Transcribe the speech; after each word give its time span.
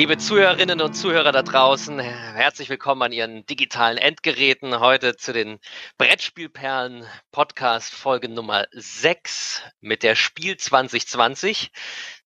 Liebe 0.00 0.16
Zuhörerinnen 0.16 0.80
und 0.80 0.94
Zuhörer 0.94 1.30
da 1.30 1.42
draußen, 1.42 1.98
herzlich 1.98 2.70
willkommen 2.70 3.02
an 3.02 3.12
Ihren 3.12 3.44
digitalen 3.44 3.98
Endgeräten. 3.98 4.80
Heute 4.80 5.14
zu 5.14 5.34
den 5.34 5.58
Brettspielperlen 5.98 7.04
Podcast 7.32 7.92
Folge 7.92 8.30
Nummer 8.30 8.66
6 8.72 9.60
mit 9.82 10.02
der 10.02 10.14
Spiel 10.14 10.56
2020, 10.56 11.70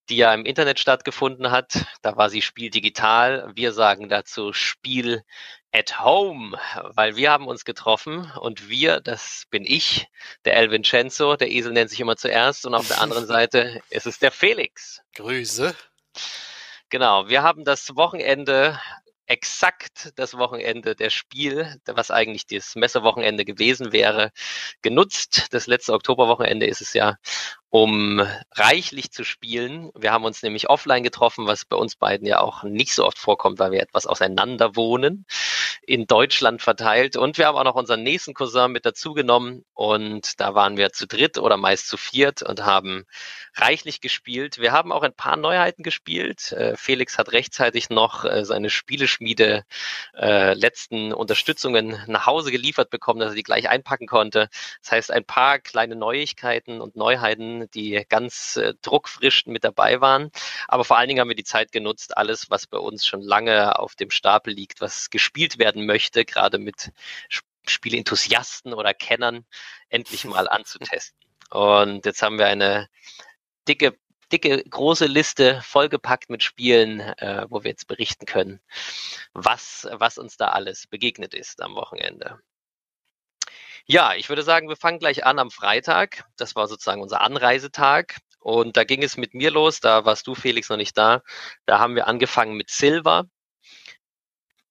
die 0.08 0.18
ja 0.18 0.32
im 0.32 0.46
Internet 0.46 0.78
stattgefunden 0.78 1.50
hat. 1.50 1.84
Da 2.02 2.16
war 2.16 2.30
sie 2.30 2.42
Spiel 2.42 2.70
digital. 2.70 3.50
Wir 3.56 3.72
sagen 3.72 4.08
dazu 4.08 4.52
Spiel 4.52 5.24
at 5.72 5.98
home, 5.98 6.56
weil 6.94 7.16
wir 7.16 7.32
haben 7.32 7.48
uns 7.48 7.64
getroffen 7.64 8.30
und 8.38 8.68
wir, 8.68 9.00
das 9.00 9.46
bin 9.50 9.64
ich, 9.66 10.06
der 10.44 10.54
El 10.54 10.70
Vincenzo, 10.70 11.34
der 11.34 11.50
Esel 11.50 11.72
nennt 11.72 11.90
sich 11.90 11.98
immer 11.98 12.16
zuerst 12.16 12.66
und 12.66 12.74
auf 12.76 12.86
der 12.86 13.00
anderen 13.00 13.26
Seite 13.26 13.82
ist 13.90 14.06
es 14.06 14.20
der 14.20 14.30
Felix. 14.30 15.00
Grüße. 15.16 15.74
Genau, 16.94 17.28
wir 17.28 17.42
haben 17.42 17.64
das 17.64 17.96
Wochenende 17.96 18.78
exakt 19.26 20.12
das 20.14 20.38
Wochenende 20.38 20.94
der 20.94 21.10
Spiel, 21.10 21.76
was 21.86 22.12
eigentlich 22.12 22.46
das 22.46 22.76
Messewochenende 22.76 23.44
gewesen 23.44 23.90
wäre, 23.90 24.30
genutzt. 24.80 25.48
Das 25.50 25.66
letzte 25.66 25.92
Oktoberwochenende 25.92 26.66
ist 26.66 26.80
es 26.80 26.92
ja, 26.92 27.16
um 27.74 28.24
reichlich 28.52 29.10
zu 29.10 29.24
spielen. 29.24 29.90
Wir 29.96 30.12
haben 30.12 30.24
uns 30.24 30.44
nämlich 30.44 30.70
offline 30.70 31.02
getroffen, 31.02 31.48
was 31.48 31.64
bei 31.64 31.74
uns 31.74 31.96
beiden 31.96 32.24
ja 32.24 32.38
auch 32.38 32.62
nicht 32.62 32.94
so 32.94 33.04
oft 33.04 33.18
vorkommt, 33.18 33.58
weil 33.58 33.72
wir 33.72 33.82
etwas 33.82 34.06
auseinander 34.06 34.76
wohnen, 34.76 35.26
in 35.82 36.06
Deutschland 36.06 36.62
verteilt. 36.62 37.16
Und 37.16 37.36
wir 37.36 37.48
haben 37.48 37.58
auch 37.58 37.64
noch 37.64 37.74
unseren 37.74 38.04
nächsten 38.04 38.32
Cousin 38.32 38.70
mit 38.70 38.86
dazugenommen 38.86 39.64
und 39.74 40.38
da 40.40 40.54
waren 40.54 40.76
wir 40.76 40.92
zu 40.92 41.08
dritt 41.08 41.36
oder 41.36 41.56
meist 41.56 41.88
zu 41.88 41.96
viert 41.96 42.42
und 42.42 42.64
haben 42.64 43.06
reichlich 43.56 44.00
gespielt. 44.00 44.58
Wir 44.58 44.70
haben 44.70 44.92
auch 44.92 45.02
ein 45.02 45.12
paar 45.12 45.36
Neuheiten 45.36 45.82
gespielt. 45.82 46.52
Äh, 46.52 46.76
Felix 46.76 47.18
hat 47.18 47.32
rechtzeitig 47.32 47.90
noch 47.90 48.24
äh, 48.24 48.44
seine 48.44 48.70
Spieleschmiede 48.70 49.64
äh, 50.16 50.54
letzten 50.54 51.12
Unterstützungen 51.12 51.98
nach 52.06 52.26
Hause 52.26 52.52
geliefert 52.52 52.90
bekommen, 52.90 53.18
dass 53.18 53.30
er 53.30 53.36
die 53.36 53.42
gleich 53.42 53.68
einpacken 53.68 54.06
konnte. 54.06 54.48
Das 54.80 54.92
heißt, 54.92 55.10
ein 55.10 55.24
paar 55.24 55.58
kleine 55.58 55.96
Neuigkeiten 55.96 56.80
und 56.80 56.94
Neuheiten 56.94 57.63
die 57.68 58.04
ganz 58.08 58.56
äh, 58.56 58.74
druckfrisch 58.82 59.46
mit 59.46 59.64
dabei 59.64 60.00
waren. 60.00 60.30
Aber 60.68 60.84
vor 60.84 60.98
allen 60.98 61.08
Dingen 61.08 61.20
haben 61.20 61.28
wir 61.28 61.36
die 61.36 61.44
Zeit 61.44 61.72
genutzt, 61.72 62.16
alles, 62.16 62.50
was 62.50 62.66
bei 62.66 62.78
uns 62.78 63.06
schon 63.06 63.22
lange 63.22 63.78
auf 63.78 63.94
dem 63.94 64.10
Stapel 64.10 64.52
liegt, 64.52 64.80
was 64.80 65.10
gespielt 65.10 65.58
werden 65.58 65.86
möchte, 65.86 66.24
gerade 66.24 66.58
mit 66.58 66.92
Spielenthusiasten 67.66 68.74
oder 68.74 68.94
Kennern, 68.94 69.44
endlich 69.88 70.24
mal 70.24 70.48
anzutesten. 70.48 71.18
Und 71.50 72.04
jetzt 72.06 72.22
haben 72.22 72.38
wir 72.38 72.46
eine 72.46 72.88
dicke 73.68 73.96
dicke, 74.32 74.64
große 74.64 75.06
Liste 75.06 75.60
vollgepackt 75.62 76.30
mit 76.30 76.42
Spielen, 76.42 77.00
äh, 77.00 77.46
wo 77.48 77.62
wir 77.62 77.70
jetzt 77.70 77.86
berichten 77.86 78.26
können, 78.26 78.60
was, 79.32 79.86
was 79.92 80.18
uns 80.18 80.36
da 80.36 80.48
alles 80.48 80.86
begegnet 80.86 81.34
ist 81.34 81.62
am 81.62 81.74
Wochenende. 81.74 82.40
Ja, 83.86 84.14
ich 84.14 84.28
würde 84.30 84.42
sagen, 84.42 84.68
wir 84.68 84.76
fangen 84.76 84.98
gleich 84.98 85.26
an 85.26 85.38
am 85.38 85.50
Freitag. 85.50 86.24
Das 86.36 86.56
war 86.56 86.68
sozusagen 86.68 87.02
unser 87.02 87.20
Anreisetag. 87.20 88.16
Und 88.40 88.76
da 88.76 88.84
ging 88.84 89.02
es 89.02 89.16
mit 89.16 89.34
mir 89.34 89.50
los. 89.50 89.80
Da 89.80 90.04
warst 90.06 90.26
du, 90.26 90.34
Felix, 90.34 90.70
noch 90.70 90.76
nicht 90.78 90.96
da. 90.96 91.22
Da 91.66 91.78
haben 91.80 91.94
wir 91.94 92.06
angefangen 92.06 92.54
mit 92.56 92.70
Silver. 92.70 93.24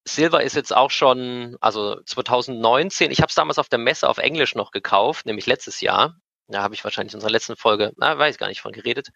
Silver 0.06 0.44
ist 0.44 0.56
jetzt 0.56 0.76
auch 0.76 0.92
schon, 0.92 1.58
also 1.62 2.02
2019, 2.04 3.12
ich 3.12 3.20
habe 3.20 3.30
es 3.30 3.36
damals 3.36 3.58
auf 3.60 3.70
der 3.70 3.80
Messe 3.80 4.10
auf 4.10 4.18
Englisch 4.18 4.56
noch 4.56 4.72
gekauft, 4.72 5.26
nämlich 5.26 5.46
letztes 5.46 5.80
Jahr. 5.82 6.18
Da 6.48 6.62
habe 6.62 6.76
ich 6.76 6.84
wahrscheinlich 6.84 7.14
in 7.14 7.18
unserer 7.18 7.32
letzten 7.32 7.56
Folge, 7.56 7.94
na, 7.96 8.18
weiß 8.18 8.38
gar 8.38 8.48
nicht 8.48 8.62
von 8.62 8.74
geredet. 8.74 9.10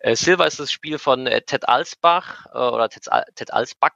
Äh, 0.00 0.16
Silver 0.16 0.46
ist 0.46 0.58
das 0.58 0.72
Spiel 0.72 0.98
von 0.98 1.26
äh, 1.28 1.40
Ted 1.42 1.68
Alsbach 1.68 2.46
äh, 2.52 2.58
oder 2.58 2.88
Ted, 2.88 3.06
Ted 3.36 3.52
Alsbach. 3.52 3.92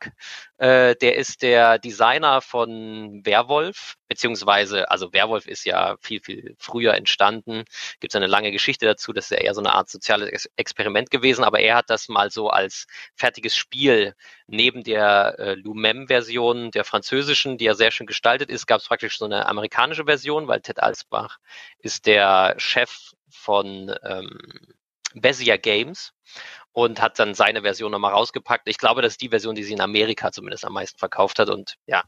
Äh, 0.58 0.94
der 0.96 1.16
ist 1.16 1.42
der 1.42 1.78
Designer 1.78 2.40
von 2.40 3.22
Werwolf, 3.24 3.96
beziehungsweise, 4.08 4.88
also 4.90 5.12
Werwolf 5.12 5.46
ist 5.46 5.64
ja 5.64 5.96
viel, 6.00 6.20
viel 6.22 6.54
früher 6.58 6.94
entstanden. 6.94 7.64
Gibt 8.00 8.12
es 8.12 8.16
eine 8.16 8.28
lange 8.28 8.52
Geschichte 8.52 8.86
dazu, 8.86 9.12
das 9.12 9.26
ist 9.26 9.30
ja 9.32 9.44
eher 9.44 9.54
so 9.54 9.60
eine 9.60 9.74
Art 9.74 9.90
soziales 9.90 10.48
Experiment 10.56 11.10
gewesen, 11.10 11.44
aber 11.44 11.60
er 11.60 11.76
hat 11.76 11.90
das 11.90 12.08
mal 12.08 12.30
so 12.30 12.48
als 12.50 12.86
fertiges 13.16 13.56
Spiel 13.56 14.14
neben 14.46 14.84
der 14.84 15.38
äh, 15.38 15.54
Lumem-Version 15.54 16.70
der 16.70 16.84
französischen, 16.84 17.58
die 17.58 17.64
ja 17.64 17.74
sehr 17.74 17.90
schön 17.90 18.06
gestaltet 18.06 18.48
ist, 18.48 18.66
gab 18.66 18.80
es 18.80 18.86
praktisch 18.86 19.18
so 19.18 19.24
eine 19.24 19.46
amerikanische 19.46 20.04
Version, 20.04 20.46
weil 20.46 20.60
Ted 20.60 20.80
Alsbach 20.80 21.38
ist 21.80 22.06
der 22.06 22.54
Chef 22.58 22.75
von 23.30 23.94
ähm, 24.02 24.38
Bezier 25.14 25.58
Games 25.58 26.12
und 26.72 27.00
hat 27.00 27.18
dann 27.18 27.34
seine 27.34 27.62
Version 27.62 27.90
nochmal 27.90 28.12
rausgepackt. 28.12 28.68
Ich 28.68 28.76
glaube, 28.76 29.00
das 29.00 29.14
ist 29.14 29.22
die 29.22 29.30
Version, 29.30 29.54
die 29.54 29.62
sie 29.62 29.72
in 29.72 29.80
Amerika 29.80 30.30
zumindest 30.30 30.64
am 30.66 30.74
meisten 30.74 30.98
verkauft 30.98 31.38
hat. 31.38 31.48
Und 31.48 31.76
ja, 31.86 32.04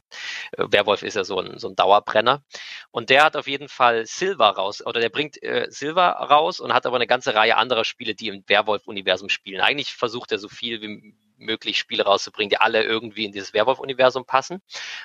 äh, 0.51 0.65
Werwolf 0.69 1.01
ist 1.01 1.15
ja 1.15 1.23
so 1.23 1.39
ein, 1.39 1.57
so 1.57 1.69
ein 1.69 1.75
Dauerbrenner. 1.75 2.43
Und 2.91 3.09
der 3.09 3.23
hat 3.23 3.35
auf 3.35 3.47
jeden 3.47 3.67
Fall 3.67 4.05
Silver 4.05 4.49
raus, 4.49 4.85
oder 4.85 4.99
der 4.99 5.09
bringt 5.09 5.41
äh, 5.41 5.67
Silver 5.69 6.09
raus 6.09 6.59
und 6.59 6.73
hat 6.73 6.85
aber 6.85 6.97
eine 6.97 7.07
ganze 7.07 7.33
Reihe 7.33 7.57
anderer 7.57 7.83
Spiele, 7.83 8.13
die 8.13 8.27
im 8.27 8.43
Werwolf-Universum 8.45 9.29
spielen. 9.29 9.61
Eigentlich 9.61 9.93
versucht 9.93 10.31
er 10.31 10.37
so 10.37 10.49
viel 10.49 10.81
wie 10.81 11.15
möglich 11.37 11.79
Spiele 11.79 12.03
rauszubringen, 12.03 12.49
die 12.49 12.57
alle 12.57 12.83
irgendwie 12.83 13.25
in 13.25 13.31
dieses 13.31 13.53
Werwolf-Universum 13.53 14.25
passen. 14.25 14.61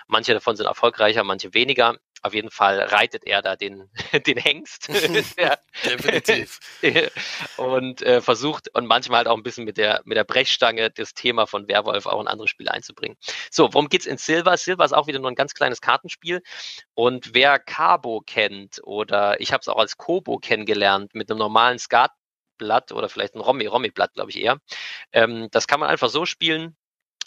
Manche 0.09 0.35
davon 0.35 0.57
sind 0.57 0.67
erfolgreicher, 0.67 1.25
manche 1.25 1.55
weniger. 1.55 1.97
Auf 2.25 2.33
jeden 2.33 2.51
Fall 2.51 2.81
reitet 2.81 3.27
er 3.27 3.43
da 3.43 3.55
den, 3.55 3.91
den 4.27 4.39
Hengst. 4.39 4.89
Definitiv. 5.85 6.59
und 7.59 8.01
äh, 8.01 8.23
versucht 8.23 8.75
und 8.75 8.87
manchmal 8.87 9.19
halt 9.19 9.29
auch 9.29 9.37
ein 9.37 9.43
bisschen 9.43 9.67
mit 9.67 9.77
der, 9.77 10.01
mit 10.07 10.17
der 10.17 10.25
Brechstange 10.25 10.91
das 10.91 11.13
Thema 11.13 11.47
von 11.47 11.69
Werwolf 11.69 12.07
auch 12.07 12.23
in 12.23 12.27
andere 12.27 12.49
Spiele 12.49 12.71
einzubringen. 12.71 13.19
So, 13.51 13.75
worum 13.75 13.91
geht's 13.91 14.07
in 14.07 14.17
Silver? 14.17 14.57
Silver 14.57 14.87
ist 14.87 14.95
auch 14.95 15.07
wieder 15.07 15.19
nur 15.19 15.31
ein 15.31 15.35
ganz 15.35 15.53
kleines 15.53 15.83
Kartenspiel. 15.83 16.41
Und 16.95 17.35
wer 17.35 17.59
Cabo 17.59 18.23
kennt 18.25 18.81
oder 18.83 19.39
ich 19.39 19.53
habe 19.53 19.61
es 19.61 19.69
auch 19.69 19.77
als 19.77 19.99
Kobo 19.99 20.39
kennengelernt 20.39 21.15
mit 21.15 21.31
einem 21.31 21.39
normalen 21.39 21.79
Skatblatt 21.79 22.91
oder 22.93 23.11
vielleicht 23.11 23.35
ein 23.35 23.41
Romy, 23.43 23.67
Romy-Blatt, 23.67 24.15
glaube 24.15 24.31
ich 24.31 24.41
eher. 24.41 24.57
Ähm, 25.13 25.49
das 25.51 25.67
kann 25.67 25.79
man 25.79 25.91
einfach 25.91 26.09
so 26.09 26.25
spielen 26.25 26.75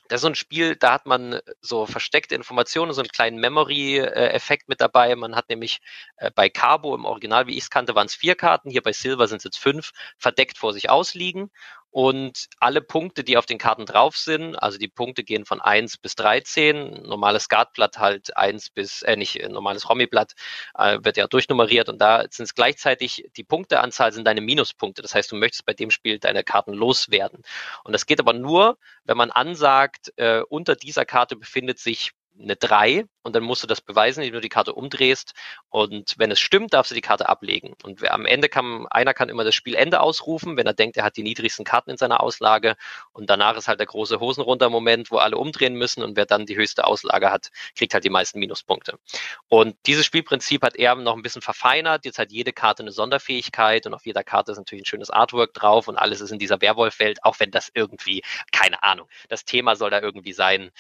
das 0.10 0.20
ist 0.20 0.22
so 0.22 0.28
ein 0.28 0.36
Spiel, 0.36 0.76
da 0.76 0.94
hat 0.94 1.06
man 1.06 1.40
so 1.62 1.86
versteckte 1.86 2.36
Informationen, 2.36 2.94
so 2.94 3.02
einen 3.02 3.10
kleinen 3.10 3.40
Memory-Effekt 3.40 4.70
mit 4.70 4.82
dabei. 4.82 5.16
Man 5.16 5.36
hat 5.36 5.50
nämlich 5.50 5.80
äh, 6.18 6.32
bei 6.32 6.50
Cabo 6.50 6.96
im 6.96 7.06
Original, 7.06 7.48
wie 7.48 7.58
ich 7.58 7.64
es 7.64 7.70
kannte, 7.70 7.96
waren 7.96 8.08
es 8.08 8.16
vier 8.16 8.36
Karten, 8.36 8.70
hier 8.70 8.82
bei 8.82 8.94
Silver 8.94 9.28
sind 9.28 9.38
es 9.38 9.44
jetzt 9.44 9.60
fünf, 9.60 9.92
verdeckt 10.18 10.58
vor 10.58 10.74
sich 10.74 10.90
ausliegen 10.90 11.52
und 11.92 12.48
alle 12.60 12.82
Punkte, 12.82 13.24
die 13.24 13.38
auf 13.38 13.46
den 13.46 13.58
Karten 13.58 13.86
drauf 13.86 14.18
sind, 14.18 14.56
also 14.56 14.78
die 14.78 14.88
Punkte 14.88 15.24
gehen 15.24 15.46
von 15.46 15.62
1 15.62 15.98
bis 15.98 16.16
13, 16.16 17.04
normales 17.04 17.44
Skatblatt 17.44 17.98
halt 17.98 18.36
1 18.36 18.70
bis, 18.72 19.02
äh, 19.02 19.16
nicht 19.16 19.40
äh, 19.40 19.50
normales 19.50 19.90
Rommyblatt, 19.90 20.34
äh, 20.78 21.00
wird 21.02 21.18
ja 21.18 21.28
durchnummeriert 21.28 21.90
und 21.90 22.00
da 22.00 22.26
sind 22.30 22.46
es 22.46 22.56
gleichzeitig, 22.56 23.26
die 23.36 23.44
Punkteanzahl 23.44 24.12
sind 24.12 24.26
deine 24.26 24.42
Minuspunkte. 24.42 25.02
Das 25.02 25.16
heißt, 25.16 25.32
du 25.32 25.36
möchtest 25.36 25.66
bei 25.66 25.74
dem 25.74 25.92
Spiel 25.92 26.20
deine 26.20 26.44
Karten 26.44 26.74
loswerden. 26.74 27.42
Und 27.84 27.94
das 27.94 28.06
geht 28.06 28.20
aber 28.20 28.34
nur, 28.34 28.78
wenn 29.06 29.18
man 29.18 29.32
ansagt, 29.32 30.14
äh, 30.18 30.42
unter 30.50 30.76
dieser 30.76 31.06
Karte 31.06 31.36
befindet 31.36 31.80
sich 31.80 32.12
eine 32.40 32.56
3 32.56 33.06
und 33.24 33.36
dann 33.36 33.44
musst 33.44 33.64
du 33.64 33.68
das 33.68 33.82
beweisen, 33.82 34.22
indem 34.22 34.36
du 34.36 34.42
die 34.42 34.50
Karte 34.50 34.74
umdrehst 34.74 35.34
und 35.70 36.16
wenn 36.18 36.32
es 36.32 36.40
stimmt, 36.40 36.74
darfst 36.74 36.92
du 36.92 36.96
die 36.96 37.02
Karte 37.02 37.28
ablegen. 37.28 37.76
Und 37.84 38.10
am 38.10 38.26
Ende 38.26 38.50
kann, 38.50 38.88
einer 38.88 39.14
kann 39.14 39.30
immer 39.30 39.44
das 39.44 39.56
Spielende 39.56 40.00
ausrufen, 40.00 40.58
wenn 40.58 40.66
er 40.66 40.74
denkt, 40.74 40.98
er 40.98 41.04
hat 41.04 41.18
die 41.18 41.24
niedrigsten 41.24 41.66
Karten 41.66 41.92
in 41.92 41.98
seiner 41.98 42.22
Auslage 42.22 42.76
und 43.12 43.30
danach 43.30 43.58
ist 43.58 43.68
halt 43.68 43.80
der 43.80 43.88
große 43.88 44.20
Hosenrunter-Moment, 44.20 45.12
wo 45.12 45.18
alle 45.18 45.38
umdrehen 45.38 45.76
müssen 45.76 46.04
und 46.04 46.16
wer 46.16 46.26
dann 46.26 46.46
die 46.46 46.56
höchste 46.56 46.86
Auslage 46.86 47.32
hat, 47.32 47.50
kriegt 47.76 47.94
halt 47.94 48.04
die 48.04 48.10
meisten 48.10 48.40
Minuspunkte. 48.40 48.98
Und 49.50 49.76
dieses 49.86 50.06
Spielprinzip 50.06 50.64
hat 50.64 50.76
er 50.76 50.96
noch 50.96 51.16
ein 51.16 51.22
bisschen 51.22 51.42
verfeinert, 51.42 52.06
jetzt 52.06 52.20
hat 52.20 52.32
jede 52.32 52.54
Karte 52.54 52.84
eine 52.84 52.92
Sonderfähigkeit 52.92 53.86
und 53.86 53.94
auf 53.94 54.06
jeder 54.06 54.24
Karte 54.24 54.52
ist 54.52 54.58
natürlich 54.58 54.84
ein 54.84 54.86
schönes 54.86 55.10
Artwork 55.10 55.54
drauf 55.54 55.88
und 55.88 55.98
alles 55.98 56.22
ist 56.22 56.32
in 56.32 56.40
dieser 56.40 56.62
Werwolf-Welt, 56.62 57.24
auch 57.24 57.40
wenn 57.40 57.52
das 57.52 57.72
irgendwie, 57.74 58.22
keine 58.52 58.84
Ahnung, 58.84 59.08
das 59.30 59.46
Thema 59.46 59.76
soll 59.76 59.90
da 59.90 60.02
irgendwie 60.02 60.34
sein, 60.34 60.72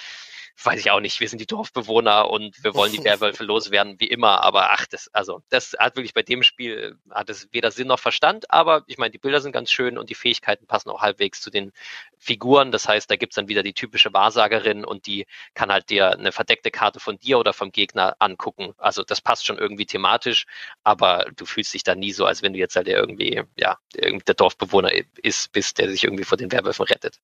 weiß 0.64 0.80
ich 0.80 0.92
auch 0.92 1.00
nicht, 1.00 1.20
wir 1.20 1.30
sind 1.30 1.40
die 1.40 1.46
Dorfbewohner 1.46 2.30
und 2.30 2.64
wir 2.64 2.74
wollen 2.74 2.92
die 2.92 3.04
Werwölfe 3.04 3.44
loswerden, 3.44 4.00
wie 4.00 4.08
immer, 4.08 4.44
aber 4.44 4.72
ach, 4.72 4.86
das, 4.88 5.10
also, 5.14 5.42
das 5.50 5.76
hat 5.78 5.96
wirklich 5.96 6.14
bei 6.14 6.24
dem 6.24 6.44
Spiel, 6.44 6.98
hat 7.12 7.30
es 7.30 7.48
weder 7.52 7.72
Sinn 7.72 7.88
noch 7.88 8.00
Verstand, 8.00 8.50
aber 8.50 8.84
ich 8.88 8.98
meine, 8.98 9.12
die 9.12 9.20
Bilder 9.20 9.42
sind 9.42 9.52
ganz 9.52 9.72
schön 9.72 9.98
und 9.98 10.10
die 10.10 10.16
Fähigkeiten 10.16 10.66
passen 10.66 10.90
auch 10.90 11.02
halbwegs 11.02 11.42
zu 11.42 11.50
den 11.52 11.72
Figuren, 12.18 12.72
das 12.72 12.88
heißt, 12.88 13.10
da 13.10 13.16
gibt's 13.16 13.36
dann 13.36 13.48
wieder 13.48 13.64
die 13.64 13.74
typische 13.74 14.14
Wahrsagerin 14.14 14.84
und 14.86 15.08
die 15.08 15.26
kann 15.54 15.72
halt 15.72 15.90
dir 15.90 16.12
eine 16.12 16.32
verdeckte 16.32 16.72
Karte 16.72 17.00
von 17.00 17.18
dir 17.18 17.40
oder 17.40 17.54
vom 17.54 17.72
Gegner 17.72 18.16
angucken, 18.20 18.74
also 18.78 19.04
das 19.04 19.22
passt 19.22 19.46
schon 19.46 19.58
irgendwie 19.58 19.86
thematisch, 19.86 20.46
aber 20.84 21.28
du 21.36 21.46
fühlst 21.46 21.74
dich 21.74 21.84
da 21.84 21.96
nie 21.96 22.12
so, 22.12 22.26
als 22.26 22.42
wenn 22.42 22.54
du 22.54 22.60
jetzt 22.60 22.76
halt 22.76 22.88
irgendwie, 22.88 23.44
ja, 23.58 23.78
irgendwie 23.96 24.26
der 24.26 24.36
Dorfbewohner 24.36 24.92
ist, 25.22 25.52
bist, 25.52 25.78
der 25.78 25.90
sich 25.90 26.04
irgendwie 26.04 26.24
vor 26.24 26.38
den 26.38 26.52
Werwölfen 26.52 26.86
rettet. 26.86 27.20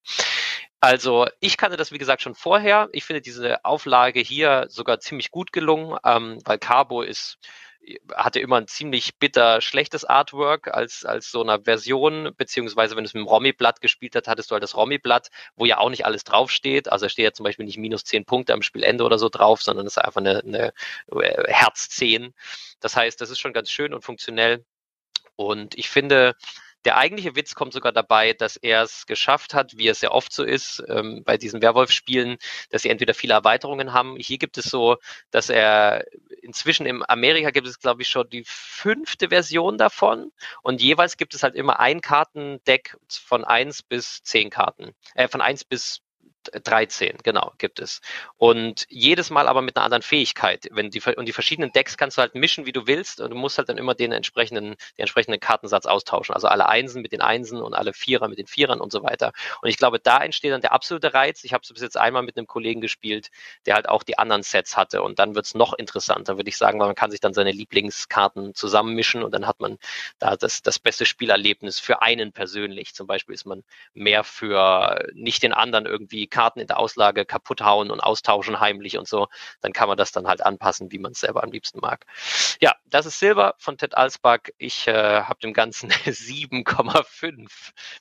Also 0.80 1.28
ich 1.40 1.57
kannte 1.57 1.78
das, 1.78 1.92
wie 1.94 1.98
gesagt, 1.98 2.22
schon 2.22 2.36
vorher. 2.36 2.90
Ich 2.92 3.06
finde 3.06 3.22
diese 3.22 3.63
Auflage 3.63 4.19
hier 4.19 4.66
sogar 4.69 5.00
ziemlich 5.00 5.31
gut 5.31 5.54
gelungen, 5.54 5.98
ähm, 6.04 6.40
weil 6.44 6.60
Cabo 6.60 7.01
ist 7.01 7.38
hatte 8.15 8.39
immer 8.39 8.57
ein 8.57 8.68
ziemlich 8.68 9.18
bitter 9.18 9.62
schlechtes 9.62 10.06
Artwork 10.06 10.74
als, 10.74 11.06
als 11.06 11.31
so 11.31 11.41
einer 11.41 11.62
Version, 11.62 12.33
beziehungsweise 12.38 12.95
wenn 12.95 13.06
es 13.06 13.13
mit 13.13 13.21
dem 13.21 13.27
Romy-Blatt 13.27 13.81
gespielt 13.81 14.15
hast, 14.15 14.27
hattest 14.27 14.50
du 14.50 14.53
halt 14.53 14.63
das 14.63 14.75
Romy-Blatt, 14.75 15.30
wo 15.56 15.65
ja 15.65 15.77
auch 15.77 15.89
nicht 15.89 16.06
alles 16.06 16.24
draufsteht. 16.24 16.91
Also 16.91 17.06
da 17.06 17.09
steht 17.09 17.25
ja 17.25 17.33
zum 17.33 17.44
Beispiel 17.44 17.65
nicht 17.65 17.77
minus 17.77 18.03
zehn 18.06 18.25
Punkte 18.25 18.53
am 18.53 18.62
Spielende 18.62 19.03
oder 19.03 19.19
so 19.19 19.30
drauf, 19.30 19.62
sondern 19.62 19.85
es 19.85 19.97
ist 19.97 20.03
einfach 20.03 20.21
eine, 20.21 20.39
eine 20.39 20.74
äh, 21.12 21.51
Herz 21.51 21.89
10. 21.89 22.33
Das 22.80 22.95
heißt, 22.95 23.19
das 23.19 23.30
ist 23.30 23.39
schon 23.39 23.53
ganz 23.53 23.69
schön 23.69 23.94
und 23.94 24.03
funktionell. 24.03 24.65
Und 25.35 25.75
ich 25.75 25.89
finde, 25.89 26.35
der 26.85 26.97
eigentliche 26.97 27.35
Witz 27.35 27.56
kommt 27.56 27.74
sogar 27.74 27.91
dabei, 27.91 28.33
dass 28.33 28.57
er 28.57 28.83
es 28.83 29.06
geschafft 29.06 29.53
hat, 29.53 29.77
wie 29.77 29.88
es 29.88 30.01
ja 30.01 30.12
oft 30.12 30.33
so 30.33 30.44
ist, 30.44 30.83
ähm, 30.88 31.24
bei 31.24 31.38
diesen 31.38 31.62
Werwolf-Spielen, 31.62 32.38
dass 32.69 32.81
sie 32.83 32.89
entweder 32.89 33.13
viele 33.13 33.33
Erweiterungen 33.33 33.94
haben. 33.94 34.15
Hier 34.18 34.38
gibt 34.38 34.57
es 34.57 34.65
so, 34.65 34.97
dass 35.31 35.50
er 35.50 36.06
inzwischen 36.41 36.85
in 36.85 37.03
Amerika 37.07 37.51
gibt 37.51 37.68
es, 37.68 37.80
glaube 37.80 38.01
ich, 38.01 38.09
schon 38.09 38.30
die 38.30 38.44
fünfte 38.45 39.30
Version 39.30 39.77
davon. 39.77 40.31
Und 40.62 40.81
jeweils 40.81 41.18
gibt 41.18 41.33
es 41.33 41.44
halt 41.44 41.56
immer 41.56 41.80
ein 41.80 42.01
Kartendeck 42.01 42.97
von 43.09 43.45
eins 43.45 43.81
bis 43.81 44.21
zehn 44.24 44.50
Karten. 44.50 44.94
Äh, 45.15 45.27
von 45.27 45.41
eins 45.41 45.63
bis 45.63 46.01
13, 46.51 47.18
genau, 47.24 47.54
gibt 47.57 47.80
es. 47.80 48.01
Und 48.38 48.86
jedes 48.90 49.30
Mal 49.30 49.48
aber 49.48 49.62
mit 49.62 49.75
einer 49.75 49.86
anderen 49.86 50.01
Fähigkeit. 50.01 50.68
Wenn 50.72 50.90
die, 50.90 51.01
und 51.16 51.28
die 51.28 51.34
verschiedenen 51.34 51.72
Decks 51.72 51.98
kannst 51.98 52.18
du 52.18 52.22
halt 52.22 52.36
mischen, 52.36 52.66
wie 52.66 52.72
du 52.72 52.88
willst, 52.88 53.22
und 53.22 53.30
du 53.30 53.36
musst 53.36 53.57
halt 53.57 53.69
dann 53.69 53.78
immer 53.78 53.95
den 53.95 54.12
entsprechenden, 54.12 54.72
den 54.72 55.00
entsprechenden 55.00 55.40
Kartensatz 55.40 55.86
austauschen. 55.86 56.34
Also 56.36 56.48
alle 56.48 56.68
Einsen 56.68 57.01
mit 57.01 57.12
den 57.12 57.22
Einsen 57.22 57.62
und 57.62 57.74
alle 57.74 57.94
Vierer 57.94 58.28
mit 58.28 58.38
den 58.38 58.48
Vierern 58.48 58.81
und 58.81 58.92
so 58.92 59.04
weiter. 59.04 59.31
Und 59.62 59.69
ich 59.69 59.78
glaube, 59.78 60.00
da 60.00 60.19
entsteht 60.24 60.51
dann 60.51 60.62
der 60.62 60.74
absolute 60.74 61.13
Reiz. 61.13 61.44
Ich 61.44 61.54
habe 61.54 61.62
es 61.63 61.72
bis 61.72 61.81
jetzt 61.81 61.98
einmal 61.98 62.24
mit 62.24 62.38
einem 62.38 62.48
Kollegen 62.48 62.81
gespielt, 62.81 63.30
der 63.66 63.75
halt 63.75 63.90
auch 63.90 64.04
die 64.04 64.18
anderen 64.18 64.44
Sets 64.44 64.78
hatte. 64.78 65.01
Und 65.01 65.19
dann 65.19 65.36
wird 65.36 65.45
es 65.45 65.56
noch 65.56 65.74
interessanter, 65.74 66.38
würde 66.38 66.50
ich 66.50 66.57
sagen, 66.57 66.80
weil 66.80 66.88
man 66.88 66.95
kann 66.95 67.12
sich 67.12 67.19
dann 67.19 67.34
seine 67.34 67.51
Lieblingskarten 67.51 68.54
zusammenmischen 68.56 69.24
und 69.24 69.34
dann 69.34 69.48
hat 69.48 69.60
man 69.60 69.78
da 70.19 70.36
das, 70.36 70.62
das 70.62 70.80
beste 70.80 71.06
Spielerlebnis 71.06 71.80
für 71.80 72.01
einen 72.01 72.31
persönlich. 72.31 72.94
Zum 72.94 73.07
Beispiel 73.07 73.36
ist 73.36 73.45
man 73.45 73.63
mehr 73.94 74.24
für 74.24 75.07
nicht 75.13 75.44
den 75.44 75.54
anderen 75.54 75.86
irgendwie 75.86 76.28
Karten 76.33 76.59
in 76.59 76.68
der 76.68 76.80
Auslage 76.80 77.25
kaputt 77.25 77.62
hauen 77.62 77.91
und 77.91 78.00
austauschen 78.00 78.59
heimlich 78.59 78.97
und 78.97 79.07
so, 79.07 79.27
dann 79.62 79.71
kann 79.71 79.88
man 79.88 79.97
das 79.97 80.12
dann 80.12 80.27
halt 80.27 80.44
anpassen, 80.44 80.91
wie 80.91 80.97
man 80.97 81.12
es 81.12 81.19
selber 81.19 81.44
am 81.44 81.51
liebsten 81.51 81.80
mag. 81.80 82.06
Ja, 82.59 82.74
das 82.85 83.06
ist 83.06 83.19
Silber 83.19 83.53
von 83.59 83.77
Ted 83.77 83.95
Alsbach. 83.95 84.39
Ich 84.57 84.88
äh, 84.88 85.21
habe 85.21 85.39
dem 85.41 85.53
Ganzen 85.53 85.91
7,5 86.06 87.50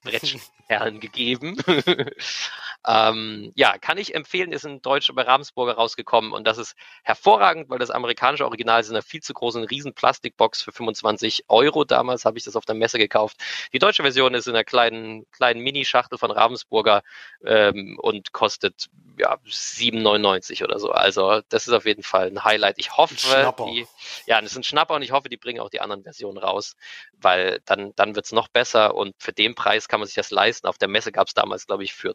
Brettperlen 0.02 1.00
gegeben. 1.00 1.56
ähm, 2.86 3.52
ja, 3.54 3.76
kann 3.78 3.98
ich 3.98 4.14
empfehlen, 4.14 4.52
ist 4.52 4.64
ein 4.64 4.80
deutscher 4.80 5.12
bei 5.12 5.22
Ravensburger 5.22 5.74
rausgekommen 5.74 6.32
und 6.32 6.46
das 6.46 6.56
ist 6.56 6.74
hervorragend, 7.02 7.68
weil 7.68 7.78
das 7.78 7.90
amerikanische 7.90 8.46
Original 8.46 8.80
ist 8.80 8.88
in 8.88 8.94
einer 8.94 9.02
viel 9.02 9.20
zu 9.20 9.34
großen 9.34 9.64
riesen 9.64 9.92
Plastikbox 9.92 10.62
für 10.62 10.72
25 10.72 11.44
Euro. 11.48 11.84
Damals 11.84 12.24
habe 12.24 12.38
ich 12.38 12.44
das 12.44 12.56
auf 12.56 12.64
der 12.64 12.74
Messe 12.74 12.98
gekauft. 12.98 13.36
Die 13.72 13.78
deutsche 13.78 14.02
Version 14.02 14.34
ist 14.34 14.46
in 14.46 14.54
einer 14.54 14.64
kleinen, 14.64 15.30
kleinen 15.32 15.60
Mini-Schachtel 15.60 16.18
von 16.18 16.30
Ravensburger 16.30 17.02
ähm, 17.44 17.98
und 18.00 18.21
und 18.22 18.32
kostet 18.32 18.88
ja 19.18 19.34
7,99 19.34 20.62
oder 20.62 20.78
so. 20.78 20.92
Also 20.92 21.42
das 21.48 21.66
ist 21.66 21.72
auf 21.72 21.86
jeden 21.86 22.04
Fall 22.04 22.28
ein 22.28 22.44
Highlight. 22.44 22.76
Ich 22.78 22.96
hoffe, 22.96 23.14
die, 23.66 23.86
ja, 24.26 24.40
das 24.40 24.52
ist 24.52 24.56
ein 24.56 24.62
Schnapper 24.62 24.94
und 24.94 25.02
ich 25.02 25.10
hoffe, 25.10 25.28
die 25.28 25.36
bringen 25.36 25.60
auch 25.60 25.70
die 25.70 25.80
anderen 25.80 26.04
Versionen 26.04 26.38
raus, 26.38 26.76
weil 27.14 27.60
dann, 27.64 27.92
dann 27.96 28.14
wird 28.14 28.26
es 28.26 28.32
noch 28.32 28.48
besser 28.48 28.94
und 28.94 29.14
für 29.18 29.32
den 29.32 29.54
Preis 29.54 29.88
kann 29.88 30.00
man 30.00 30.06
sich 30.06 30.14
das 30.14 30.30
leisten. 30.30 30.68
Auf 30.68 30.78
der 30.78 30.88
Messe 30.88 31.10
gab 31.10 31.26
es 31.26 31.34
damals, 31.34 31.66
glaube 31.66 31.82
ich, 31.82 31.94
für 31.94 32.14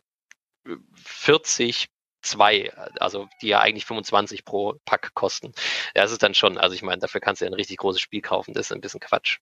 40 0.95 1.87
zwei, 2.21 2.71
also 2.99 3.27
die 3.41 3.47
ja 3.47 3.59
eigentlich 3.59 3.85
25 3.85 4.45
pro 4.45 4.75
Pack 4.85 5.13
kosten. 5.13 5.53
Das 5.93 6.11
ist 6.11 6.23
dann 6.23 6.33
schon, 6.33 6.57
also 6.57 6.75
ich 6.75 6.81
meine, 6.81 6.99
dafür 6.99 7.21
kannst 7.21 7.41
du 7.41 7.45
ja 7.45 7.51
ein 7.51 7.55
richtig 7.55 7.77
großes 7.77 8.01
Spiel 8.01 8.21
kaufen, 8.21 8.53
das 8.53 8.67
ist 8.67 8.71
ein 8.71 8.81
bisschen 8.81 8.99
Quatsch. 8.99 9.39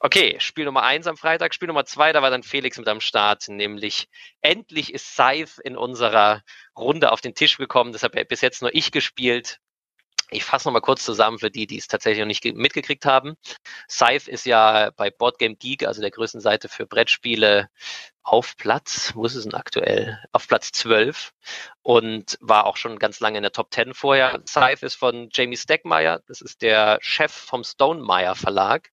Okay, 0.00 0.36
Spiel 0.38 0.66
Nummer 0.66 0.82
eins 0.82 1.06
am 1.06 1.16
Freitag, 1.16 1.54
Spiel 1.54 1.68
Nummer 1.68 1.86
zwei, 1.86 2.12
da 2.12 2.22
war 2.22 2.30
dann 2.30 2.42
Felix 2.42 2.78
mit 2.78 2.88
am 2.88 3.00
Start, 3.00 3.48
nämlich 3.48 4.08
endlich 4.42 4.92
ist 4.92 5.14
Scythe 5.14 5.60
in 5.62 5.76
unserer 5.76 6.42
Runde 6.76 7.12
auf 7.12 7.20
den 7.20 7.34
Tisch 7.34 7.56
gekommen, 7.56 7.92
das 7.92 8.02
habe 8.02 8.24
bis 8.24 8.40
jetzt 8.40 8.62
nur 8.62 8.74
ich 8.74 8.92
gespielt. 8.92 9.58
Ich 10.32 10.44
fasse 10.44 10.68
nochmal 10.68 10.82
kurz 10.82 11.04
zusammen 11.04 11.40
für 11.40 11.50
die, 11.50 11.66
die 11.66 11.78
es 11.78 11.88
tatsächlich 11.88 12.20
noch 12.20 12.26
nicht 12.26 12.44
mitgekriegt 12.44 13.04
haben. 13.04 13.34
Scythe 13.90 14.30
ist 14.30 14.46
ja 14.46 14.90
bei 14.96 15.10
Boardgame 15.10 15.56
Geek, 15.56 15.84
also 15.84 16.00
der 16.00 16.12
größten 16.12 16.40
Seite 16.40 16.68
für 16.68 16.86
Brettspiele, 16.86 17.68
auf 18.22 18.56
Platz, 18.56 19.12
wo 19.14 19.24
ist 19.24 19.34
es 19.34 19.44
denn 19.44 19.54
aktuell? 19.54 20.22
Auf 20.32 20.46
Platz 20.46 20.72
12 20.72 21.32
und 21.82 22.36
war 22.40 22.66
auch 22.66 22.76
schon 22.76 22.98
ganz 22.98 23.20
lange 23.20 23.38
in 23.38 23.42
der 23.42 23.52
Top 23.52 23.72
10 23.72 23.94
vorher. 23.94 24.40
Scythe 24.46 24.86
ist 24.86 24.94
von 24.94 25.28
Jamie 25.32 25.56
Steckmeyer, 25.56 26.20
das 26.26 26.40
ist 26.40 26.62
der 26.62 26.98
Chef 27.00 27.32
vom 27.32 27.64
Stonemeyer 27.64 28.34
Verlag 28.34 28.90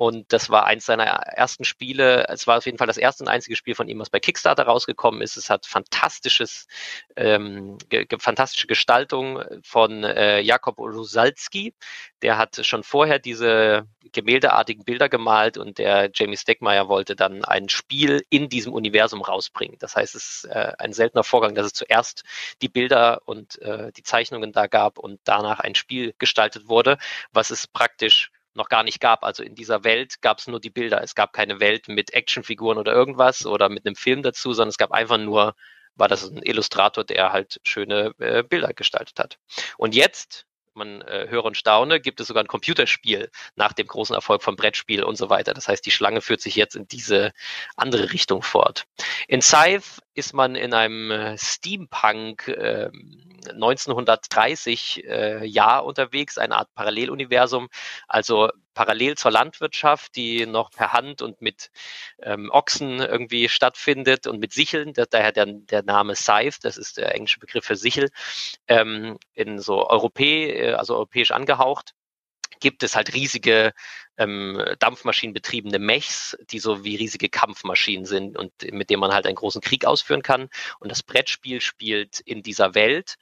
und 0.00 0.32
das 0.32 0.48
war 0.48 0.64
eins 0.64 0.86
seiner 0.86 1.04
ersten 1.04 1.64
Spiele. 1.64 2.26
Es 2.28 2.46
war 2.46 2.56
auf 2.56 2.64
jeden 2.64 2.78
Fall 2.78 2.86
das 2.86 2.96
erste 2.96 3.22
und 3.22 3.28
einzige 3.28 3.54
Spiel 3.54 3.74
von 3.74 3.86
ihm, 3.86 3.98
was 3.98 4.08
bei 4.08 4.18
Kickstarter 4.18 4.62
rausgekommen 4.62 5.20
ist. 5.20 5.36
Es 5.36 5.50
hat 5.50 5.66
fantastisches, 5.66 6.68
ähm, 7.16 7.76
ge 7.90 8.06
fantastische 8.18 8.66
Gestaltung 8.66 9.42
von 9.62 10.02
äh, 10.04 10.40
Jakob 10.40 10.78
Rusalski. 10.78 11.74
Der 12.22 12.38
hat 12.38 12.64
schon 12.64 12.82
vorher 12.82 13.18
diese 13.18 13.86
gemäldeartigen 14.12 14.84
Bilder 14.84 15.10
gemalt 15.10 15.58
und 15.58 15.76
der 15.76 16.08
Jamie 16.14 16.38
Steckmeyer 16.38 16.88
wollte 16.88 17.14
dann 17.14 17.44
ein 17.44 17.68
Spiel 17.68 18.24
in 18.30 18.48
diesem 18.48 18.72
Universum 18.72 19.20
rausbringen. 19.20 19.76
Das 19.80 19.96
heißt, 19.96 20.14
es 20.14 20.44
ist 20.44 20.44
äh, 20.46 20.72
ein 20.78 20.94
seltener 20.94 21.24
Vorgang, 21.24 21.54
dass 21.54 21.66
es 21.66 21.74
zuerst 21.74 22.24
die 22.62 22.70
Bilder 22.70 23.20
und 23.26 23.60
äh, 23.60 23.92
die 23.92 24.02
Zeichnungen 24.02 24.52
da 24.52 24.66
gab 24.66 24.98
und 24.98 25.20
danach 25.24 25.60
ein 25.60 25.74
Spiel 25.74 26.14
gestaltet 26.18 26.68
wurde, 26.68 26.96
was 27.32 27.50
es 27.50 27.66
praktisch 27.66 28.30
noch 28.54 28.68
gar 28.68 28.82
nicht 28.82 29.00
gab. 29.00 29.24
Also 29.24 29.42
in 29.42 29.54
dieser 29.54 29.84
Welt 29.84 30.22
gab 30.22 30.38
es 30.38 30.46
nur 30.46 30.60
die 30.60 30.70
Bilder. 30.70 31.02
Es 31.02 31.14
gab 31.14 31.32
keine 31.32 31.60
Welt 31.60 31.88
mit 31.88 32.12
Actionfiguren 32.12 32.78
oder 32.78 32.92
irgendwas 32.92 33.46
oder 33.46 33.68
mit 33.68 33.86
einem 33.86 33.96
Film 33.96 34.22
dazu, 34.22 34.52
sondern 34.52 34.70
es 34.70 34.78
gab 34.78 34.92
einfach 34.92 35.18
nur, 35.18 35.54
war 35.94 36.08
das 36.08 36.28
ein 36.28 36.42
Illustrator, 36.42 37.04
der 37.04 37.32
halt 37.32 37.60
schöne 37.64 38.12
äh, 38.18 38.42
Bilder 38.42 38.72
gestaltet 38.72 39.18
hat. 39.18 39.38
Und 39.76 39.94
jetzt 39.94 40.46
man 40.74 41.02
äh, 41.02 41.26
höre 41.28 41.44
und 41.44 41.56
staune, 41.56 42.00
gibt 42.00 42.20
es 42.20 42.28
sogar 42.28 42.42
ein 42.42 42.48
Computerspiel 42.48 43.30
nach 43.54 43.72
dem 43.72 43.86
großen 43.86 44.14
Erfolg 44.14 44.42
vom 44.42 44.56
Brettspiel 44.56 45.02
und 45.04 45.16
so 45.16 45.30
weiter. 45.30 45.54
Das 45.54 45.68
heißt, 45.68 45.84
die 45.84 45.90
Schlange 45.90 46.20
führt 46.20 46.40
sich 46.40 46.56
jetzt 46.56 46.76
in 46.76 46.86
diese 46.88 47.32
andere 47.76 48.12
Richtung 48.12 48.42
fort. 48.42 48.84
In 49.28 49.42
Scythe 49.42 50.00
ist 50.20 50.34
man 50.34 50.54
in 50.54 50.74
einem 50.74 51.10
äh, 51.10 51.38
Steampunk 51.38 52.46
äh, 52.48 52.90
1930 53.48 55.04
äh, 55.06 55.46
Jahr 55.46 55.86
unterwegs, 55.86 56.36
eine 56.36 56.56
Art 56.56 56.68
Paralleluniversum, 56.74 57.70
also 58.06 58.50
parallel 58.74 59.16
zur 59.16 59.30
Landwirtschaft, 59.30 60.14
die 60.16 60.44
noch 60.44 60.70
per 60.70 60.92
Hand 60.92 61.22
und 61.22 61.40
mit 61.40 61.70
ähm, 62.22 62.50
Ochsen 62.52 63.00
irgendwie 63.00 63.48
stattfindet 63.48 64.26
und 64.26 64.40
mit 64.40 64.52
Sicheln, 64.52 64.92
daher 64.92 65.32
der, 65.32 65.46
der 65.46 65.82
Name 65.82 66.14
Scythe, 66.14 66.58
das 66.62 66.76
ist 66.76 66.98
der 66.98 67.14
englische 67.14 67.40
Begriff 67.40 67.64
für 67.64 67.76
Sichel, 67.76 68.10
ähm, 68.68 69.18
in 69.32 69.58
so 69.58 69.88
Europä, 69.88 70.50
äh, 70.50 70.72
also 70.74 70.96
europäisch 70.96 71.30
angehaucht 71.30 71.94
gibt 72.60 72.82
es 72.82 72.94
halt 72.94 73.14
riesige 73.14 73.72
ähm, 74.16 74.62
dampfmaschinenbetriebene 74.78 75.78
Mechs, 75.78 76.36
die 76.50 76.58
so 76.58 76.84
wie 76.84 76.96
riesige 76.96 77.28
Kampfmaschinen 77.28 78.04
sind 78.04 78.36
und 78.36 78.52
mit 78.72 78.90
denen 78.90 79.00
man 79.00 79.12
halt 79.12 79.26
einen 79.26 79.36
großen 79.36 79.60
Krieg 79.60 79.86
ausführen 79.86 80.22
kann. 80.22 80.48
Und 80.78 80.90
das 80.92 81.02
Brettspiel 81.02 81.60
spielt 81.60 82.20
in 82.20 82.42
dieser 82.42 82.74
Welt. 82.74 83.16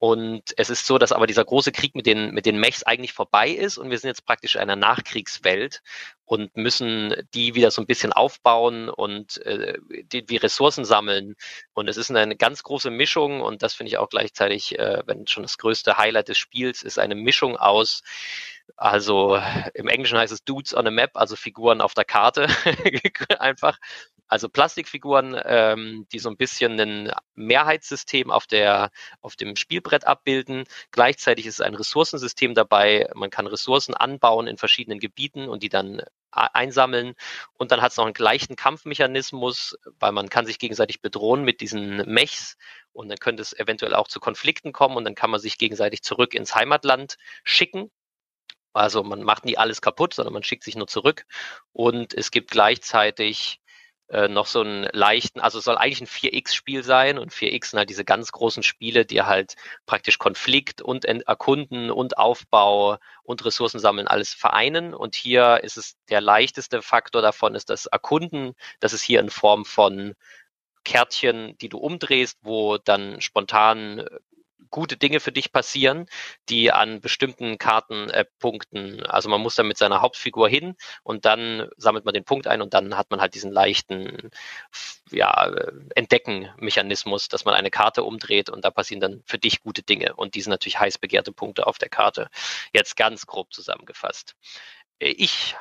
Und 0.00 0.54
es 0.56 0.70
ist 0.70 0.86
so, 0.86 0.96
dass 0.96 1.12
aber 1.12 1.26
dieser 1.26 1.44
große 1.44 1.72
Krieg 1.72 1.94
mit 1.94 2.06
den, 2.06 2.32
mit 2.32 2.46
den 2.46 2.58
Mechs 2.58 2.82
eigentlich 2.82 3.12
vorbei 3.12 3.50
ist 3.50 3.76
und 3.76 3.90
wir 3.90 3.98
sind 3.98 4.08
jetzt 4.08 4.24
praktisch 4.24 4.54
in 4.54 4.62
einer 4.62 4.74
Nachkriegswelt 4.74 5.82
und 6.24 6.56
müssen 6.56 7.14
die 7.34 7.54
wieder 7.54 7.70
so 7.70 7.82
ein 7.82 7.86
bisschen 7.86 8.14
aufbauen 8.14 8.88
und 8.88 9.44
äh, 9.44 9.76
die, 10.04 10.24
die 10.24 10.38
Ressourcen 10.38 10.86
sammeln. 10.86 11.36
Und 11.74 11.86
es 11.86 11.98
ist 11.98 12.10
eine 12.10 12.34
ganz 12.34 12.62
große 12.62 12.90
Mischung 12.90 13.42
und 13.42 13.62
das 13.62 13.74
finde 13.74 13.88
ich 13.88 13.98
auch 13.98 14.08
gleichzeitig, 14.08 14.78
äh, 14.78 15.02
wenn 15.04 15.26
schon 15.26 15.42
das 15.42 15.58
größte 15.58 15.98
Highlight 15.98 16.28
des 16.28 16.38
Spiels 16.38 16.82
ist, 16.82 16.98
eine 16.98 17.14
Mischung 17.14 17.58
aus 17.58 18.02
also 18.76 19.38
im 19.74 19.88
Englischen 19.88 20.16
heißt 20.16 20.32
es 20.32 20.44
Dudes 20.44 20.74
on 20.74 20.86
a 20.86 20.90
Map, 20.90 21.10
also 21.14 21.36
Figuren 21.36 21.82
auf 21.82 21.92
der 21.92 22.04
Karte 22.06 22.46
einfach. 23.38 23.78
Also 24.30 24.48
Plastikfiguren, 24.48 25.36
ähm, 25.44 26.06
die 26.12 26.20
so 26.20 26.30
ein 26.30 26.36
bisschen 26.36 26.78
ein 26.80 27.12
Mehrheitssystem 27.34 28.30
auf, 28.30 28.46
der, 28.46 28.90
auf 29.20 29.34
dem 29.34 29.56
Spielbrett 29.56 30.06
abbilden. 30.06 30.64
Gleichzeitig 30.92 31.46
ist 31.46 31.60
ein 31.60 31.74
Ressourcensystem 31.74 32.54
dabei. 32.54 33.10
Man 33.14 33.30
kann 33.30 33.48
Ressourcen 33.48 33.92
anbauen 33.92 34.46
in 34.46 34.56
verschiedenen 34.56 35.00
Gebieten 35.00 35.48
und 35.48 35.64
die 35.64 35.68
dann 35.68 36.00
einsammeln. 36.30 37.14
Und 37.58 37.72
dann 37.72 37.82
hat 37.82 37.90
es 37.90 37.96
noch 37.96 38.04
einen 38.04 38.14
gleichen 38.14 38.54
Kampfmechanismus, 38.54 39.76
weil 39.98 40.12
man 40.12 40.28
kann 40.28 40.46
sich 40.46 40.60
gegenseitig 40.60 41.02
bedrohen 41.02 41.42
mit 41.42 41.60
diesen 41.60 41.96
Mechs 42.08 42.56
und 42.92 43.08
dann 43.08 43.18
könnte 43.18 43.42
es 43.42 43.52
eventuell 43.52 43.94
auch 43.94 44.06
zu 44.06 44.20
Konflikten 44.20 44.72
kommen 44.72 44.96
und 44.96 45.04
dann 45.04 45.16
kann 45.16 45.30
man 45.30 45.40
sich 45.40 45.58
gegenseitig 45.58 46.02
zurück 46.02 46.34
ins 46.34 46.54
Heimatland 46.54 47.16
schicken 47.42 47.90
also 48.72 49.02
man 49.02 49.22
macht 49.22 49.44
nie 49.44 49.56
alles 49.58 49.82
kaputt, 49.82 50.14
sondern 50.14 50.32
man 50.32 50.44
schickt 50.44 50.64
sich 50.64 50.76
nur 50.76 50.86
zurück. 50.86 51.26
Und 51.72 52.14
es 52.14 52.30
gibt 52.30 52.50
gleichzeitig 52.50 53.60
äh, 54.10 54.28
noch 54.28 54.46
so 54.46 54.60
einen 54.60 54.88
leichten, 54.92 55.40
also 55.40 55.58
es 55.58 55.64
soll 55.64 55.78
eigentlich 55.78 56.00
ein 56.00 56.06
4X-Spiel 56.06 56.82
sein 56.82 57.18
und 57.18 57.32
4X 57.32 57.66
sind 57.70 57.78
halt 57.78 57.90
diese 57.90 58.04
ganz 58.04 58.32
großen 58.32 58.62
Spiele, 58.62 59.06
die 59.06 59.22
halt 59.22 59.54
praktisch 59.86 60.18
Konflikt 60.18 60.82
und 60.82 61.04
Erkunden 61.04 61.90
und 61.90 62.18
Aufbau 62.18 62.98
und 63.22 63.44
Ressourcen 63.44 63.78
sammeln 63.78 64.08
alles 64.08 64.34
vereinen. 64.34 64.94
Und 64.94 65.14
hier 65.14 65.60
ist 65.62 65.76
es 65.76 65.96
der 66.08 66.20
leichteste 66.20 66.82
Faktor 66.82 67.22
davon 67.22 67.54
ist 67.54 67.70
das 67.70 67.86
Erkunden. 67.86 68.54
Das 68.80 68.92
ist 68.92 69.02
hier 69.02 69.20
in 69.20 69.30
Form 69.30 69.64
von 69.64 70.14
Kärtchen, 70.84 71.56
die 71.58 71.68
du 71.68 71.78
umdrehst, 71.78 72.38
wo 72.42 72.78
dann 72.78 73.20
spontan 73.20 74.06
gute 74.70 74.96
Dinge 74.96 75.20
für 75.20 75.32
dich 75.32 75.52
passieren, 75.52 76.06
die 76.48 76.72
an 76.72 77.00
bestimmten 77.00 77.58
Kartenpunkten, 77.58 79.00
äh, 79.00 79.02
also 79.08 79.28
man 79.28 79.40
muss 79.40 79.54
da 79.54 79.62
mit 79.62 79.78
seiner 79.78 80.00
Hauptfigur 80.00 80.48
hin 80.48 80.76
und 81.02 81.24
dann 81.24 81.68
sammelt 81.76 82.04
man 82.04 82.14
den 82.14 82.24
Punkt 82.24 82.46
ein 82.46 82.62
und 82.62 82.74
dann 82.74 82.96
hat 82.96 83.10
man 83.10 83.20
halt 83.20 83.34
diesen 83.34 83.52
leichten 83.52 84.30
ja, 85.10 85.50
Entdecken-Mechanismus, 85.94 87.28
dass 87.28 87.44
man 87.44 87.54
eine 87.54 87.70
Karte 87.70 88.04
umdreht 88.04 88.50
und 88.50 88.64
da 88.64 88.70
passieren 88.70 89.00
dann 89.00 89.22
für 89.26 89.38
dich 89.38 89.60
gute 89.60 89.82
Dinge 89.82 90.14
und 90.16 90.34
die 90.34 90.40
sind 90.42 90.50
natürlich 90.50 90.78
heiß 90.80 90.98
begehrte 90.98 91.32
Punkte 91.32 91.66
auf 91.66 91.78
der 91.78 91.88
Karte. 91.88 92.28
Jetzt 92.72 92.96
ganz 92.96 93.26
grob 93.26 93.52
zusammengefasst. 93.52 94.36
Äh, 95.00 95.08
ich 95.10 95.56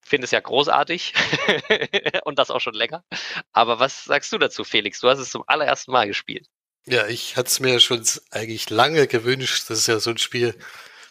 finde 0.00 0.24
es 0.26 0.30
ja 0.30 0.40
großartig 0.40 1.14
und 2.24 2.38
das 2.38 2.50
auch 2.50 2.60
schon 2.60 2.74
länger. 2.74 3.04
Aber 3.52 3.80
was 3.80 4.04
sagst 4.04 4.32
du 4.32 4.38
dazu, 4.38 4.64
Felix? 4.64 5.00
Du 5.00 5.08
hast 5.08 5.18
es 5.18 5.30
zum 5.30 5.44
allerersten 5.46 5.92
Mal 5.92 6.06
gespielt. 6.06 6.48
Ja, 6.88 7.08
ich 7.08 7.36
hatte 7.36 7.48
es 7.48 7.58
mir 7.58 7.80
schon 7.80 8.04
eigentlich 8.30 8.70
lange 8.70 9.08
gewünscht. 9.08 9.64
Das 9.68 9.78
ist 9.78 9.88
ja 9.88 9.98
so 9.98 10.10
ein 10.10 10.18
Spiel, 10.18 10.54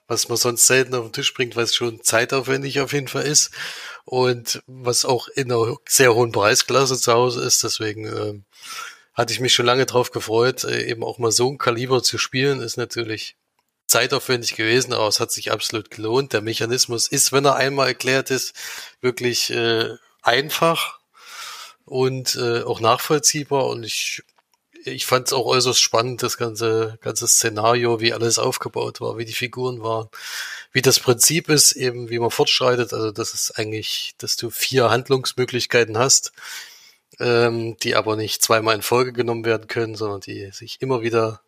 was 0.07 0.29
man 0.29 0.37
sonst 0.37 0.67
selten 0.67 0.95
auf 0.95 1.05
den 1.05 1.13
Tisch 1.13 1.33
bringt, 1.33 1.55
weil 1.57 1.65
es 1.65 1.75
schon 1.75 2.01
zeitaufwendig 2.01 2.79
auf 2.79 2.93
jeden 2.93 3.09
Fall 3.09 3.23
ist 3.23 3.51
und 4.05 4.63
was 4.67 5.03
auch 5.03 5.27
in 5.27 5.51
einer 5.51 5.75
sehr 5.87 6.15
hohen 6.15 6.31
Preisklasse 6.31 6.97
zu 6.97 7.11
Hause 7.11 7.43
ist. 7.43 7.63
Deswegen 7.63 8.05
äh, 8.05 8.41
hatte 9.13 9.33
ich 9.33 9.41
mich 9.41 9.53
schon 9.53 9.65
lange 9.65 9.85
drauf 9.85 10.11
gefreut, 10.11 10.63
äh, 10.63 10.85
eben 10.85 11.03
auch 11.03 11.17
mal 11.17 11.31
so 11.31 11.51
ein 11.51 11.57
Kaliber 11.57 12.01
zu 12.01 12.17
spielen, 12.17 12.61
ist 12.61 12.77
natürlich 12.77 13.35
zeitaufwendig 13.87 14.55
gewesen, 14.55 14.93
aber 14.93 15.07
es 15.09 15.19
hat 15.19 15.31
sich 15.31 15.51
absolut 15.51 15.91
gelohnt. 15.91 16.31
Der 16.31 16.41
Mechanismus 16.41 17.07
ist, 17.09 17.33
wenn 17.33 17.45
er 17.45 17.55
einmal 17.55 17.87
erklärt 17.89 18.31
ist, 18.31 18.53
wirklich 19.01 19.49
äh, 19.49 19.89
einfach 20.21 20.99
und 21.83 22.35
äh, 22.35 22.61
auch 22.63 22.79
nachvollziehbar 22.79 23.67
und 23.67 23.83
ich 23.83 24.23
ich 24.85 25.05
fand 25.05 25.27
es 25.27 25.33
auch 25.33 25.45
äußerst 25.45 25.81
spannend, 25.81 26.23
das 26.23 26.37
ganze, 26.37 26.97
ganze 27.01 27.27
Szenario, 27.27 27.99
wie 27.99 28.13
alles 28.13 28.39
aufgebaut 28.39 29.01
war, 29.01 29.17
wie 29.17 29.25
die 29.25 29.33
Figuren 29.33 29.81
waren, 29.81 30.09
wie 30.71 30.81
das 30.81 30.99
Prinzip 30.99 31.49
ist, 31.49 31.73
eben 31.73 32.09
wie 32.09 32.19
man 32.19 32.31
fortschreitet. 32.31 32.93
Also 32.93 33.11
das 33.11 33.33
ist 33.33 33.57
eigentlich, 33.57 34.13
dass 34.17 34.35
du 34.35 34.49
vier 34.49 34.89
Handlungsmöglichkeiten 34.89 35.97
hast, 35.97 36.33
ähm, 37.19 37.77
die 37.77 37.95
aber 37.95 38.15
nicht 38.15 38.43
zweimal 38.43 38.75
in 38.75 38.81
Folge 38.81 39.13
genommen 39.13 39.45
werden 39.45 39.67
können, 39.67 39.95
sondern 39.95 40.21
die 40.21 40.51
sich 40.51 40.81
immer 40.81 41.01
wieder, 41.01 41.41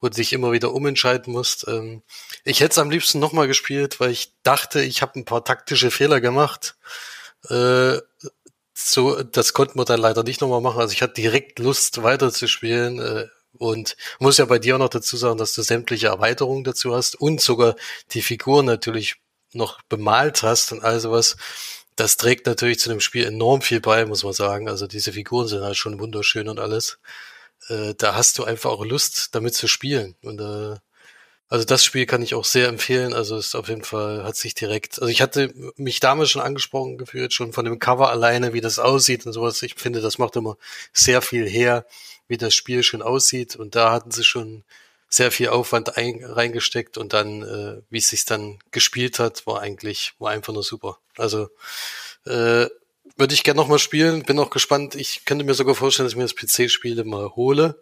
wo 0.00 0.08
du 0.08 0.16
dich 0.16 0.32
immer 0.32 0.52
wieder 0.52 0.72
umentscheiden 0.72 1.32
musst. 1.32 1.66
Ähm, 1.68 2.02
ich 2.44 2.60
hätte 2.60 2.72
es 2.72 2.78
am 2.78 2.90
liebsten 2.90 3.20
nochmal 3.20 3.46
gespielt, 3.46 4.00
weil 4.00 4.10
ich 4.10 4.32
dachte, 4.42 4.82
ich 4.82 5.02
habe 5.02 5.18
ein 5.18 5.24
paar 5.24 5.44
taktische 5.44 5.90
Fehler 5.90 6.20
gemacht. 6.20 6.76
Äh, 7.48 7.98
so, 8.90 9.22
das 9.22 9.52
konnten 9.52 9.78
wir 9.78 9.84
dann 9.84 10.00
leider 10.00 10.22
nicht 10.22 10.40
nochmal 10.40 10.60
machen. 10.60 10.80
Also 10.80 10.92
ich 10.92 11.02
hatte 11.02 11.14
direkt 11.14 11.58
Lust 11.58 12.02
weiterzuspielen 12.02 12.98
äh, 12.98 13.26
und 13.58 13.96
muss 14.18 14.38
ja 14.38 14.44
bei 14.44 14.58
dir 14.58 14.76
auch 14.76 14.80
noch 14.80 14.88
dazu 14.88 15.16
sagen, 15.16 15.38
dass 15.38 15.54
du 15.54 15.62
sämtliche 15.62 16.08
Erweiterungen 16.08 16.64
dazu 16.64 16.94
hast 16.94 17.14
und 17.14 17.40
sogar 17.40 17.76
die 18.12 18.22
Figuren 18.22 18.66
natürlich 18.66 19.16
noch 19.52 19.82
bemalt 19.82 20.42
hast 20.42 20.72
und 20.72 20.82
all 20.82 21.00
sowas. 21.00 21.36
Das 21.96 22.16
trägt 22.16 22.46
natürlich 22.46 22.78
zu 22.78 22.88
dem 22.88 23.00
Spiel 23.00 23.26
enorm 23.26 23.60
viel 23.60 23.80
bei, 23.80 24.06
muss 24.06 24.24
man 24.24 24.32
sagen. 24.32 24.68
Also 24.68 24.86
diese 24.86 25.12
Figuren 25.12 25.48
sind 25.48 25.62
halt 25.62 25.76
schon 25.76 26.00
wunderschön 26.00 26.48
und 26.48 26.58
alles. 26.58 26.98
Äh, 27.68 27.94
da 27.96 28.14
hast 28.14 28.38
du 28.38 28.44
einfach 28.44 28.70
auch 28.70 28.84
Lust, 28.84 29.34
damit 29.34 29.54
zu 29.54 29.68
spielen. 29.68 30.16
Und 30.22 30.40
äh, 30.40 30.76
also 31.52 31.66
das 31.66 31.84
Spiel 31.84 32.06
kann 32.06 32.22
ich 32.22 32.34
auch 32.34 32.46
sehr 32.46 32.68
empfehlen. 32.68 33.12
Also 33.12 33.36
ist 33.36 33.54
auf 33.54 33.68
jeden 33.68 33.84
Fall, 33.84 34.24
hat 34.24 34.36
sich 34.36 34.54
direkt, 34.54 35.02
also 35.02 35.12
ich 35.12 35.20
hatte 35.20 35.52
mich 35.76 36.00
damals 36.00 36.30
schon 36.30 36.40
angesprochen 36.40 36.96
gefühlt, 36.96 37.34
schon 37.34 37.52
von 37.52 37.66
dem 37.66 37.78
Cover 37.78 38.08
alleine, 38.08 38.54
wie 38.54 38.62
das 38.62 38.78
aussieht 38.78 39.26
und 39.26 39.34
sowas. 39.34 39.60
Ich 39.60 39.74
finde, 39.74 40.00
das 40.00 40.16
macht 40.16 40.34
immer 40.36 40.56
sehr 40.94 41.20
viel 41.20 41.46
her, 41.46 41.84
wie 42.26 42.38
das 42.38 42.54
Spiel 42.54 42.82
schon 42.82 43.02
aussieht. 43.02 43.54
Und 43.54 43.74
da 43.74 43.92
hatten 43.92 44.10
sie 44.12 44.24
schon 44.24 44.64
sehr 45.10 45.30
viel 45.30 45.50
Aufwand 45.50 45.98
ein, 45.98 46.24
reingesteckt 46.24 46.96
und 46.96 47.12
dann, 47.12 47.42
äh, 47.42 47.82
wie 47.90 47.98
es 47.98 48.08
sich 48.08 48.24
dann 48.24 48.58
gespielt 48.70 49.18
hat, 49.18 49.46
war 49.46 49.60
eigentlich, 49.60 50.14
war 50.18 50.30
einfach 50.30 50.54
nur 50.54 50.62
super. 50.62 51.00
Also 51.18 51.50
äh, 52.24 52.64
würde 53.18 53.34
ich 53.34 53.44
gerne 53.44 53.60
nochmal 53.60 53.78
spielen, 53.78 54.22
bin 54.22 54.38
auch 54.38 54.48
gespannt. 54.48 54.94
Ich 54.94 55.26
könnte 55.26 55.44
mir 55.44 55.52
sogar 55.52 55.74
vorstellen, 55.74 56.06
dass 56.06 56.14
ich 56.14 56.16
mir 56.16 56.22
das 56.22 56.34
PC-Spiele 56.34 57.04
mal 57.04 57.28
hole 57.36 57.78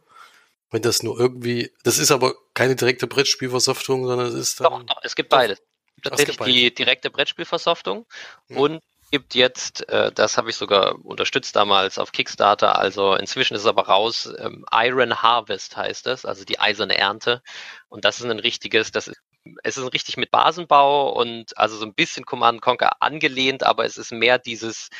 wenn 0.70 0.82
das 0.82 1.02
nur 1.02 1.18
irgendwie, 1.18 1.72
das 1.84 1.98
ist 1.98 2.10
aber 2.10 2.34
keine 2.54 2.76
direkte 2.76 3.06
Brettspielversoftung, 3.06 4.06
sondern 4.06 4.28
es 4.28 4.34
ist 4.34 4.60
dann. 4.60 4.72
Doch, 4.72 4.82
doch 4.84 5.00
es 5.02 5.16
gibt 5.16 5.30
beides. 5.30 5.60
Tatsächlich 6.02 6.38
die 6.38 6.72
direkte 6.72 7.10
Brettspielversoftung 7.10 8.06
hm. 8.48 8.56
und 8.56 8.80
gibt 9.10 9.34
jetzt, 9.34 9.88
äh, 9.88 10.12
das 10.12 10.38
habe 10.38 10.50
ich 10.50 10.56
sogar 10.56 11.04
unterstützt 11.04 11.56
damals 11.56 11.98
auf 11.98 12.12
Kickstarter, 12.12 12.78
also 12.78 13.14
inzwischen 13.14 13.54
ist 13.54 13.62
es 13.62 13.66
aber 13.66 13.86
raus, 13.86 14.32
ähm, 14.38 14.64
Iron 14.72 15.20
Harvest 15.20 15.76
heißt 15.76 16.06
es, 16.06 16.24
also 16.24 16.44
die 16.44 16.60
eiserne 16.60 16.96
Ernte. 16.96 17.42
Und 17.88 18.04
das 18.04 18.20
ist 18.20 18.26
ein 18.26 18.38
richtiges, 18.38 18.92
das 18.92 19.08
ist 19.08 19.20
es 19.62 19.76
ist 19.76 19.92
richtig 19.92 20.16
mit 20.16 20.30
Basenbau 20.30 21.12
und 21.12 21.56
also 21.56 21.76
so 21.76 21.86
ein 21.86 21.94
bisschen 21.94 22.24
Command 22.24 22.62
Conquer 22.62 23.02
angelehnt, 23.02 23.62
aber 23.62 23.84
es 23.84 23.96
ist 23.96 24.12
mehr 24.12 24.38
dieses 24.38 24.90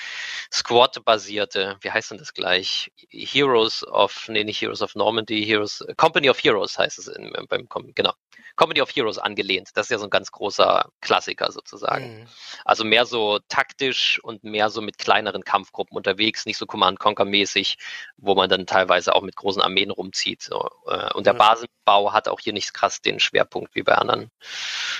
Squad-basierte, 0.52 1.76
wie 1.80 1.90
heißt 1.90 2.10
denn 2.10 2.18
das 2.18 2.34
gleich? 2.34 2.92
Heroes 3.10 3.86
of, 3.86 4.28
nee, 4.28 4.44
nicht 4.44 4.60
Heroes 4.60 4.82
of 4.82 4.94
Normandy, 4.94 5.44
Heroes, 5.44 5.84
Company 5.96 6.30
of 6.30 6.42
Heroes 6.42 6.78
heißt 6.78 6.98
es 6.98 7.08
in, 7.08 7.32
beim, 7.48 7.68
genau. 7.94 8.12
Company 8.56 8.80
of 8.80 8.90
Heroes 8.90 9.18
angelehnt. 9.18 9.70
Das 9.74 9.86
ist 9.86 9.90
ja 9.90 9.98
so 9.98 10.04
ein 10.04 10.10
ganz 10.10 10.30
großer 10.30 10.90
Klassiker 11.00 11.52
sozusagen. 11.52 12.20
Mhm. 12.20 12.26
Also 12.64 12.84
mehr 12.84 13.06
so 13.06 13.38
taktisch 13.48 14.20
und 14.22 14.44
mehr 14.44 14.70
so 14.70 14.80
mit 14.80 14.98
kleineren 14.98 15.44
Kampfgruppen 15.44 15.96
unterwegs, 15.96 16.46
nicht 16.46 16.58
so 16.58 16.66
Command 16.66 16.98
Conquer 16.98 17.24
mäßig, 17.24 17.78
wo 18.16 18.34
man 18.34 18.48
dann 18.48 18.66
teilweise 18.66 19.14
auch 19.14 19.22
mit 19.22 19.36
großen 19.36 19.62
Armeen 19.62 19.90
rumzieht. 19.90 20.42
So. 20.42 20.68
Äh, 20.86 21.12
und 21.14 21.26
der 21.26 21.34
mhm. 21.34 21.38
Basenbau 21.38 22.12
hat 22.12 22.28
auch 22.28 22.40
hier 22.40 22.52
nicht 22.52 22.74
krass 22.74 23.00
den 23.00 23.20
Schwerpunkt 23.20 23.74
wie 23.74 23.82
bei 23.82 23.94
anderen. 23.94 24.30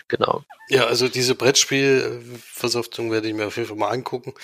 Genau. 0.09 0.45
Ja, 0.69 0.87
also 0.87 1.09
diese 1.09 1.35
Brettspielversoftung 1.35 3.11
werde 3.11 3.29
ich 3.29 3.35
mir 3.35 3.47
auf 3.47 3.57
jeden 3.57 3.69
Fall 3.69 3.77
mal 3.77 3.91
angucken. 3.91 4.35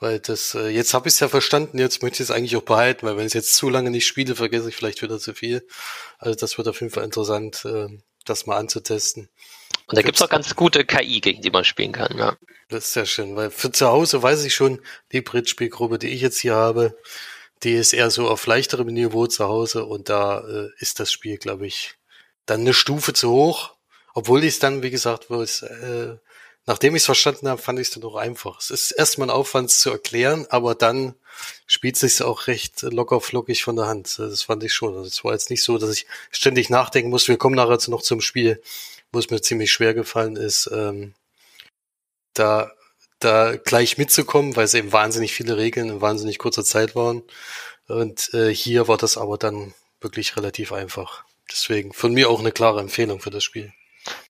Weil 0.00 0.18
das, 0.18 0.54
äh, 0.54 0.68
jetzt 0.68 0.94
habe 0.94 1.08
ich 1.08 1.14
es 1.14 1.20
ja 1.20 1.28
verstanden, 1.28 1.78
jetzt 1.78 2.02
möchte 2.02 2.22
ich 2.22 2.30
es 2.30 2.34
eigentlich 2.34 2.56
auch 2.56 2.62
behalten, 2.62 3.06
weil 3.06 3.18
wenn 3.18 3.26
ich 3.26 3.30
es 3.30 3.34
jetzt 3.34 3.54
zu 3.54 3.68
lange 3.68 3.90
nicht 3.90 4.06
spiele, 4.06 4.34
vergesse 4.34 4.70
ich 4.70 4.76
vielleicht 4.76 5.02
wieder 5.02 5.18
zu 5.18 5.34
viel. 5.34 5.66
Also 6.18 6.34
das 6.38 6.56
wird 6.56 6.68
auf 6.68 6.80
jeden 6.80 6.90
Fall 6.90 7.04
interessant, 7.04 7.66
äh, 7.66 7.88
das 8.24 8.46
mal 8.46 8.56
anzutesten. 8.56 9.28
Und 9.86 9.98
da 9.98 10.02
gibt's 10.02 10.22
auch 10.22 10.28
ganz 10.28 10.54
gute 10.54 10.84
KI, 10.84 11.20
gegen 11.20 11.42
die 11.42 11.50
man 11.50 11.64
spielen 11.64 11.92
kann, 11.92 12.16
ja. 12.16 12.36
Das 12.68 12.84
ist 12.84 12.92
sehr 12.92 13.06
schön, 13.06 13.34
weil 13.34 13.50
für 13.50 13.72
zu 13.72 13.88
Hause 13.88 14.22
weiß 14.22 14.44
ich 14.44 14.54
schon, 14.54 14.80
die 15.10 15.20
Brettspielgruppe, 15.20 15.98
die 15.98 16.08
ich 16.08 16.20
jetzt 16.20 16.38
hier 16.38 16.54
habe, 16.54 16.96
die 17.64 17.72
ist 17.72 17.92
eher 17.92 18.10
so 18.10 18.28
auf 18.28 18.46
leichterem 18.46 18.86
Niveau 18.86 19.26
zu 19.26 19.46
Hause 19.46 19.84
und 19.84 20.08
da 20.08 20.40
äh, 20.40 20.70
ist 20.78 21.00
das 21.00 21.10
Spiel, 21.10 21.36
glaube 21.36 21.66
ich, 21.66 21.96
dann 22.46 22.60
eine 22.60 22.74
Stufe 22.74 23.12
zu 23.12 23.30
hoch. 23.30 23.74
Obwohl 24.14 24.44
ich 24.44 24.54
es 24.54 24.58
dann, 24.58 24.82
wie 24.82 24.90
gesagt, 24.90 25.30
wo 25.30 25.42
es, 25.42 25.62
äh, 25.62 26.16
nachdem 26.70 26.94
ich 26.94 27.02
es 27.02 27.06
verstanden 27.06 27.48
habe, 27.48 27.60
fand 27.60 27.80
ich 27.80 27.88
es 27.88 27.94
dann 27.94 28.04
auch 28.04 28.14
einfach. 28.14 28.60
Es 28.60 28.70
ist 28.70 28.92
erstmal 28.92 29.26
ein 29.26 29.34
Aufwand 29.34 29.72
zu 29.72 29.90
erklären, 29.90 30.46
aber 30.50 30.76
dann 30.76 31.16
spielt 31.66 31.96
es 31.96 32.02
sich 32.02 32.22
auch 32.22 32.46
recht 32.46 32.82
locker 32.82 33.20
flockig 33.20 33.64
von 33.64 33.74
der 33.74 33.88
Hand. 33.88 34.20
Das 34.20 34.44
fand 34.44 34.62
ich 34.62 34.72
schon. 34.72 34.94
Also 34.94 35.08
es 35.08 35.24
war 35.24 35.32
jetzt 35.32 35.50
nicht 35.50 35.64
so, 35.64 35.78
dass 35.78 35.90
ich 35.90 36.06
ständig 36.30 36.70
nachdenken 36.70 37.10
muss. 37.10 37.26
Wir 37.26 37.38
kommen 37.38 37.56
nachher 37.56 37.90
noch 37.90 38.02
zum 38.02 38.20
Spiel, 38.20 38.62
wo 39.10 39.18
es 39.18 39.30
mir 39.30 39.40
ziemlich 39.40 39.72
schwer 39.72 39.94
gefallen 39.94 40.36
ist, 40.36 40.70
ähm, 40.72 41.14
da 42.34 42.70
da 43.18 43.56
gleich 43.56 43.98
mitzukommen, 43.98 44.54
weil 44.54 44.64
es 44.64 44.74
eben 44.74 44.92
wahnsinnig 44.92 45.34
viele 45.34 45.56
Regeln 45.56 45.88
in 45.90 46.00
wahnsinnig 46.00 46.38
kurzer 46.38 46.64
Zeit 46.64 46.94
waren. 46.94 47.24
Und 47.88 48.32
äh, 48.32 48.54
hier 48.54 48.86
war 48.86 48.96
das 48.96 49.16
aber 49.18 49.38
dann 49.38 49.74
wirklich 50.00 50.36
relativ 50.36 50.72
einfach. 50.72 51.24
Deswegen 51.50 51.92
von 51.92 52.14
mir 52.14 52.30
auch 52.30 52.38
eine 52.38 52.52
klare 52.52 52.80
Empfehlung 52.80 53.20
für 53.20 53.30
das 53.30 53.42
Spiel. 53.42 53.72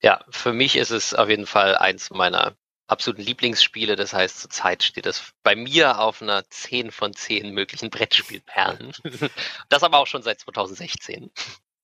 Ja, 0.02 0.24
für 0.30 0.52
mich 0.52 0.76
ist 0.76 0.90
es 0.90 1.14
auf 1.14 1.28
jeden 1.28 1.46
Fall 1.46 1.76
eins 1.76 2.10
meiner 2.10 2.56
absoluten 2.90 3.22
Lieblingsspiele. 3.22 3.96
Das 3.96 4.12
heißt, 4.12 4.40
zurzeit 4.40 4.82
steht 4.82 5.06
das 5.06 5.22
bei 5.42 5.54
mir 5.54 5.98
auf 6.00 6.22
einer 6.22 6.48
10 6.48 6.90
von 6.90 7.14
10 7.14 7.52
möglichen 7.52 7.90
Brettspielperlen. 7.90 8.92
das 9.68 9.82
aber 9.82 9.98
auch 9.98 10.06
schon 10.06 10.22
seit 10.22 10.40
2016. 10.40 11.30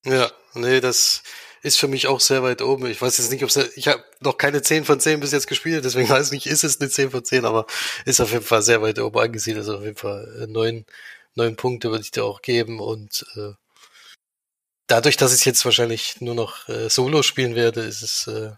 Ja, 0.05 0.31
nee, 0.53 0.79
das 0.79 1.23
ist 1.63 1.77
für 1.77 1.87
mich 1.87 2.07
auch 2.07 2.19
sehr 2.19 2.43
weit 2.43 2.61
oben. 2.61 2.85
Ich 2.85 3.01
weiß 3.01 3.17
jetzt 3.17 3.31
nicht, 3.31 3.43
ob 3.43 3.49
es, 3.49 3.75
ich 3.75 3.87
habe 3.87 4.03
noch 4.19 4.37
keine 4.37 4.61
10 4.61 4.85
von 4.85 4.99
10 4.99 5.19
bis 5.19 5.31
jetzt 5.31 5.47
gespielt, 5.47 5.83
deswegen 5.83 6.09
weiß 6.09 6.27
ich 6.27 6.31
nicht, 6.31 6.47
ist 6.47 6.63
es 6.63 6.79
eine 6.79 6.89
10 6.89 7.11
von 7.11 7.25
10, 7.25 7.45
aber 7.45 7.65
ist 8.05 8.21
auf 8.21 8.31
jeden 8.31 8.45
Fall 8.45 8.61
sehr 8.61 8.81
weit 8.81 8.99
oben 8.99 9.19
angesiedelt. 9.19 9.65
Also 9.65 9.77
auf 9.77 9.83
jeden 9.83 9.97
Fall 9.97 10.43
äh, 10.43 10.47
neun, 10.47 10.85
neun 11.35 11.55
Punkte 11.55 11.89
würde 11.89 12.03
ich 12.03 12.11
dir 12.11 12.23
auch 12.23 12.41
geben 12.41 12.79
und 12.79 13.25
äh, 13.35 13.53
dadurch, 14.87 15.17
dass 15.17 15.35
ich 15.35 15.45
jetzt 15.45 15.63
wahrscheinlich 15.65 16.19
nur 16.21 16.35
noch 16.35 16.67
äh, 16.69 16.89
Solo 16.89 17.21
spielen 17.21 17.55
werde, 17.55 17.81
ist 17.81 18.01
es 18.01 18.27
äh, 18.27 18.51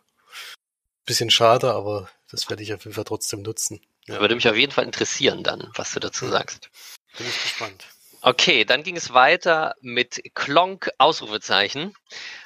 bisschen 1.05 1.31
schade, 1.31 1.74
aber 1.74 2.09
das 2.31 2.50
werde 2.50 2.63
ich 2.63 2.74
auf 2.74 2.86
jeden 2.86 2.93
Fall 2.93 3.03
trotzdem 3.03 3.41
nutzen. 3.41 3.81
Ja. 4.07 4.21
Würde 4.21 4.36
mich 4.36 4.48
auf 4.48 4.55
jeden 4.55 4.71
Fall 4.71 4.86
interessieren 4.86 5.43
dann, 5.43 5.69
was 5.75 5.93
du 5.93 6.00
dazu 6.00 6.27
sagst. 6.27 6.69
Bin 7.17 7.27
ich 7.27 7.41
gespannt. 7.41 7.86
Okay, 8.21 8.65
dann 8.65 8.83
ging 8.83 8.97
es 8.97 9.13
weiter 9.13 9.75
mit 9.79 10.21
Klonk 10.33 10.89
Ausrufezeichen. 10.97 11.93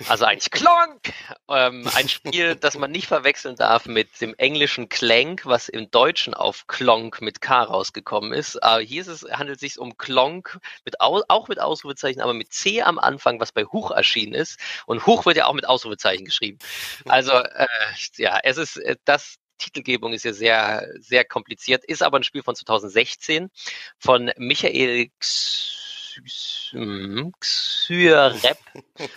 Also 0.07 0.25
eigentlich 0.25 0.51
Klonk! 0.51 1.11
Ähm, 1.49 1.89
ein 1.95 2.07
Spiel, 2.07 2.55
das 2.59 2.77
man 2.77 2.91
nicht 2.91 3.07
verwechseln 3.07 3.55
darf 3.55 3.87
mit 3.87 4.21
dem 4.21 4.35
englischen 4.37 4.87
Clank, 4.87 5.45
was 5.45 5.69
im 5.69 5.89
Deutschen 5.89 6.35
auf 6.35 6.67
Klonk 6.67 7.21
mit 7.21 7.41
K 7.41 7.63
rausgekommen 7.63 8.33
ist. 8.33 8.61
Aber 8.61 8.81
hier 8.81 9.01
ist 9.01 9.07
es, 9.07 9.23
handelt 9.23 9.55
es 9.55 9.61
sich 9.61 9.79
um 9.79 9.97
Klonk 9.97 10.59
mit 10.85 11.01
auch 11.01 11.47
mit 11.47 11.59
Ausrufezeichen, 11.59 12.21
aber 12.21 12.35
mit 12.35 12.53
C 12.53 12.83
am 12.83 12.99
Anfang, 12.99 13.39
was 13.39 13.51
bei 13.51 13.65
Huch 13.65 13.89
erschienen 13.89 14.35
ist. 14.35 14.59
Und 14.85 15.07
Huch 15.07 15.25
wird 15.25 15.37
ja 15.37 15.47
auch 15.47 15.53
mit 15.53 15.67
Ausrufezeichen 15.67 16.25
geschrieben. 16.25 16.59
Also 17.05 17.33
äh, 17.33 17.67
ja, 18.15 18.39
es 18.43 18.57
ist 18.57 18.77
äh, 18.77 18.95
das 19.05 19.37
Titelgebung 19.57 20.13
ist 20.13 20.25
ja 20.25 20.33
sehr, 20.33 20.87
sehr 20.99 21.25
kompliziert, 21.25 21.83
ist 21.85 22.03
aber 22.03 22.19
ein 22.19 22.23
Spiel 22.23 22.43
von 22.43 22.55
2016 22.55 23.49
von 23.99 24.31
Michael 24.37 25.09
Xyrep, 27.39 28.57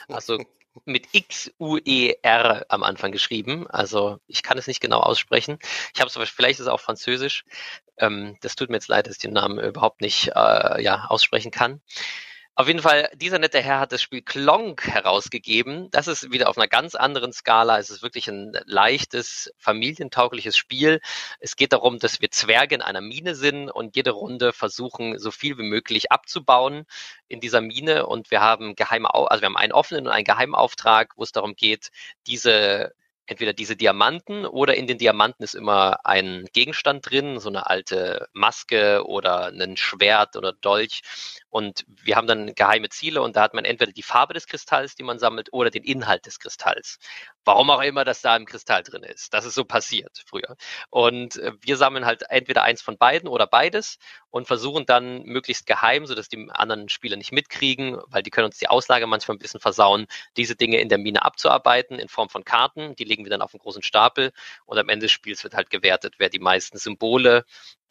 also 0.09 0.39
mit 0.85 1.09
X-U-E-R 1.13 2.67
am 2.69 2.83
Anfang 2.83 3.13
geschrieben. 3.13 3.67
Also 3.69 4.19
ich 4.27 4.43
kann 4.43 4.59
es 4.59 4.67
nicht 4.67 4.81
genau 4.81 5.01
aussprechen. 5.01 5.59
Ich 5.95 6.01
habe 6.01 6.09
es 6.09 6.31
vielleicht 6.31 6.61
ist 6.61 6.67
es 6.67 6.73
auch 6.73 6.81
Französisch. 6.81 7.45
Ähm, 7.99 8.37
das 8.43 8.57
tut 8.57 8.69
mir 8.69 8.77
jetzt 8.77 8.89
leid, 8.89 9.07
dass 9.07 9.17
ich 9.17 9.23
den 9.23 9.33
Namen 9.33 9.59
überhaupt 9.59 10.01
nicht 10.01 10.29
äh, 10.35 10.83
ja, 10.83 11.07
aussprechen 11.09 11.51
kann. 11.51 11.81
Auf 12.59 12.69
jeden 12.69 12.81
Fall, 12.81 13.11
dieser 13.15 13.39
nette 13.39 13.61
Herr 13.61 13.81
hat 13.81 13.93
das 13.93 14.01
Spiel 14.01 14.23
Klonk 14.23 14.87
herausgegeben. 14.87 15.91
Das 15.91 16.09
ist 16.09 16.33
wieder 16.33 16.49
auf 16.49 16.57
einer 16.57 16.69
ganz 16.69 16.95
anderen 16.95 17.35
Skala. 17.35 17.79
Es 17.79 17.91
ist 17.91 18.03
wirklich 18.03 18.29
ein 18.29 18.59
leichtes, 18.65 19.53
familientaugliches 19.59 20.57
Spiel. 20.57 21.01
Es 21.39 21.57
geht 21.57 21.75
darum, 21.75 21.99
dass 21.99 22.23
wir 22.23 22.31
Zwerge 22.31 22.75
in 22.75 22.81
einer 22.81 23.03
Mine 23.03 23.35
sind 23.35 23.71
und 23.71 23.95
jede 23.95 24.13
Runde 24.13 24.55
versuchen, 24.55 25.19
so 25.19 25.31
viel 25.31 25.59
wie 25.59 25.65
möglich 25.65 26.11
abzubauen 26.11 26.87
in 27.29 27.41
dieser 27.41 27.61
Mine. 27.61 28.07
Und 28.07 28.31
wir 28.31 28.41
haben 28.41 28.75
geheime, 28.75 29.13
also 29.13 29.43
wir 29.43 29.47
haben 29.49 29.57
einen 29.59 29.73
offenen 29.73 30.07
und 30.07 30.13
einen 30.13 30.25
Geheimauftrag, 30.25 31.13
wo 31.17 31.25
es 31.25 31.33
darum 31.33 31.57
geht, 31.57 31.91
diese 32.27 32.95
entweder 33.27 33.53
diese 33.53 33.77
Diamanten 33.77 34.47
oder 34.47 34.77
in 34.77 34.87
den 34.87 34.99
Diamanten 34.99 35.43
ist 35.43 35.55
immer 35.55 36.05
ein 36.05 36.47
Gegenstand 36.53 37.11
drin, 37.11 37.41
so 37.41 37.49
eine 37.49 37.69
alte 37.69 38.29
Maske 38.33 39.05
oder 39.07 39.47
ein 39.47 39.77
Schwert 39.77 40.37
oder 40.37 40.53
Dolch. 40.53 41.03
Und 41.51 41.85
wir 41.89 42.17
haben 42.17 42.27
dann 42.27 42.55
geheime 42.55 42.89
Ziele 42.91 43.23
und 43.23 43.37
da 43.37 43.43
hat 43.43 43.55
man 43.55 43.65
entweder 43.65 43.93
die 43.93 44.03
Farbe 44.03 44.35
des 44.35 44.47
Kristalls, 44.47 44.95
die 44.95 45.03
man 45.03 45.19
sammelt, 45.19 45.53
oder 45.53 45.71
den 45.71 45.85
Inhalt 45.85 46.27
des 46.27 46.39
Kristalls. 46.39 46.99
Warum 47.45 47.71
auch 47.71 47.81
immer 47.81 48.05
das 48.05 48.21
da 48.21 48.37
im 48.37 48.45
Kristall 48.45 48.83
drin 48.83 49.03
ist. 49.03 49.33
Das 49.33 49.45
ist 49.45 49.55
so 49.55 49.65
passiert 49.65 50.23
früher. 50.27 50.57
Und 50.91 51.37
äh, 51.37 51.53
wir 51.61 51.77
sammeln 51.77 52.05
halt 52.05 52.25
entweder 52.29 52.63
eins 52.63 52.83
von 52.83 52.99
beiden 52.99 53.29
oder 53.29 53.47
beides 53.47 53.99
und 54.31 54.47
versuchen 54.47 54.85
dann 54.85 55.23
möglichst 55.23 55.67
geheim, 55.67 56.07
sodass 56.07 56.29
die 56.29 56.49
anderen 56.51 56.89
Spieler 56.89 57.17
nicht 57.17 57.33
mitkriegen, 57.33 57.99
weil 58.09 58.23
die 58.23 58.31
können 58.31 58.47
uns 58.47 58.59
die 58.59 58.69
Auslage 58.69 59.07
manchmal 59.07 59.37
ein 59.37 59.41
bisschen 59.41 59.61
versauen, 59.61 60.07
diese 60.37 60.57
Dinge 60.57 60.81
in 60.81 60.89
der 60.89 60.99
Mine 60.99 61.25
abzuarbeiten 61.25 61.99
in 61.99 62.09
Form 62.09 62.29
von 62.29 62.45
Karten. 62.45 62.95
Die 62.97 63.05
legen 63.17 63.25
wir 63.25 63.31
dann 63.31 63.43
auf 63.43 63.55
einen 63.55 63.61
großen 63.61 63.83
Stapel 63.83 64.33
und 64.67 64.79
am 64.79 64.89
Ende 64.89 65.05
des 65.07 65.13
Spiels 65.13 65.43
wird 65.43 65.55
halt 65.55 65.71
gewertet, 65.71 66.15
wer 66.19 66.29
die 66.29 66.39
meisten 66.39 66.79
Symbole 66.79 67.45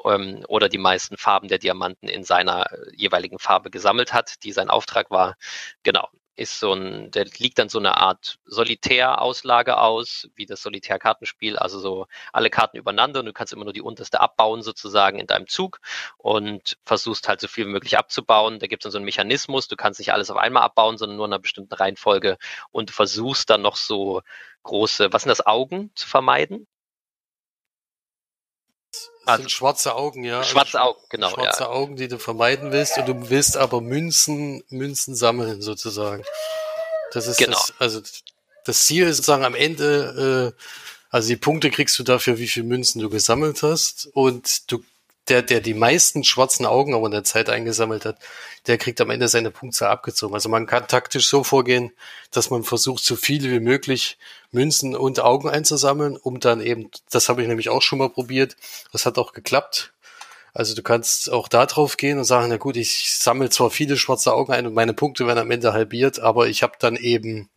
ähm, 0.05 0.46
oder 0.48 0.70
die 0.70 0.77
meisten 0.77 1.17
Farben 1.17 1.48
der 1.48 1.58
Diamanten 1.58 2.08
in 2.08 2.24
seiner 2.24 2.72
äh, 2.72 2.96
jeweiligen 2.96 3.39
Farbe 3.39 3.72
gesammelt 3.72 4.13
hat, 4.13 4.44
die 4.44 4.51
sein 4.51 4.70
Auftrag 4.70 5.10
war. 5.12 5.36
Genau 5.84 6.08
ist 6.36 6.60
so 6.60 6.74
ein, 6.74 7.12
der 7.12 7.25
liegt 7.38 7.60
dann 7.60 7.70
so 7.70 7.80
eine 7.80 7.98
Art 7.98 8.39
Solitär-Auslage 8.46 9.77
aus, 9.77 10.30
wie 10.36 10.46
das 10.46 10.62
Solitär-Kartenspiel, 10.62 11.58
also 11.58 11.80
so 11.80 12.08
alle 12.34 12.50
Karten 12.50 12.77
übereinander 12.77 13.22
und 13.22 13.27
du 13.27 13.34
kannst 13.34 13.54
immer 13.54 13.63
nur 13.63 13.74
die 13.74 13.82
unterste 13.82 14.20
abbauen 14.20 14.62
sozusagen 14.62 15.20
in 15.20 15.27
deinem 15.27 15.48
Zug 15.48 15.80
und 16.17 16.78
versuchst 16.84 17.28
halt 17.28 17.39
so 17.41 17.48
viel 17.48 17.67
wie 17.67 17.71
möglich 17.71 17.98
abzubauen. 17.98 18.60
Da 18.60 18.67
gibt 18.67 18.82
es 18.82 18.86
dann 18.86 18.91
so 18.91 18.98
einen 18.98 19.06
Mechanismus, 19.06 19.67
du 19.67 19.76
kannst 19.76 20.00
nicht 20.00 20.13
alles 20.13 20.30
auf 20.30 20.38
einmal 20.38 20.63
abbauen, 20.63 20.98
sondern 20.98 21.17
nur 21.17 21.26
in 21.26 21.34
einer 21.34 21.41
bestimmten 21.41 21.74
Reihenfolge 21.74 22.38
und 22.71 22.91
versuchst 22.91 23.50
dann 23.50 23.62
noch 23.62 23.78
so 23.78 24.21
große, 24.63 25.13
was 25.13 25.24
sind 25.24 25.30
das, 25.30 25.45
Augen 25.45 25.91
zu 25.95 26.08
vermeiden? 26.08 26.67
Also, 29.26 29.42
sind 29.42 29.52
schwarze 29.52 29.96
Augen, 29.96 30.24
ja. 30.24 30.40
Also 30.40 30.52
schwarze 30.52 30.82
Augen, 30.82 31.02
genau. 31.10 31.30
Schwarze 31.30 31.64
ja. 31.64 31.70
Augen, 31.70 31.96
die 31.96 32.08
du 32.08 32.20
vermeiden 32.20 32.72
willst 32.72 32.98
und 32.98 33.08
du 33.08 33.30
willst 33.30 33.58
aber 33.58 33.82
Münzen, 33.82 34.64
Münzen 34.70 35.16
sammeln 35.16 35.62
sozusagen. 35.62 36.24
Das 37.12 37.28
ist 37.28 37.38
genau. 37.38 37.58
das, 37.58 37.74
also 37.80 38.02
das 38.66 38.86
Ziel 38.86 39.06
ist 39.08 39.18
sozusagen 39.18 39.46
am 39.46 39.56
Ende, 39.56 40.54
äh, 40.56 40.62
also 41.10 41.30
die 41.30 41.38
Punkte 41.38 41.70
kriegst 41.70 41.98
du 41.98 42.04
dafür, 42.04 42.38
wie 42.40 42.48
viele 42.48 42.66
Münzen 42.66 43.02
du 43.02 43.10
gesammelt 43.10 43.64
hast 43.64 44.10
und 44.14 44.72
du 44.72 44.84
der, 45.28 45.42
der 45.42 45.60
die 45.60 45.74
meisten 45.74 46.24
schwarzen 46.24 46.66
Augen 46.66 46.94
aber 46.94 47.08
in 47.08 47.12
der 47.12 47.24
Zeit 47.24 47.50
eingesammelt 47.50 48.06
hat, 48.06 48.18
der 48.68 48.78
kriegt 48.78 49.02
am 49.02 49.10
Ende 49.10 49.28
seine 49.28 49.52
Punktzahl 49.52 49.90
abgezogen. 49.90 50.36
Also 50.36 50.50
man 50.50 50.68
kann 50.68 50.88
taktisch 50.88 51.30
so 51.30 51.44
vorgehen, 51.44 51.92
dass 52.32 52.50
man 52.50 52.64
versucht, 52.64 53.04
so 53.04 53.16
viele 53.16 53.50
wie 53.50 53.60
möglich 53.60 54.18
Münzen 54.52 54.96
und 54.96 55.20
Augen 55.20 55.50
einzusammeln, 55.50 56.18
um 56.18 56.40
dann 56.40 56.62
eben, 56.62 56.90
das 57.10 57.30
habe 57.30 57.42
ich 57.42 57.48
nämlich 57.48 57.70
auch 57.70 57.82
schon 57.82 58.00
mal 58.00 58.10
probiert, 58.10 58.56
das 58.92 59.06
hat 59.06 59.18
auch 59.18 59.34
geklappt. 59.34 59.94
Also 60.54 60.74
du 60.74 60.84
kannst 60.84 61.32
auch 61.32 61.48
da 61.48 61.66
drauf 61.66 61.98
gehen 61.98 62.18
und 62.18 62.24
sagen, 62.24 62.48
na 62.50 62.58
gut, 62.58 62.78
ich 62.78 63.12
sammle 63.14 63.50
zwar 63.50 63.70
viele 63.72 63.98
schwarze 63.98 64.34
Augen 64.34 64.54
ein 64.54 64.66
und 64.66 64.74
meine 64.74 64.94
Punkte 64.94 65.28
werden 65.28 65.40
am 65.40 65.52
Ende 65.52 65.74
halbiert, 65.74 66.20
aber 66.20 66.48
ich 66.48 66.64
habe 66.64 66.76
dann 66.80 66.96
eben, 66.96 67.50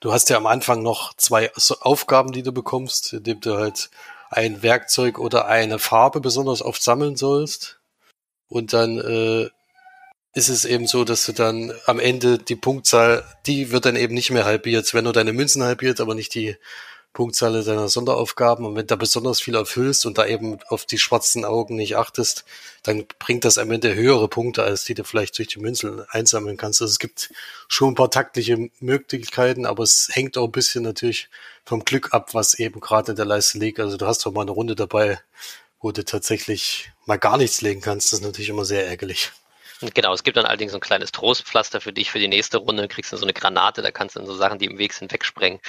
du 0.00 0.12
hast 0.12 0.28
ja 0.28 0.36
am 0.36 0.46
Anfang 0.46 0.82
noch 0.82 1.14
zwei 1.14 1.50
Aufgaben, 1.80 2.32
die 2.32 2.42
du 2.42 2.52
bekommst, 2.52 3.14
indem 3.14 3.40
du 3.40 3.56
halt 3.56 3.88
ein 4.30 4.62
Werkzeug 4.62 5.18
oder 5.18 5.46
eine 5.46 5.78
Farbe 5.78 6.20
besonders 6.20 6.62
oft 6.62 6.82
sammeln 6.82 7.16
sollst. 7.16 7.80
Und 8.48 8.72
dann 8.72 8.98
äh, 8.98 9.48
ist 10.34 10.48
es 10.48 10.64
eben 10.64 10.86
so, 10.86 11.04
dass 11.04 11.24
du 11.26 11.32
dann 11.32 11.72
am 11.86 11.98
Ende 11.98 12.38
die 12.38 12.56
Punktzahl, 12.56 13.24
die 13.46 13.72
wird 13.72 13.86
dann 13.86 13.96
eben 13.96 14.14
nicht 14.14 14.30
mehr 14.30 14.44
halbiert. 14.44 14.92
Wenn 14.94 15.04
du 15.04 15.12
deine 15.12 15.32
Münzen 15.32 15.62
halbiert, 15.62 16.00
aber 16.00 16.14
nicht 16.14 16.34
die 16.34 16.56
Punktzahl 17.16 17.64
deiner 17.64 17.88
Sonderaufgaben. 17.88 18.66
Und 18.66 18.76
wenn 18.76 18.86
da 18.86 18.94
besonders 18.94 19.40
viel 19.40 19.54
erfüllst 19.54 20.04
und 20.04 20.18
da 20.18 20.26
eben 20.26 20.58
auf 20.68 20.84
die 20.84 20.98
schwarzen 20.98 21.46
Augen 21.46 21.74
nicht 21.74 21.96
achtest, 21.96 22.44
dann 22.82 23.06
bringt 23.18 23.46
das 23.46 23.56
am 23.56 23.70
Ende 23.70 23.94
höhere 23.94 24.28
Punkte, 24.28 24.62
als 24.62 24.84
die 24.84 24.92
du 24.92 25.02
vielleicht 25.02 25.38
durch 25.38 25.48
die 25.48 25.58
Münzen 25.58 26.04
einsammeln 26.10 26.58
kannst. 26.58 26.82
Also 26.82 26.92
es 26.92 26.98
gibt 26.98 27.32
schon 27.68 27.92
ein 27.92 27.94
paar 27.94 28.10
taktliche 28.10 28.68
Möglichkeiten, 28.80 29.64
aber 29.64 29.82
es 29.82 30.10
hängt 30.12 30.36
auch 30.36 30.44
ein 30.44 30.52
bisschen 30.52 30.82
natürlich 30.82 31.30
vom 31.64 31.86
Glück 31.86 32.12
ab, 32.12 32.34
was 32.34 32.52
eben 32.52 32.80
gerade 32.80 33.12
in 33.12 33.16
der 33.16 33.24
Leiste 33.24 33.56
liegt. 33.56 33.80
Also 33.80 33.96
du 33.96 34.06
hast 34.06 34.26
doch 34.26 34.32
mal 34.32 34.42
eine 34.42 34.50
Runde 34.50 34.74
dabei, 34.76 35.18
wo 35.80 35.92
du 35.92 36.04
tatsächlich 36.04 36.92
mal 37.06 37.18
gar 37.18 37.38
nichts 37.38 37.62
legen 37.62 37.80
kannst. 37.80 38.12
Das 38.12 38.18
ist 38.18 38.26
natürlich 38.26 38.50
immer 38.50 38.66
sehr 38.66 38.86
ärgerlich. 38.86 39.32
Genau, 39.80 40.14
es 40.14 40.22
gibt 40.22 40.36
dann 40.36 40.46
allerdings 40.46 40.72
so 40.72 40.78
ein 40.78 40.82
kleines 40.82 41.12
Trostpflaster 41.12 41.80
für 41.80 41.92
dich 41.92 42.10
für 42.10 42.18
die 42.18 42.28
nächste 42.28 42.58
Runde. 42.58 42.88
kriegst 42.88 43.12
du 43.12 43.16
so 43.16 43.24
eine 43.24 43.34
Granate, 43.34 43.82
da 43.82 43.90
kannst 43.90 44.16
du 44.16 44.20
dann 44.20 44.26
so 44.26 44.34
Sachen, 44.34 44.58
die 44.58 44.66
im 44.66 44.78
Weg 44.78 44.92
sind, 44.92 45.12
wegsprengen. 45.12 45.60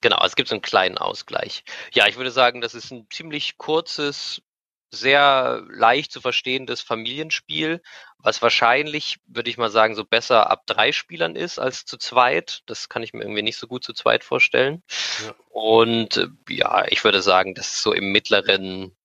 Genau, 0.00 0.22
es 0.24 0.36
gibt 0.36 0.48
so 0.48 0.54
einen 0.54 0.62
kleinen 0.62 0.98
Ausgleich. 0.98 1.64
Ja, 1.92 2.06
ich 2.06 2.16
würde 2.16 2.30
sagen, 2.30 2.60
das 2.60 2.74
ist 2.74 2.92
ein 2.92 3.08
ziemlich 3.10 3.58
kurzes, 3.58 4.42
sehr 4.90 5.64
leicht 5.68 6.12
zu 6.12 6.20
verstehendes 6.20 6.80
Familienspiel, 6.80 7.82
was 8.18 8.40
wahrscheinlich, 8.40 9.18
würde 9.26 9.50
ich 9.50 9.58
mal 9.58 9.70
sagen, 9.70 9.94
so 9.94 10.04
besser 10.04 10.48
ab 10.50 10.62
drei 10.66 10.92
Spielern 10.92 11.36
ist 11.36 11.58
als 11.58 11.84
zu 11.84 11.96
zweit. 11.96 12.62
Das 12.66 12.88
kann 12.88 13.02
ich 13.02 13.12
mir 13.12 13.22
irgendwie 13.22 13.42
nicht 13.42 13.58
so 13.58 13.66
gut 13.66 13.84
zu 13.84 13.92
zweit 13.92 14.24
vorstellen. 14.24 14.82
Ja. 15.24 15.34
Und 15.50 16.16
äh, 16.16 16.28
ja, 16.48 16.84
ich 16.88 17.04
würde 17.04 17.20
sagen, 17.20 17.54
das 17.54 17.68
ist 17.68 17.82
so 17.82 17.92
im 17.92 18.12
mittleren 18.12 18.96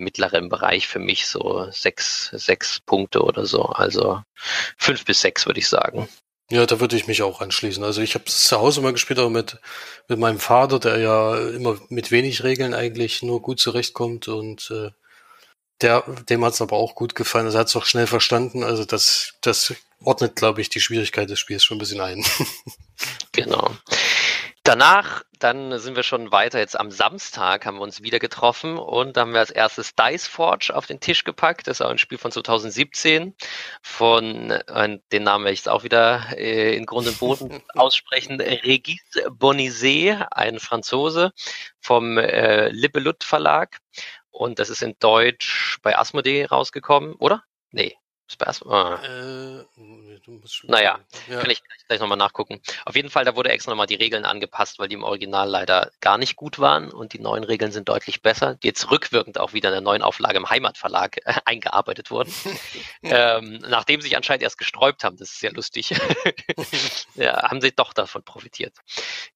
mittleren 0.00 0.48
Bereich 0.48 0.88
für 0.88 0.98
mich 0.98 1.26
so 1.26 1.68
sechs, 1.70 2.30
sechs 2.32 2.80
Punkte 2.80 3.22
oder 3.22 3.46
so. 3.46 3.64
Also 3.64 4.22
fünf 4.76 5.04
bis 5.04 5.20
sechs 5.20 5.46
würde 5.46 5.60
ich 5.60 5.68
sagen. 5.68 6.08
Ja, 6.50 6.66
da 6.66 6.80
würde 6.80 6.96
ich 6.96 7.06
mich 7.06 7.22
auch 7.22 7.40
anschließen. 7.40 7.84
Also 7.84 8.02
ich 8.02 8.14
habe 8.14 8.24
es 8.26 8.44
zu 8.44 8.58
Hause 8.58 8.80
mal 8.80 8.92
gespielt, 8.92 9.20
aber 9.20 9.30
mit, 9.30 9.58
mit 10.08 10.18
meinem 10.18 10.40
Vater, 10.40 10.80
der 10.80 10.98
ja 10.98 11.38
immer 11.50 11.78
mit 11.88 12.10
wenig 12.10 12.42
Regeln 12.42 12.74
eigentlich 12.74 13.22
nur 13.22 13.40
gut 13.40 13.60
zurechtkommt 13.60 14.26
und 14.26 14.68
äh, 14.72 14.90
der, 15.80 16.02
dem 16.28 16.44
hat 16.44 16.54
es 16.54 16.60
aber 16.60 16.76
auch 16.76 16.96
gut 16.96 17.14
gefallen. 17.14 17.46
Also 17.46 17.58
er 17.58 17.60
hat 17.60 17.68
es 17.68 17.76
auch 17.76 17.86
schnell 17.86 18.08
verstanden. 18.08 18.64
Also 18.64 18.84
das, 18.84 19.34
das 19.40 19.74
ordnet, 20.02 20.36
glaube 20.36 20.60
ich, 20.60 20.68
die 20.68 20.80
Schwierigkeit 20.80 21.30
des 21.30 21.38
Spiels 21.38 21.64
schon 21.64 21.76
ein 21.76 21.80
bisschen 21.80 22.00
ein. 22.00 22.24
genau. 23.32 23.70
Danach, 24.70 25.24
dann 25.40 25.80
sind 25.80 25.96
wir 25.96 26.04
schon 26.04 26.30
weiter. 26.30 26.60
Jetzt 26.60 26.78
am 26.78 26.92
Samstag 26.92 27.66
haben 27.66 27.78
wir 27.78 27.82
uns 27.82 28.04
wieder 28.04 28.20
getroffen 28.20 28.78
und 28.78 29.16
da 29.16 29.22
haben 29.22 29.32
wir 29.32 29.40
als 29.40 29.50
erstes 29.50 29.96
Dice 29.96 30.28
Forge 30.28 30.72
auf 30.72 30.86
den 30.86 31.00
Tisch 31.00 31.24
gepackt. 31.24 31.66
Das 31.66 31.78
ist 31.78 31.82
auch 31.84 31.90
ein 31.90 31.98
Spiel 31.98 32.18
von 32.18 32.30
2017 32.30 33.34
von, 33.82 34.54
den 35.10 35.22
Namen 35.24 35.44
werde 35.44 35.54
ich 35.54 35.58
jetzt 35.58 35.68
auch 35.68 35.82
wieder 35.82 36.24
äh, 36.36 36.76
in 36.76 36.86
Grund 36.86 37.08
und 37.08 37.18
Boden 37.18 37.64
aussprechen, 37.74 38.40
Regis 38.40 39.00
Bonizet, 39.32 40.18
ein 40.30 40.60
Franzose 40.60 41.32
vom 41.80 42.16
äh, 42.16 42.68
Libellut 42.68 43.24
Verlag. 43.24 43.78
Und 44.30 44.60
das 44.60 44.70
ist 44.70 44.84
in 44.84 44.94
Deutsch 45.00 45.78
bei 45.82 45.98
Asmodee 45.98 46.44
rausgekommen, 46.44 47.14
oder? 47.14 47.42
Nee, 47.72 47.96
Sperrsma. 48.30 49.02
Äh, 49.02 49.64
naja, 50.64 51.00
ja. 51.28 51.40
kann, 51.40 51.50
ich, 51.50 51.62
gleich 51.88 51.98
nochmal 51.98 52.16
nachgucken. 52.16 52.60
Auf 52.84 52.94
jeden 52.94 53.10
Fall, 53.10 53.24
da 53.24 53.34
wurde 53.34 53.50
extra 53.50 53.72
nochmal 53.72 53.88
die 53.88 53.96
Regeln 53.96 54.24
angepasst, 54.24 54.78
weil 54.78 54.88
die 54.88 54.94
im 54.94 55.02
Original 55.02 55.48
leider 55.48 55.90
gar 56.00 56.16
nicht 56.16 56.36
gut 56.36 56.60
waren 56.60 56.92
und 56.92 57.12
die 57.12 57.18
neuen 57.18 57.42
Regeln 57.42 57.72
sind 57.72 57.88
deutlich 57.88 58.22
besser, 58.22 58.54
die 58.54 58.68
jetzt 58.68 58.88
rückwirkend 58.90 59.38
auch 59.38 59.52
wieder 59.52 59.70
in 59.70 59.74
der 59.74 59.80
neuen 59.80 60.02
Auflage 60.02 60.38
im 60.38 60.48
Heimatverlag 60.48 61.18
äh, 61.24 61.34
eingearbeitet 61.44 62.12
wurden. 62.12 62.32
ähm, 63.02 63.58
nachdem 63.68 64.00
sie 64.00 64.08
sich 64.08 64.16
anscheinend 64.16 64.44
erst 64.44 64.58
gesträubt 64.58 65.02
haben, 65.02 65.16
das 65.16 65.32
ist 65.32 65.40
sehr 65.40 65.52
lustig, 65.52 65.90
ja, 67.16 67.50
haben 67.50 67.60
sie 67.60 67.72
doch 67.72 67.92
davon 67.92 68.22
profitiert. 68.22 68.76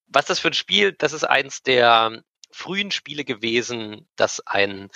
Was 0.06 0.26
das 0.26 0.38
für 0.38 0.48
ein 0.48 0.54
Spiel, 0.54 0.92
das 0.92 1.12
ist 1.12 1.24
eins 1.24 1.62
der 1.62 2.22
frühen 2.52 2.92
Spiele 2.92 3.24
gewesen, 3.24 4.08
das 4.14 4.40
ein 4.46 4.90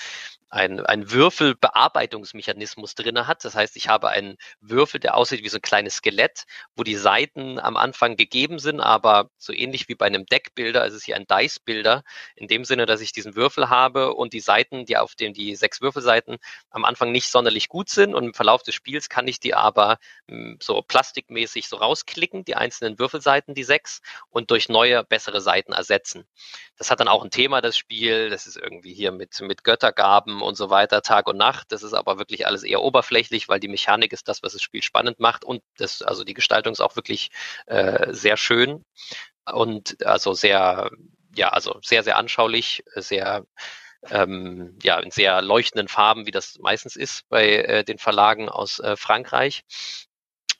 ein, 0.50 0.84
ein 0.84 1.10
Würfelbearbeitungsmechanismus 1.10 2.94
drinne 2.94 3.26
hat. 3.26 3.44
Das 3.44 3.54
heißt, 3.54 3.76
ich 3.76 3.88
habe 3.88 4.08
einen 4.08 4.36
Würfel, 4.60 5.00
der 5.00 5.16
aussieht 5.16 5.42
wie 5.44 5.48
so 5.48 5.58
ein 5.58 5.62
kleines 5.62 5.96
Skelett, 5.96 6.44
wo 6.74 6.82
die 6.82 6.96
Seiten 6.96 7.58
am 7.58 7.76
Anfang 7.76 8.16
gegeben 8.16 8.58
sind, 8.58 8.80
aber 8.80 9.30
so 9.38 9.52
ähnlich 9.52 9.88
wie 9.88 9.94
bei 9.94 10.06
einem 10.06 10.26
Deckbilder, 10.26 10.82
also 10.82 10.96
es 10.96 11.02
ist 11.02 11.06
hier 11.06 11.16
ein 11.16 11.26
Dice-Bilder, 11.26 12.02
in 12.36 12.48
dem 12.48 12.64
Sinne, 12.64 12.86
dass 12.86 13.00
ich 13.00 13.12
diesen 13.12 13.36
Würfel 13.36 13.68
habe 13.68 14.14
und 14.14 14.32
die 14.32 14.40
Seiten, 14.40 14.86
die 14.86 14.96
auf 14.96 15.14
dem 15.14 15.32
die 15.34 15.54
sechs 15.54 15.80
Würfelseiten 15.80 16.38
am 16.70 16.84
Anfang 16.84 17.12
nicht 17.12 17.30
sonderlich 17.30 17.68
gut 17.68 17.90
sind 17.90 18.14
und 18.14 18.24
im 18.24 18.34
Verlauf 18.34 18.62
des 18.62 18.74
Spiels 18.74 19.08
kann 19.08 19.28
ich 19.28 19.40
die 19.40 19.54
aber 19.54 19.98
hm, 20.28 20.58
so 20.62 20.80
plastikmäßig 20.82 21.68
so 21.68 21.76
rausklicken, 21.76 22.44
die 22.44 22.54
einzelnen 22.56 22.98
Würfelseiten, 22.98 23.54
die 23.54 23.64
sechs, 23.64 24.00
und 24.30 24.50
durch 24.50 24.68
neue, 24.68 25.04
bessere 25.04 25.40
Seiten 25.40 25.72
ersetzen. 25.72 26.26
Das 26.76 26.90
hat 26.90 27.00
dann 27.00 27.08
auch 27.08 27.24
ein 27.24 27.30
Thema, 27.30 27.60
das 27.60 27.76
Spiel, 27.76 28.30
das 28.30 28.46
ist 28.46 28.56
irgendwie 28.56 28.94
hier 28.94 29.12
mit, 29.12 29.40
mit 29.40 29.64
Göttergaben 29.64 30.37
und 30.42 30.56
so 30.56 30.70
weiter, 30.70 31.02
Tag 31.02 31.26
und 31.28 31.36
Nacht. 31.36 31.72
Das 31.72 31.82
ist 31.82 31.94
aber 31.94 32.18
wirklich 32.18 32.46
alles 32.46 32.62
eher 32.62 32.82
oberflächlich, 32.82 33.48
weil 33.48 33.60
die 33.60 33.68
Mechanik 33.68 34.12
ist 34.12 34.28
das, 34.28 34.42
was 34.42 34.52
das 34.52 34.62
Spiel 34.62 34.82
spannend 34.82 35.20
macht 35.20 35.44
und 35.44 35.62
das, 35.76 36.02
also 36.02 36.24
die 36.24 36.34
Gestaltung 36.34 36.72
ist 36.72 36.80
auch 36.80 36.96
wirklich 36.96 37.30
äh, 37.66 38.12
sehr 38.12 38.36
schön 38.36 38.84
und 39.52 40.04
also 40.06 40.34
sehr, 40.34 40.90
ja, 41.34 41.48
also 41.50 41.78
sehr, 41.82 42.02
sehr 42.02 42.16
anschaulich, 42.16 42.82
sehr 42.94 43.44
ähm, 44.10 44.78
ja, 44.82 45.00
in 45.00 45.10
sehr 45.10 45.42
leuchtenden 45.42 45.88
Farben, 45.88 46.26
wie 46.26 46.30
das 46.30 46.58
meistens 46.60 46.96
ist 46.96 47.28
bei 47.28 47.48
äh, 47.48 47.84
den 47.84 47.98
Verlagen 47.98 48.48
aus 48.48 48.78
äh, 48.78 48.96
Frankreich. 48.96 49.64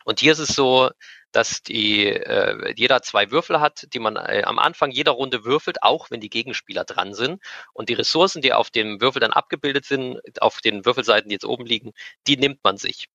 Und 0.05 0.21
hier 0.21 0.33
ist 0.33 0.39
es 0.39 0.49
so, 0.49 0.91
dass 1.39 1.63
die, 1.63 2.07
äh, 2.09 2.75
jeder 2.75 3.01
zwei 3.01 3.31
Würfel 3.31 3.61
hat, 3.61 3.87
die 3.93 4.01
man 4.01 4.17
äh, 4.17 4.43
am 4.45 4.59
Anfang 4.59 4.91
jeder 4.91 5.13
Runde 5.13 5.45
würfelt, 5.45 5.85
auch 5.85 6.11
wenn 6.11 6.21
die 6.21 6.31
Gegenspieler 6.31 6.83
dran 6.83 7.15
sind. 7.15 7.41
Und 7.73 7.89
die 7.89 7.95
Ressourcen, 7.95 8.43
die 8.43 8.53
auf 8.53 8.71
dem 8.71 9.01
Würfel 9.01 9.21
dann 9.21 9.33
abgebildet 9.33 9.85
sind, 9.85 10.21
auf 10.43 10.61
den 10.61 10.85
Würfelseiten, 10.85 11.29
die 11.29 11.35
jetzt 11.35 11.45
oben 11.45 11.65
liegen, 11.65 11.93
die 12.27 12.37
nimmt 12.37 12.65
man 12.65 12.77
sich. 12.77 13.07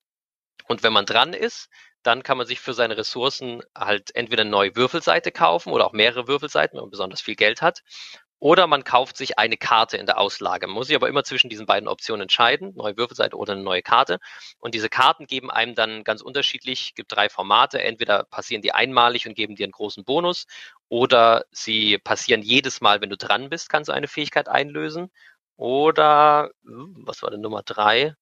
Und 0.69 0.83
wenn 0.83 0.93
man 0.93 1.05
dran 1.05 1.33
ist, 1.33 1.67
dann 2.01 2.23
kann 2.23 2.37
man 2.37 2.47
sich 2.47 2.61
für 2.61 2.73
seine 2.73 2.95
Ressourcen 2.95 3.61
halt 3.77 4.15
entweder 4.15 4.43
eine 4.43 4.51
neue 4.51 4.73
Würfelseite 4.77 5.33
kaufen 5.33 5.73
oder 5.73 5.85
auch 5.85 5.93
mehrere 5.93 6.29
Würfelseiten, 6.29 6.77
wenn 6.77 6.83
man 6.83 6.91
besonders 6.91 7.19
viel 7.19 7.35
Geld 7.35 7.61
hat. 7.61 7.83
Oder 8.43 8.67
man 8.67 8.83
kauft 8.83 9.15
sich 9.15 9.39
eine 9.39 9.55
Karte 9.55 9.95
in 9.95 10.05
der 10.05 10.17
Auslage. 10.19 10.67
Man 10.67 10.75
muss 10.75 10.87
sich 10.87 10.97
aber 10.97 11.07
immer 11.07 11.23
zwischen 11.23 11.49
diesen 11.49 11.65
beiden 11.65 11.87
Optionen 11.87 12.23
entscheiden, 12.23 12.73
neue 12.75 12.97
Würfelseite 12.97 13.37
oder 13.37 13.53
eine 13.53 13.63
neue 13.63 13.81
Karte. 13.81 14.19
Und 14.59 14.75
diese 14.75 14.89
Karten 14.89 15.27
geben 15.27 15.49
einem 15.49 15.75
dann 15.75 16.03
ganz 16.03 16.21
unterschiedlich, 16.21 16.93
gibt 16.93 17.15
drei 17.15 17.29
Formate. 17.29 17.81
Entweder 17.81 18.25
passieren 18.25 18.61
die 18.61 18.73
einmalig 18.73 19.25
und 19.25 19.35
geben 19.35 19.55
dir 19.55 19.63
einen 19.63 19.71
großen 19.71 20.03
Bonus 20.03 20.45
oder 20.89 21.45
sie 21.51 21.97
passieren 21.99 22.41
jedes 22.41 22.81
Mal, 22.81 22.99
wenn 22.99 23.09
du 23.09 23.15
dran 23.15 23.49
bist, 23.49 23.69
kannst 23.69 23.87
du 23.87 23.93
eine 23.93 24.09
Fähigkeit 24.09 24.49
einlösen. 24.49 25.09
Oder, 25.55 26.51
hm, 26.65 26.95
was 27.05 27.21
war 27.23 27.31
denn 27.31 27.39
Nummer 27.39 27.63
drei? 27.63 28.13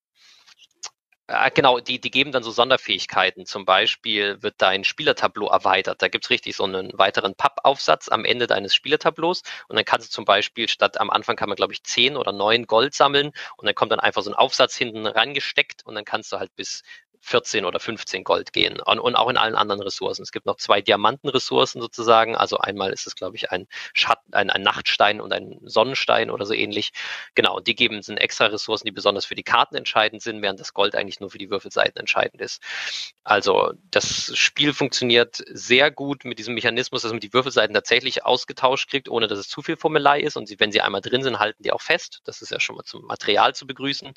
Äh, 1.32 1.50
genau, 1.50 1.80
die, 1.80 1.98
die 1.98 2.10
geben 2.10 2.30
dann 2.30 2.42
so 2.42 2.50
Sonderfähigkeiten. 2.50 3.46
Zum 3.46 3.64
Beispiel 3.64 4.42
wird 4.42 4.56
dein 4.58 4.84
Spielertableau 4.84 5.48
erweitert. 5.48 6.02
Da 6.02 6.08
gibt's 6.08 6.28
richtig 6.30 6.56
so 6.56 6.64
einen 6.64 6.90
weiteren 6.98 7.34
Pappaufsatz 7.34 8.08
am 8.10 8.24
Ende 8.26 8.46
deines 8.46 8.74
Spielertableaus. 8.74 9.42
Und 9.68 9.76
dann 9.76 9.84
kannst 9.86 10.08
du 10.08 10.12
zum 10.12 10.24
Beispiel 10.26 10.68
statt 10.68 11.00
am 11.00 11.08
Anfang 11.10 11.36
kann 11.36 11.48
man, 11.48 11.56
glaube 11.56 11.72
ich, 11.72 11.84
zehn 11.84 12.16
oder 12.18 12.32
neun 12.32 12.66
Gold 12.66 12.94
sammeln. 12.94 13.32
Und 13.56 13.66
dann 13.66 13.74
kommt 13.74 13.92
dann 13.92 14.00
einfach 14.00 14.22
so 14.22 14.30
ein 14.30 14.34
Aufsatz 14.34 14.76
hinten 14.76 15.06
reingesteckt 15.06 15.86
und 15.86 15.94
dann 15.94 16.04
kannst 16.04 16.32
du 16.32 16.38
halt 16.38 16.54
bis 16.54 16.82
14 17.22 17.64
oder 17.64 17.78
15 17.78 18.24
Gold 18.24 18.52
gehen 18.52 18.80
und, 18.80 18.98
und 18.98 19.14
auch 19.14 19.28
in 19.30 19.36
allen 19.36 19.54
anderen 19.54 19.80
Ressourcen. 19.80 20.22
Es 20.22 20.32
gibt 20.32 20.44
noch 20.44 20.56
zwei 20.56 20.82
Diamantenressourcen 20.82 21.80
sozusagen. 21.80 22.36
Also 22.36 22.58
einmal 22.58 22.92
ist 22.92 23.06
es, 23.06 23.14
glaube 23.14 23.36
ich, 23.36 23.52
ein 23.52 23.68
Schatten, 23.94 24.34
ein, 24.34 24.50
ein 24.50 24.62
Nachtstein 24.62 25.20
und 25.20 25.32
ein 25.32 25.60
Sonnenstein 25.62 26.30
oder 26.30 26.44
so 26.44 26.52
ähnlich. 26.52 26.92
Genau, 27.36 27.60
die 27.60 27.76
geben 27.76 28.02
sind 28.02 28.16
extra 28.18 28.46
Ressourcen, 28.46 28.86
die 28.86 28.92
besonders 28.92 29.24
für 29.24 29.36
die 29.36 29.44
Karten 29.44 29.76
entscheidend 29.76 30.20
sind, 30.20 30.42
während 30.42 30.58
das 30.58 30.74
Gold 30.74 30.96
eigentlich 30.96 31.20
nur 31.22 31.30
für 31.30 31.38
die 31.38 31.48
Würfelseiten 31.48 31.98
entscheidend 31.98 32.42
ist. 32.42 32.62
Also 33.24 33.72
das 33.90 34.36
Spiel 34.36 34.74
funktioniert 34.74 35.42
sehr 35.46 35.90
gut 35.90 36.24
mit 36.24 36.38
diesem 36.38 36.54
Mechanismus, 36.54 37.02
dass 37.02 37.12
man 37.12 37.20
die 37.20 37.32
Würfelseiten 37.32 37.74
tatsächlich 37.74 38.26
ausgetauscht 38.26 38.90
kriegt, 38.90 39.08
ohne 39.08 39.28
dass 39.28 39.38
es 39.38 39.48
zu 39.48 39.62
viel 39.62 39.76
Formelei 39.76 40.20
ist. 40.20 40.36
Und 40.36 40.46
sie, 40.46 40.60
wenn 40.60 40.72
sie 40.72 40.82
einmal 40.82 41.00
drin 41.00 41.22
sind, 41.22 41.38
halten 41.38 41.62
die 41.62 41.72
auch 41.72 41.80
fest. 41.80 42.20
Das 42.24 42.42
ist 42.42 42.50
ja 42.50 42.60
schon 42.60 42.76
mal 42.76 42.84
zum 42.84 43.06
Material 43.06 43.54
zu 43.54 43.66
begrüßen. 43.66 44.12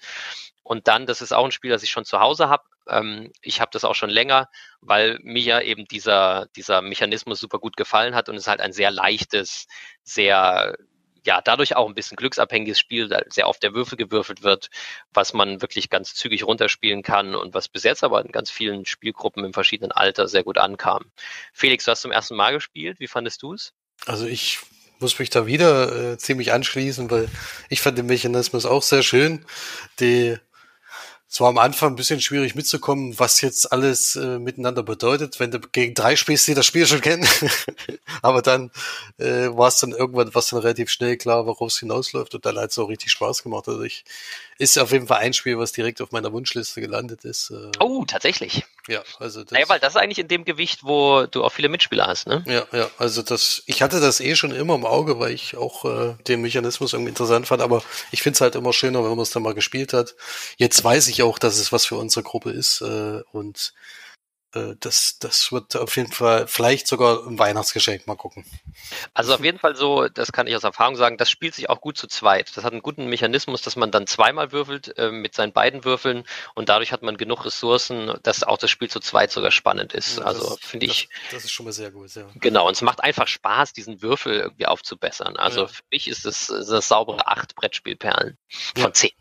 Und 0.64 0.88
dann, 0.88 1.06
das 1.06 1.22
ist 1.22 1.32
auch 1.32 1.46
ein 1.46 1.52
Spiel, 1.52 1.72
das 1.72 1.84
ich 1.84 1.92
schon 1.92 2.06
zu 2.06 2.20
Hause 2.20 2.50
habe. 2.50 2.64
Ähm, 2.90 3.32
ich 3.42 3.62
habe 3.62 3.72
das 3.72 3.86
auch 3.86 3.96
schon 3.96 4.10
länger, 4.10 4.50
weil 4.82 5.20
mir 5.22 5.42
ja 5.42 5.62
eben 5.62 5.86
dieser, 5.86 6.48
dieser 6.56 6.82
Mechanismus 6.82 7.40
super 7.40 7.60
gut 7.60 7.78
gefallen 7.78 8.16
hat 8.16 8.30
und 8.30 8.36
es 8.36 8.48
halt 8.48 8.62
ein 8.62 8.74
sehr 8.74 8.92
leichtes, 8.92 9.68
sehr, 10.04 10.76
ja, 11.26 11.42
dadurch 11.42 11.76
auch 11.76 11.88
ein 11.88 11.96
bisschen 11.96 12.16
glücksabhängiges 12.18 12.80
Spiel, 12.80 13.08
da 13.08 13.22
sehr 13.30 13.48
oft 13.48 13.62
der 13.64 13.74
Würfel 13.74 13.98
gewürfelt 13.98 14.44
wird, 14.44 14.70
was 15.14 15.34
man 15.34 15.62
wirklich 15.62 15.90
ganz 15.90 16.14
zügig 16.14 16.46
runterspielen 16.46 17.04
kann 17.04 17.36
und 17.36 17.54
was 17.54 17.68
bis 17.68 17.84
jetzt 17.84 18.04
aber 18.04 18.24
in 18.24 18.32
ganz 18.32 18.52
vielen 18.52 18.86
Spielgruppen 18.86 19.44
im 19.44 19.54
verschiedenen 19.54 19.92
Alter 19.92 20.28
sehr 20.28 20.44
gut 20.44 20.58
ankam. 20.58 21.06
Felix, 21.54 21.86
du 21.86 21.92
hast 21.92 22.02
zum 22.02 22.12
ersten 22.12 22.36
Mal 22.36 22.54
gespielt. 22.54 23.00
Wie 23.00 23.08
fandest 23.08 23.42
du 23.42 23.54
es? 23.54 23.74
Also 24.06 24.26
ich 24.26 24.60
muss 25.00 25.20
mich 25.20 25.30
da 25.30 25.46
wieder 25.46 26.14
äh, 26.14 26.18
ziemlich 26.18 26.54
anschließen, 26.54 27.10
weil 27.12 27.28
ich 27.70 27.82
fand 27.82 27.98
den 27.98 28.06
Mechanismus 28.06 28.66
auch 28.66 28.84
sehr 28.84 29.04
schön. 29.04 29.46
Die 30.00 30.38
es 31.28 31.40
war 31.40 31.50
am 31.50 31.58
Anfang 31.58 31.94
ein 31.94 31.96
bisschen 31.96 32.22
schwierig 32.22 32.56
mitzukommen, 32.56 33.18
was 33.18 33.42
jetzt 33.42 33.72
alles 33.72 34.16
äh, 34.16 34.40
miteinander 34.40 34.84
bedeutet, 34.84 35.40
wenn 35.40 35.52
du 35.52 35.60
gegen 35.60 35.94
drei 35.94 36.16
spielst, 36.16 36.48
die 36.48 36.54
das 36.54 36.66
Spiel 36.66 36.86
schon 36.86 37.02
kennen. 37.02 37.28
Aber 38.22 38.42
dann 38.42 38.72
äh, 39.18 39.48
war 39.50 39.68
es 39.68 39.80
dann 39.80 39.92
irgendwann, 39.92 40.34
was 40.36 40.50
dann 40.50 40.60
relativ 40.60 40.90
schnell 40.90 41.18
klar, 41.18 41.46
worauf 41.46 41.72
es 41.72 41.80
hinausläuft 41.80 42.36
und 42.36 42.46
dann 42.46 42.58
hat 42.58 42.72
es 42.72 42.78
auch 42.78 42.90
richtig 42.90 43.12
Spaß 43.12 43.44
gemacht. 43.44 43.68
Also 43.68 43.82
ich 43.82 44.06
ist 44.58 44.78
auf 44.78 44.92
jeden 44.92 45.08
Fall 45.08 45.20
ein 45.20 45.34
Spiel, 45.34 45.58
was 45.58 45.72
direkt 45.72 46.02
auf 46.02 46.12
meiner 46.12 46.32
Wunschliste 46.32 46.80
gelandet 46.80 47.26
ist. 47.26 47.52
Äh. 47.52 47.72
Oh, 47.80 48.06
tatsächlich. 48.06 48.64
Ja, 48.88 49.04
also 49.20 49.44
das. 49.44 49.52
Naja, 49.52 49.68
weil 49.68 49.80
das 49.80 49.96
ist 49.96 50.02
eigentlich 50.02 50.20
in 50.20 50.28
dem 50.28 50.46
Gewicht, 50.46 50.84
wo 50.84 51.26
du 51.26 51.44
auch 51.44 51.52
viele 51.52 51.70
Mitspieler 51.70 52.08
hast, 52.08 52.28
ne? 52.28 52.44
Ja, 52.48 52.66
ja, 52.72 52.90
also 52.98 53.22
das, 53.22 53.64
ich 53.66 53.82
hatte 53.82 54.00
das 54.00 54.20
eh 54.20 54.36
schon 54.36 54.52
immer 54.52 54.76
im 54.76 54.86
Auge, 54.86 55.20
weil 55.20 55.32
ich 55.32 55.58
auch 55.58 55.86
äh, 55.86 56.16
den 56.28 56.42
Mechanismus 56.42 56.94
irgendwie 56.94 57.10
interessant 57.10 57.48
fand, 57.48 57.62
aber 57.62 57.84
ich 58.12 58.22
finde 58.22 58.36
es 58.36 58.42
halt 58.42 58.56
immer 58.56 58.72
schöner, 58.72 59.04
wenn 59.04 59.10
man 59.10 59.20
es 59.20 59.32
dann 59.32 59.44
mal 59.44 59.54
gespielt 59.54 59.92
hat. 59.94 60.16
Jetzt 60.58 60.84
weiß 60.84 61.08
ich 61.10 61.24
auch, 61.24 61.38
dass 61.38 61.58
es 61.58 61.72
was 61.72 61.86
für 61.86 61.96
unsere 61.96 62.24
Gruppe 62.24 62.52
ist 62.52 62.82
äh, 62.82 63.22
und 63.32 63.74
das, 64.80 65.20
das 65.20 65.52
wird 65.52 65.76
auf 65.76 65.98
jeden 65.98 66.12
Fall 66.12 66.48
vielleicht 66.48 66.88
sogar 66.88 67.28
ein 67.28 67.38
Weihnachtsgeschenk. 67.38 68.08
Mal 68.08 68.16
gucken. 68.16 68.46
Also 69.14 69.34
auf 69.34 69.44
jeden 69.44 69.60
Fall 69.60 69.76
so, 69.76 70.08
das 70.08 70.32
kann 70.32 70.48
ich 70.48 70.56
aus 70.56 70.64
Erfahrung 70.64 70.96
sagen, 70.96 71.18
das 71.18 71.30
spielt 71.30 71.56
sich 71.56 71.70
auch 71.70 71.82
gut 71.82 71.98
zu 71.98 72.08
zweit. 72.08 72.56
Das 72.56 72.64
hat 72.64 72.72
einen 72.72 72.82
guten 72.82 73.08
Mechanismus, 73.08 73.62
dass 73.62 73.76
man 73.76 73.92
dann 73.92 74.08
zweimal 74.08 74.52
würfelt 74.52 74.98
äh, 74.98 75.12
mit 75.12 75.36
seinen 75.36 75.52
beiden 75.52 75.84
Würfeln 75.84 76.24
und 76.54 76.70
dadurch 76.70 76.92
hat 76.92 77.02
man 77.02 77.18
genug 77.18 77.46
Ressourcen, 77.46 78.14
dass 78.24 78.44
auch 78.44 78.58
das 78.58 78.70
Spiel 78.70 78.90
zu 78.90 79.00
zweit 79.00 79.32
sogar 79.32 79.52
spannend 79.52 79.94
ist. 79.94 80.20
also 80.22 80.58
finde 80.62 80.86
ich. 80.86 81.10
Das, 81.26 81.36
das, 81.36 81.44
ist 81.46 81.52
schon 81.52 81.66
mal 81.66 81.74
sehr 81.74 81.92
gut, 81.92 82.14
ja. 82.16 82.26
Genau, 82.36 82.68
und 82.68 82.76
es 82.76 82.82
macht 82.82 83.04
einfach 83.04 83.28
Spaß, 83.28 83.74
diesen 83.74 84.02
Würfel 84.02 84.40
irgendwie 84.40 84.68
aufzubessern. 84.68 85.36
Also 85.38 85.62
ja. 85.62 85.68
für 85.68 85.84
mich 85.92 86.08
ist 86.08 86.26
es 86.26 86.48
das 86.48 86.88
saubere 86.88 87.28
acht 87.28 87.56
Brettspielperlen 87.56 88.38
von 88.76 88.84
ja. 88.84 88.94
zehn. 88.94 89.12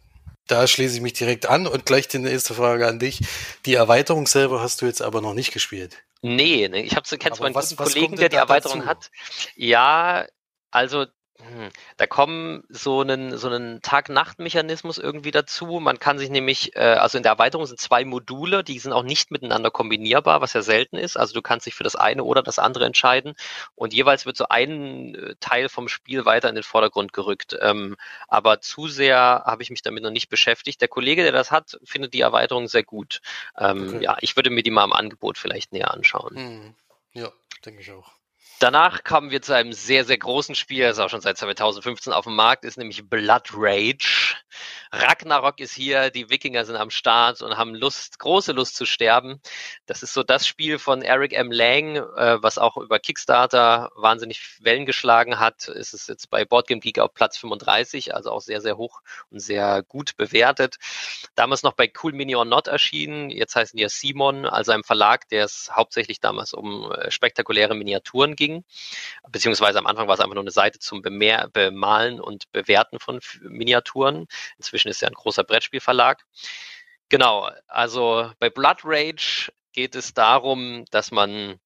Da 0.46 0.66
schließe 0.66 0.96
ich 0.96 1.00
mich 1.00 1.14
direkt 1.14 1.46
an 1.46 1.66
und 1.66 1.86
gleich 1.86 2.08
die 2.08 2.18
nächste 2.18 2.54
Frage 2.54 2.86
an 2.86 2.98
dich. 2.98 3.20
Die 3.64 3.74
Erweiterung 3.74 4.26
selber 4.26 4.60
hast 4.60 4.82
du 4.82 4.86
jetzt 4.86 5.00
aber 5.00 5.20
noch 5.20 5.34
nicht 5.34 5.52
gespielt. 5.52 6.04
Nee, 6.20 6.68
ne? 6.68 6.82
ich 6.82 6.96
habe 6.96 7.06
so 7.06 7.16
kennst 7.16 7.40
meinen 7.40 7.54
was, 7.54 7.76
Kollegen, 7.76 8.16
der 8.16 8.28
die 8.28 8.36
Erweiterung 8.36 8.80
dazu? 8.80 8.88
hat. 8.88 9.10
Ja, 9.56 10.26
also 10.70 11.06
hm, 11.40 11.70
da 11.96 12.06
kommen 12.06 12.62
so 12.68 13.00
einen, 13.00 13.36
so 13.36 13.48
einen 13.48 13.82
Tag-Nacht-Mechanismus 13.82 14.98
irgendwie 14.98 15.32
dazu. 15.32 15.80
Man 15.80 15.98
kann 15.98 16.16
sich 16.16 16.30
nämlich, 16.30 16.76
äh, 16.76 16.80
also 16.80 17.16
in 17.18 17.24
der 17.24 17.32
Erweiterung 17.32 17.66
sind 17.66 17.80
zwei 17.80 18.04
Module, 18.04 18.62
die 18.62 18.78
sind 18.78 18.92
auch 18.92 19.02
nicht 19.02 19.32
miteinander 19.32 19.72
kombinierbar, 19.72 20.40
was 20.40 20.52
ja 20.52 20.62
selten 20.62 20.96
ist. 20.96 21.16
Also 21.16 21.34
du 21.34 21.42
kannst 21.42 21.66
dich 21.66 21.74
für 21.74 21.82
das 21.82 21.96
eine 21.96 22.22
oder 22.22 22.42
das 22.42 22.60
andere 22.60 22.86
entscheiden 22.86 23.34
und 23.74 23.92
jeweils 23.92 24.26
wird 24.26 24.36
so 24.36 24.46
ein 24.48 25.16
äh, 25.16 25.34
Teil 25.40 25.68
vom 25.68 25.88
Spiel 25.88 26.24
weiter 26.24 26.48
in 26.48 26.54
den 26.54 26.64
Vordergrund 26.64 27.12
gerückt. 27.12 27.56
Ähm, 27.60 27.96
aber 28.28 28.60
zu 28.60 28.86
sehr 28.86 29.42
habe 29.44 29.62
ich 29.64 29.70
mich 29.70 29.82
damit 29.82 30.04
noch 30.04 30.12
nicht 30.12 30.28
beschäftigt. 30.28 30.80
Der 30.80 30.88
Kollege, 30.88 31.24
der 31.24 31.32
das 31.32 31.50
hat, 31.50 31.78
findet 31.82 32.14
die 32.14 32.20
Erweiterung 32.20 32.68
sehr 32.68 32.84
gut. 32.84 33.20
Ähm, 33.58 33.88
okay. 33.88 34.04
Ja, 34.04 34.16
ich 34.20 34.36
würde 34.36 34.50
mir 34.50 34.62
die 34.62 34.70
mal 34.70 34.84
im 34.84 34.92
Angebot 34.92 35.36
vielleicht 35.36 35.72
näher 35.72 35.92
anschauen. 35.92 36.36
Hm. 36.36 36.74
Ja, 37.12 37.32
denke 37.64 37.80
ich 37.80 37.90
auch. 37.90 38.12
Danach 38.64 39.04
kommen 39.04 39.30
wir 39.30 39.42
zu 39.42 39.54
einem 39.54 39.74
sehr, 39.74 40.06
sehr 40.06 40.16
großen 40.16 40.54
Spiel, 40.54 40.84
das 40.84 40.98
auch 40.98 41.10
schon 41.10 41.20
seit 41.20 41.36
2015 41.36 42.14
auf 42.14 42.24
dem 42.24 42.34
Markt 42.34 42.64
ist, 42.64 42.78
nämlich 42.78 43.06
Blood 43.06 43.50
Rage. 43.52 44.36
Ragnarok 44.90 45.60
ist 45.60 45.74
hier, 45.74 46.10
die 46.10 46.30
Wikinger 46.30 46.64
sind 46.64 46.76
am 46.76 46.88
Start 46.88 47.42
und 47.42 47.58
haben 47.58 47.74
Lust, 47.74 48.18
große 48.20 48.52
Lust 48.52 48.76
zu 48.76 48.86
sterben. 48.86 49.40
Das 49.84 50.02
ist 50.02 50.14
so 50.14 50.22
das 50.22 50.46
Spiel 50.46 50.78
von 50.78 51.02
Eric 51.02 51.32
M. 51.34 51.50
Lang, 51.50 51.96
äh, 51.96 52.42
was 52.42 52.56
auch 52.56 52.76
über 52.76 52.98
Kickstarter 53.00 53.90
wahnsinnig 53.96 54.40
Wellen 54.60 54.86
geschlagen 54.86 55.38
hat. 55.40 55.68
Es 55.68 55.92
ist 55.92 56.08
jetzt 56.08 56.30
bei 56.30 56.44
Boardgame 56.44 56.80
Geek 56.80 57.00
auf 57.00 57.12
Platz 57.12 57.36
35, 57.36 58.14
also 58.14 58.30
auch 58.30 58.40
sehr, 58.40 58.60
sehr 58.60 58.76
hoch 58.76 59.02
und 59.30 59.40
sehr 59.40 59.82
gut 59.82 60.16
bewertet. 60.16 60.76
Damals 61.34 61.64
noch 61.64 61.72
bei 61.74 61.92
Cool 62.02 62.12
Mini 62.12 62.36
or 62.36 62.44
Not 62.44 62.68
erschienen. 62.68 63.30
Jetzt 63.30 63.56
heißen 63.56 63.76
die 63.76 63.82
ja 63.82 63.88
Simon, 63.88 64.46
also 64.46 64.72
einem 64.72 64.84
Verlag, 64.84 65.28
der 65.28 65.44
es 65.44 65.70
hauptsächlich 65.74 66.20
damals 66.20 66.54
um 66.54 66.92
äh, 66.92 67.10
spektakuläre 67.10 67.74
Miniaturen 67.74 68.36
ging. 68.36 68.53
Beziehungsweise 69.28 69.78
am 69.78 69.86
Anfang 69.86 70.06
war 70.06 70.14
es 70.14 70.20
einfach 70.20 70.34
nur 70.34 70.42
eine 70.42 70.50
Seite 70.50 70.78
zum 70.78 71.02
Bemer 71.02 71.48
Bemalen 71.48 72.20
und 72.20 72.50
Bewerten 72.52 73.00
von 73.00 73.20
Miniaturen. 73.40 74.26
Inzwischen 74.58 74.88
ist 74.88 75.00
ja 75.00 75.08
ein 75.08 75.14
großer 75.14 75.44
Brettspielverlag. 75.44 76.24
Genau, 77.08 77.50
also 77.66 78.30
bei 78.38 78.50
Blood 78.50 78.80
Rage 78.84 79.52
geht 79.72 79.94
es 79.94 80.14
darum, 80.14 80.84
dass 80.90 81.10
man 81.10 81.58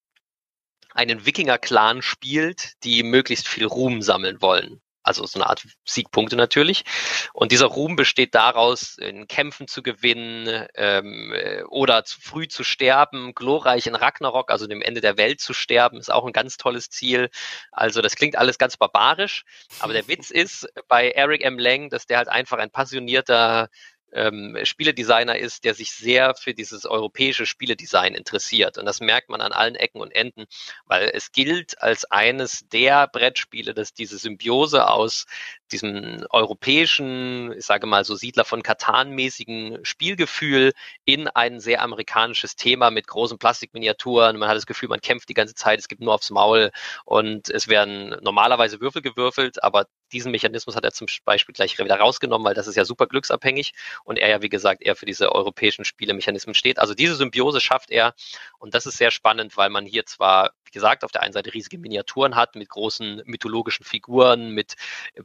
einen 0.94 1.26
Wikinger-Clan 1.26 2.02
spielt, 2.02 2.82
die 2.84 3.02
möglichst 3.02 3.46
viel 3.46 3.66
Ruhm 3.66 4.02
sammeln 4.02 4.40
wollen. 4.40 4.80
Also 5.02 5.24
so 5.26 5.38
eine 5.38 5.48
Art 5.48 5.64
Siegpunkte 5.84 6.36
natürlich. 6.36 6.84
Und 7.32 7.52
dieser 7.52 7.66
Ruhm 7.66 7.96
besteht 7.96 8.34
daraus, 8.34 8.98
in 8.98 9.26
Kämpfen 9.26 9.68
zu 9.68 9.82
gewinnen 9.82 10.66
ähm, 10.74 11.32
äh, 11.34 11.62
oder 11.64 12.04
zu 12.04 12.20
früh 12.20 12.48
zu 12.48 12.64
sterben, 12.64 13.34
glorreich 13.34 13.86
in 13.86 13.94
Ragnarok, 13.94 14.50
also 14.50 14.66
dem 14.66 14.82
Ende 14.82 15.00
der 15.00 15.16
Welt 15.16 15.40
zu 15.40 15.54
sterben, 15.54 15.98
ist 15.98 16.12
auch 16.12 16.26
ein 16.26 16.32
ganz 16.32 16.56
tolles 16.56 16.90
Ziel. 16.90 17.30
Also 17.72 18.02
das 18.02 18.16
klingt 18.16 18.36
alles 18.36 18.58
ganz 18.58 18.76
barbarisch, 18.76 19.44
aber 19.80 19.92
der 19.92 20.08
Witz 20.08 20.30
ist 20.30 20.68
bei 20.88 21.10
Eric 21.10 21.44
M. 21.44 21.58
Lang, 21.58 21.90
dass 21.90 22.06
der 22.06 22.18
halt 22.18 22.28
einfach 22.28 22.58
ein 22.58 22.70
passionierter 22.70 23.68
ähm, 24.12 24.56
Spieledesigner 24.64 25.38
ist, 25.38 25.64
der 25.64 25.74
sich 25.74 25.92
sehr 25.92 26.34
für 26.34 26.54
dieses 26.54 26.86
europäische 26.86 27.46
Spieledesign 27.46 28.14
interessiert. 28.14 28.78
Und 28.78 28.86
das 28.86 29.00
merkt 29.00 29.28
man 29.28 29.40
an 29.40 29.52
allen 29.52 29.74
Ecken 29.74 30.00
und 30.00 30.12
Enden, 30.12 30.46
weil 30.86 31.10
es 31.12 31.32
gilt 31.32 31.80
als 31.82 32.04
eines 32.06 32.66
der 32.68 33.06
Brettspiele, 33.08 33.74
dass 33.74 33.94
diese 33.94 34.18
Symbiose 34.18 34.88
aus 34.88 35.26
diesem 35.68 36.26
europäischen, 36.30 37.52
ich 37.52 37.64
sage 37.64 37.86
mal 37.86 38.04
so 38.04 38.14
Siedler 38.14 38.44
von 38.44 38.62
Katan-mäßigen 38.62 39.84
Spielgefühl 39.84 40.72
in 41.04 41.28
ein 41.28 41.60
sehr 41.60 41.82
amerikanisches 41.82 42.56
Thema 42.56 42.90
mit 42.90 43.06
großen 43.06 43.38
Plastikminiaturen. 43.38 44.38
Man 44.38 44.48
hat 44.48 44.56
das 44.56 44.66
Gefühl, 44.66 44.88
man 44.88 45.00
kämpft 45.00 45.28
die 45.28 45.34
ganze 45.34 45.54
Zeit, 45.54 45.78
es 45.78 45.88
gibt 45.88 46.00
nur 46.00 46.14
aufs 46.14 46.30
Maul 46.30 46.70
und 47.04 47.48
es 47.50 47.68
werden 47.68 48.16
normalerweise 48.22 48.80
Würfel 48.80 49.02
gewürfelt, 49.02 49.62
aber 49.62 49.86
diesen 50.12 50.32
Mechanismus 50.32 50.76
hat 50.76 50.84
er 50.84 50.92
zum 50.92 51.06
Beispiel 51.24 51.52
gleich 51.52 51.78
wieder 51.78 51.98
rausgenommen, 51.98 52.46
weil 52.46 52.54
das 52.54 52.66
ist 52.66 52.76
ja 52.76 52.84
super 52.84 53.06
glücksabhängig 53.06 53.74
und 54.04 54.18
er 54.18 54.28
ja, 54.28 54.42
wie 54.42 54.48
gesagt, 54.48 54.82
eher 54.82 54.96
für 54.96 55.06
diese 55.06 55.32
europäischen 55.32 55.84
Spielemechanismen 55.84 56.54
steht. 56.54 56.78
Also 56.78 56.94
diese 56.94 57.14
Symbiose 57.14 57.60
schafft 57.60 57.90
er 57.90 58.14
und 58.58 58.74
das 58.74 58.86
ist 58.86 58.96
sehr 58.96 59.10
spannend, 59.10 59.56
weil 59.56 59.70
man 59.70 59.86
hier 59.86 60.06
zwar, 60.06 60.52
wie 60.68 60.72
gesagt, 60.72 61.02
auf 61.02 61.12
der 61.12 61.22
einen 61.22 61.32
Seite 61.32 61.54
riesige 61.54 61.78
Miniaturen 61.78 62.36
hat 62.36 62.54
mit 62.54 62.68
großen 62.68 63.22
mythologischen 63.24 63.84
Figuren, 63.84 64.50
mit 64.50 64.74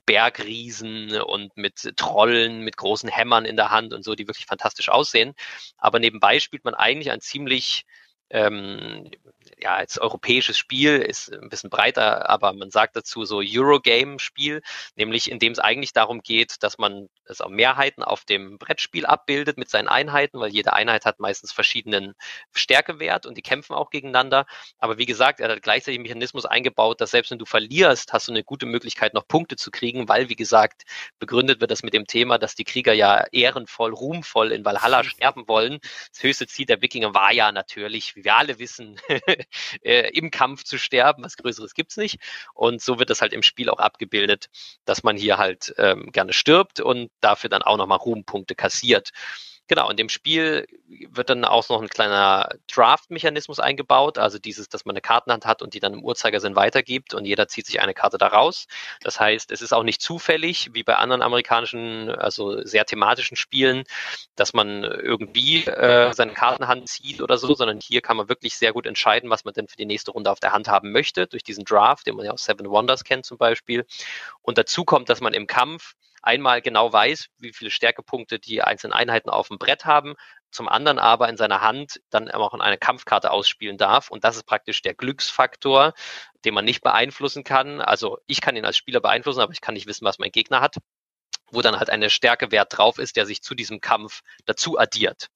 Bergriesen 0.05 1.21
und 1.21 1.55
mit 1.57 1.95
Trollen, 1.97 2.61
mit 2.61 2.77
großen 2.77 3.09
Hämmern 3.09 3.43
in 3.43 3.57
der 3.57 3.69
Hand 3.69 3.93
und 3.93 4.03
so, 4.03 4.15
die 4.15 4.27
wirklich 4.27 4.45
fantastisch 4.45 4.89
aussehen. 4.89 5.33
Aber 5.77 5.99
nebenbei 5.99 6.39
spielt 6.39 6.63
man 6.63 6.75
eigentlich 6.75 7.11
ein 7.11 7.19
ziemlich 7.19 7.85
ähm, 8.29 9.11
ja, 9.63 9.75
als 9.75 9.97
europäisches 9.97 10.57
Spiel 10.57 10.97
ist 10.97 11.31
ein 11.31 11.47
bisschen 11.47 11.69
breiter, 11.69 12.29
aber 12.29 12.51
man 12.51 12.69
sagt 12.69 12.97
dazu 12.97 13.23
so 13.23 13.41
Eurogame-Spiel, 13.41 14.61
nämlich 14.95 15.31
in 15.31 15.39
dem 15.39 15.53
es 15.53 15.59
eigentlich 15.59 15.93
darum 15.93 16.19
geht, 16.21 16.61
dass 16.63 16.77
man 16.77 17.07
es 17.23 17.39
auch 17.39 17.49
Mehrheiten 17.49 18.03
auf 18.03 18.25
dem 18.25 18.57
Brettspiel 18.57 19.05
abbildet 19.05 19.57
mit 19.57 19.69
seinen 19.69 19.87
Einheiten, 19.87 20.41
weil 20.41 20.51
jede 20.51 20.73
Einheit 20.73 21.05
hat 21.05 21.21
meistens 21.21 21.53
verschiedenen 21.53 22.13
Stärkewert 22.53 23.25
und 23.25 23.37
die 23.37 23.41
kämpfen 23.41 23.73
auch 23.73 23.89
gegeneinander. 23.89 24.45
Aber 24.79 24.97
wie 24.97 25.05
gesagt, 25.05 25.39
er 25.39 25.49
hat 25.49 25.61
gleichzeitig 25.61 25.97
einen 25.97 26.03
Mechanismus 26.03 26.45
eingebaut, 26.45 26.99
dass 26.99 27.11
selbst 27.11 27.31
wenn 27.31 27.39
du 27.39 27.45
verlierst, 27.45 28.11
hast 28.11 28.27
du 28.27 28.33
eine 28.33 28.43
gute 28.43 28.65
Möglichkeit, 28.65 29.13
noch 29.13 29.25
Punkte 29.25 29.55
zu 29.55 29.71
kriegen, 29.71 30.09
weil, 30.09 30.27
wie 30.27 30.35
gesagt, 30.35 30.83
begründet 31.19 31.61
wird 31.61 31.71
das 31.71 31.83
mit 31.83 31.93
dem 31.93 32.05
Thema, 32.05 32.37
dass 32.37 32.55
die 32.55 32.65
Krieger 32.65 32.91
ja 32.91 33.25
ehrenvoll, 33.31 33.93
ruhmvoll 33.93 34.51
in 34.51 34.65
Valhalla 34.65 35.03
sterben 35.05 35.47
wollen. 35.47 35.79
Das 36.11 36.21
höchste 36.21 36.47
Ziel 36.47 36.65
der 36.65 36.81
Wikinger 36.81 37.13
war 37.13 37.31
ja 37.31 37.53
natürlich, 37.53 38.17
wie 38.17 38.25
wir 38.25 38.35
alle 38.35 38.59
wissen, 38.59 38.99
äh, 39.81 40.09
im 40.17 40.31
Kampf 40.31 40.63
zu 40.63 40.77
sterben. 40.77 41.23
Was 41.23 41.37
Größeres 41.37 41.73
gibt's 41.73 41.97
nicht. 41.97 42.19
Und 42.53 42.81
so 42.81 42.99
wird 42.99 43.09
das 43.09 43.21
halt 43.21 43.33
im 43.33 43.43
Spiel 43.43 43.69
auch 43.69 43.79
abgebildet, 43.79 44.49
dass 44.85 45.03
man 45.03 45.17
hier 45.17 45.37
halt 45.37 45.73
ähm, 45.77 46.11
gerne 46.11 46.33
stirbt 46.33 46.79
und 46.79 47.11
dafür 47.21 47.49
dann 47.49 47.61
auch 47.61 47.77
nochmal 47.77 47.97
Ruhmpunkte 47.99 48.55
kassiert. 48.55 49.11
Genau, 49.69 49.89
in 49.89 49.95
dem 49.95 50.09
Spiel 50.09 50.67
wird 50.87 51.29
dann 51.29 51.45
auch 51.45 51.69
noch 51.69 51.81
ein 51.81 51.87
kleiner 51.87 52.49
Draft-Mechanismus 52.69 53.59
eingebaut, 53.61 54.17
also 54.17 54.37
dieses, 54.37 54.67
dass 54.67 54.83
man 54.83 54.93
eine 54.93 55.01
Kartenhand 55.01 55.45
hat 55.45 55.61
und 55.61 55.73
die 55.73 55.79
dann 55.79 55.93
im 55.93 56.03
Uhrzeigersinn 56.03 56.57
weitergibt 56.57 57.13
und 57.13 57.23
jeder 57.23 57.47
zieht 57.47 57.65
sich 57.65 57.79
eine 57.79 57.93
Karte 57.93 58.17
daraus. 58.17 58.67
Das 59.01 59.21
heißt, 59.21 59.51
es 59.51 59.61
ist 59.61 59.73
auch 59.73 59.83
nicht 59.83 60.01
zufällig, 60.01 60.71
wie 60.73 60.83
bei 60.83 60.97
anderen 60.97 61.21
amerikanischen, 61.21 62.09
also 62.09 62.61
sehr 62.65 62.85
thematischen 62.85 63.37
Spielen, 63.37 63.85
dass 64.35 64.53
man 64.53 64.83
irgendwie 64.83 65.63
äh, 65.65 66.13
seine 66.13 66.33
Kartenhand 66.33 66.89
zieht 66.89 67.21
oder 67.21 67.37
so, 67.37 67.55
sondern 67.55 67.79
hier 67.79 68.01
kann 68.01 68.17
man 68.17 68.27
wirklich 68.27 68.57
sehr 68.57 68.73
gut 68.73 68.85
entscheiden, 68.85 69.29
was 69.29 69.45
man 69.45 69.53
denn 69.53 69.69
für 69.69 69.77
die 69.77 69.85
nächste 69.85 70.11
Runde 70.11 70.29
auf 70.29 70.41
der 70.41 70.51
Hand 70.51 70.67
haben 70.67 70.91
möchte, 70.91 71.25
durch 71.25 71.43
diesen 71.43 71.63
Draft, 71.63 72.05
den 72.05 72.17
man 72.17 72.25
ja 72.25 72.33
aus 72.33 72.43
Seven 72.43 72.69
Wonders 72.69 73.05
kennt 73.05 73.25
zum 73.25 73.37
Beispiel. 73.37 73.85
Und 74.41 74.57
dazu 74.57 74.83
kommt, 74.83 75.07
dass 75.07 75.21
man 75.21 75.33
im 75.33 75.47
Kampf 75.47 75.93
einmal 76.23 76.61
genau 76.61 76.91
weiß, 76.91 77.27
wie 77.37 77.53
viele 77.53 77.71
Stärkepunkte 77.71 78.39
die 78.39 78.61
einzelnen 78.61 78.93
Einheiten 78.93 79.29
auf 79.29 79.49
dem 79.49 79.59
Brett 79.59 79.85
haben, 79.85 80.15
zum 80.51 80.67
anderen 80.69 80.99
aber 80.99 81.29
in 81.29 81.37
seiner 81.37 81.61
Hand 81.61 82.01
dann 82.09 82.29
auch 82.31 82.53
eine 82.53 82.77
Kampfkarte 82.77 83.31
ausspielen 83.31 83.77
darf. 83.77 84.09
Und 84.09 84.23
das 84.23 84.37
ist 84.37 84.45
praktisch 84.45 84.81
der 84.81 84.93
Glücksfaktor, 84.93 85.93
den 86.45 86.53
man 86.53 86.65
nicht 86.65 86.81
beeinflussen 86.81 87.43
kann. 87.43 87.81
Also 87.81 88.19
ich 88.27 88.41
kann 88.41 88.55
ihn 88.55 88.65
als 88.65 88.77
Spieler 88.77 89.01
beeinflussen, 89.01 89.41
aber 89.41 89.53
ich 89.53 89.61
kann 89.61 89.73
nicht 89.73 89.87
wissen, 89.87 90.05
was 90.05 90.19
mein 90.19 90.31
Gegner 90.31 90.61
hat 90.61 90.77
wo 91.53 91.61
dann 91.61 91.77
halt 91.77 91.89
eine 91.89 92.09
Stärkewert 92.09 92.77
drauf 92.77 92.99
ist, 92.99 93.15
der 93.15 93.25
sich 93.25 93.41
zu 93.41 93.55
diesem 93.55 93.81
Kampf 93.81 94.21
dazu 94.45 94.77
addiert. 94.79 95.27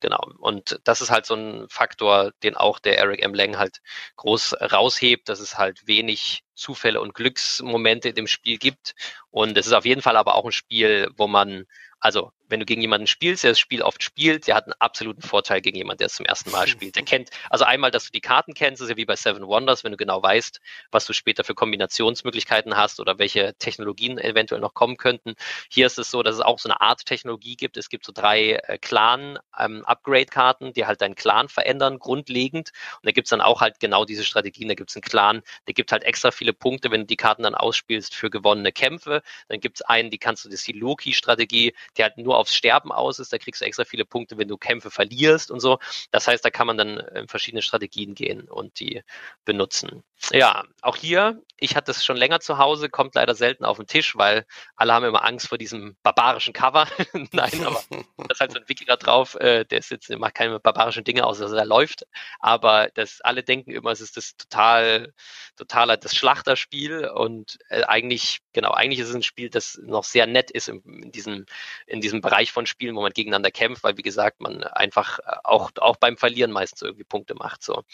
Genau. 0.00 0.20
Und 0.38 0.80
das 0.84 1.00
ist 1.00 1.10
halt 1.10 1.26
so 1.26 1.34
ein 1.34 1.68
Faktor, 1.68 2.32
den 2.42 2.56
auch 2.56 2.78
der 2.78 2.98
Eric 2.98 3.22
M. 3.22 3.34
Lang 3.34 3.58
halt 3.58 3.80
groß 4.16 4.54
raushebt, 4.60 5.28
dass 5.28 5.40
es 5.40 5.58
halt 5.58 5.86
wenig 5.86 6.42
Zufälle 6.54 7.00
und 7.00 7.14
Glücksmomente 7.14 8.10
in 8.10 8.14
dem 8.14 8.26
Spiel 8.26 8.58
gibt. 8.58 8.94
Und 9.30 9.56
es 9.56 9.66
ist 9.66 9.72
auf 9.72 9.84
jeden 9.84 10.02
Fall 10.02 10.16
aber 10.16 10.34
auch 10.34 10.44
ein 10.44 10.52
Spiel, 10.52 11.08
wo 11.16 11.26
man 11.26 11.66
also, 12.02 12.32
wenn 12.52 12.60
du 12.60 12.66
gegen 12.66 12.82
jemanden 12.82 13.06
spielst, 13.06 13.44
der 13.44 13.52
das 13.52 13.58
Spiel 13.58 13.80
oft 13.80 14.02
spielt, 14.02 14.46
der 14.46 14.54
hat 14.54 14.64
einen 14.64 14.74
absoluten 14.78 15.22
Vorteil 15.22 15.62
gegen 15.62 15.78
jemanden, 15.78 15.98
der 15.98 16.06
es 16.08 16.14
zum 16.14 16.26
ersten 16.26 16.50
Mal 16.50 16.68
spielt. 16.68 16.94
Der 16.96 17.02
kennt, 17.04 17.30
also 17.48 17.64
einmal, 17.64 17.90
dass 17.90 18.04
du 18.04 18.12
die 18.12 18.20
Karten 18.20 18.52
kennst, 18.52 18.82
ist 18.82 18.90
ja 18.90 18.96
wie 18.98 19.06
bei 19.06 19.16
Seven 19.16 19.46
Wonders, 19.46 19.84
wenn 19.84 19.92
du 19.92 19.96
genau 19.96 20.22
weißt, 20.22 20.60
was 20.90 21.06
du 21.06 21.14
später 21.14 21.44
für 21.44 21.54
Kombinationsmöglichkeiten 21.54 22.76
hast 22.76 23.00
oder 23.00 23.18
welche 23.18 23.54
Technologien 23.54 24.18
eventuell 24.18 24.60
noch 24.60 24.74
kommen 24.74 24.98
könnten. 24.98 25.34
Hier 25.70 25.86
ist 25.86 25.98
es 25.98 26.10
so, 26.10 26.22
dass 26.22 26.34
es 26.34 26.42
auch 26.42 26.58
so 26.58 26.68
eine 26.68 26.82
Art 26.82 27.06
Technologie 27.06 27.56
gibt. 27.56 27.78
Es 27.78 27.88
gibt 27.88 28.04
so 28.04 28.12
drei 28.14 28.60
äh, 28.66 28.76
Clan-Upgrade-Karten, 28.76 30.66
ähm, 30.66 30.72
die 30.74 30.84
halt 30.84 31.00
deinen 31.00 31.14
Clan 31.14 31.48
verändern, 31.48 31.98
grundlegend. 31.98 32.72
Und 32.96 33.06
da 33.06 33.12
gibt 33.12 33.28
es 33.28 33.30
dann 33.30 33.40
auch 33.40 33.62
halt 33.62 33.80
genau 33.80 34.04
diese 34.04 34.24
Strategien. 34.24 34.68
Da 34.68 34.74
gibt 34.74 34.90
es 34.90 34.96
einen 34.96 35.02
Clan, 35.02 35.42
der 35.66 35.72
gibt 35.72 35.90
halt 35.90 36.04
extra 36.04 36.30
viele 36.30 36.52
Punkte, 36.52 36.90
wenn 36.90 37.00
du 37.00 37.06
die 37.06 37.16
Karten 37.16 37.44
dann 37.44 37.54
ausspielst 37.54 38.14
für 38.14 38.28
gewonnene 38.28 38.72
Kämpfe. 38.72 39.22
Dann 39.48 39.58
gibt 39.58 39.78
es 39.78 39.82
einen, 39.82 40.10
die 40.10 40.18
kannst 40.18 40.44
du, 40.44 40.50
das 40.50 40.60
ist 40.60 40.68
die 40.68 40.72
Loki-Strategie, 40.72 41.72
der 41.96 42.04
halt 42.06 42.18
nur 42.18 42.41
aufs 42.42 42.54
Sterben 42.54 42.92
aus 42.92 43.18
ist. 43.18 43.32
Da 43.32 43.38
kriegst 43.38 43.60
du 43.60 43.64
extra 43.64 43.84
viele 43.84 44.04
Punkte, 44.04 44.36
wenn 44.36 44.48
du 44.48 44.58
Kämpfe 44.58 44.90
verlierst 44.90 45.50
und 45.50 45.60
so. 45.60 45.78
Das 46.10 46.28
heißt, 46.28 46.44
da 46.44 46.50
kann 46.50 46.66
man 46.66 46.76
dann 46.76 46.98
in 46.98 47.28
verschiedene 47.28 47.62
Strategien 47.62 48.14
gehen 48.14 48.48
und 48.48 48.78
die 48.80 49.02
benutzen. 49.44 50.04
Ja, 50.30 50.64
auch 50.82 50.96
hier, 50.96 51.42
ich 51.56 51.74
hatte 51.74 51.90
es 51.90 52.04
schon 52.04 52.16
länger 52.16 52.38
zu 52.40 52.58
Hause, 52.58 52.88
kommt 52.88 53.16
leider 53.16 53.34
selten 53.34 53.64
auf 53.64 53.76
den 53.76 53.86
Tisch, 53.86 54.16
weil 54.16 54.46
alle 54.76 54.92
haben 54.92 55.04
immer 55.04 55.24
Angst 55.24 55.48
vor 55.48 55.58
diesem 55.58 55.96
barbarischen 56.02 56.52
Cover. 56.52 56.86
Nein, 57.32 57.66
aber 57.66 57.82
da 58.16 58.26
ist 58.30 58.40
halt 58.40 58.52
so 58.52 58.58
ein 58.58 58.68
Wikinger 58.68 58.96
drauf, 58.96 59.34
äh, 59.34 59.64
der 59.64 59.78
ist 59.78 59.90
jetzt, 59.90 60.10
macht 60.10 60.34
keine 60.34 60.60
barbarischen 60.60 61.02
Dinge 61.02 61.26
aus, 61.26 61.38
dass 61.38 61.50
er 61.50 61.64
läuft. 61.64 62.06
Aber 62.38 62.88
das, 62.94 63.20
alle 63.20 63.42
denken 63.42 63.72
immer, 63.72 63.90
es 63.90 64.00
ist 64.00 64.16
das 64.16 64.36
total, 64.36 65.12
totaler, 65.56 65.96
das 65.96 66.14
Schlachterspiel 66.14 67.08
und 67.08 67.58
äh, 67.68 67.82
eigentlich, 67.84 68.40
genau, 68.52 68.70
eigentlich 68.70 69.00
ist 69.00 69.08
es 69.08 69.14
ein 69.14 69.22
Spiel, 69.22 69.50
das 69.50 69.80
noch 69.82 70.04
sehr 70.04 70.26
nett 70.26 70.50
ist 70.52 70.68
in, 70.68 70.82
in 70.82 71.12
diesem, 71.12 71.46
in 71.86 72.00
diesem 72.00 72.20
Bereich 72.20 72.31
von 72.52 72.66
Spielen, 72.66 72.96
wo 72.96 73.02
man 73.02 73.12
gegeneinander 73.12 73.50
kämpft, 73.50 73.82
weil 73.82 73.96
wie 73.96 74.02
gesagt, 74.02 74.40
man 74.40 74.62
einfach 74.64 75.18
äh, 75.20 75.36
auch, 75.44 75.70
auch 75.76 75.96
beim 75.96 76.16
Verlieren 76.16 76.52
meistens 76.52 76.82
irgendwie 76.82 77.04
Punkte 77.04 77.34
macht. 77.34 77.62
So. 77.62 77.84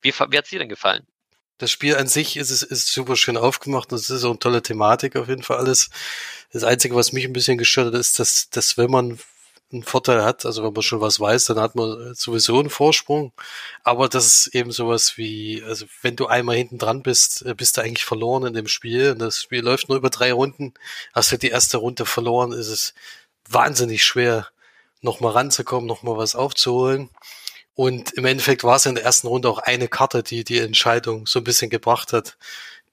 Wie, 0.00 0.12
wie 0.12 0.38
hat 0.38 0.44
es 0.44 0.50
dir 0.50 0.58
denn 0.58 0.68
gefallen? 0.68 1.06
Das 1.58 1.70
Spiel 1.72 1.96
an 1.96 2.06
sich 2.06 2.36
ist, 2.36 2.50
ist, 2.50 2.62
ist 2.62 2.92
super 2.92 3.16
schön 3.16 3.36
aufgemacht 3.36 3.92
es 3.92 4.10
ist 4.10 4.24
auch 4.24 4.30
eine 4.30 4.38
tolle 4.38 4.62
Thematik 4.62 5.16
auf 5.16 5.28
jeden 5.28 5.42
Fall 5.42 5.56
alles. 5.56 5.90
Das 6.52 6.62
Einzige, 6.62 6.94
was 6.94 7.12
mich 7.12 7.24
ein 7.24 7.32
bisschen 7.32 7.58
gestört 7.58 7.88
hat, 7.88 8.00
ist, 8.00 8.20
dass, 8.20 8.48
dass 8.50 8.78
wenn 8.78 8.90
man 8.90 9.18
einen 9.72 9.82
Vorteil 9.82 10.24
hat, 10.24 10.46
also 10.46 10.64
wenn 10.64 10.72
man 10.72 10.82
schon 10.82 11.00
was 11.00 11.20
weiß, 11.20 11.46
dann 11.46 11.60
hat 11.60 11.74
man 11.74 12.14
sowieso 12.14 12.58
einen 12.58 12.70
Vorsprung. 12.70 13.32
Aber 13.84 14.08
das 14.08 14.26
ist 14.26 14.54
eben 14.54 14.72
sowas 14.72 15.18
wie, 15.18 15.62
also 15.64 15.86
wenn 16.00 16.16
du 16.16 16.26
einmal 16.26 16.56
hinten 16.56 16.78
dran 16.78 17.02
bist, 17.02 17.44
äh, 17.44 17.54
bist 17.54 17.76
du 17.76 17.82
eigentlich 17.82 18.04
verloren 18.04 18.46
in 18.46 18.54
dem 18.54 18.68
Spiel. 18.68 19.12
Und 19.12 19.18
das 19.18 19.42
Spiel 19.42 19.60
läuft 19.60 19.88
nur 19.88 19.98
über 19.98 20.10
drei 20.10 20.32
Runden. 20.32 20.74
Hast 21.12 21.32
du 21.32 21.36
die 21.38 21.50
erste 21.50 21.78
Runde 21.78 22.06
verloren, 22.06 22.52
ist 22.52 22.68
es 22.68 22.94
wahnsinnig 23.48 24.04
schwer, 24.04 24.48
nochmal 25.00 25.32
ranzukommen, 25.32 25.86
nochmal 25.86 26.16
was 26.16 26.34
aufzuholen. 26.34 27.10
Und 27.74 28.12
im 28.14 28.24
Endeffekt 28.24 28.64
war 28.64 28.76
es 28.76 28.86
in 28.86 28.96
der 28.96 29.04
ersten 29.04 29.28
Runde 29.28 29.48
auch 29.48 29.60
eine 29.60 29.86
Karte, 29.88 30.22
die 30.22 30.42
die 30.42 30.58
Entscheidung 30.58 31.26
so 31.26 31.38
ein 31.38 31.44
bisschen 31.44 31.70
gebracht 31.70 32.12
hat, 32.12 32.36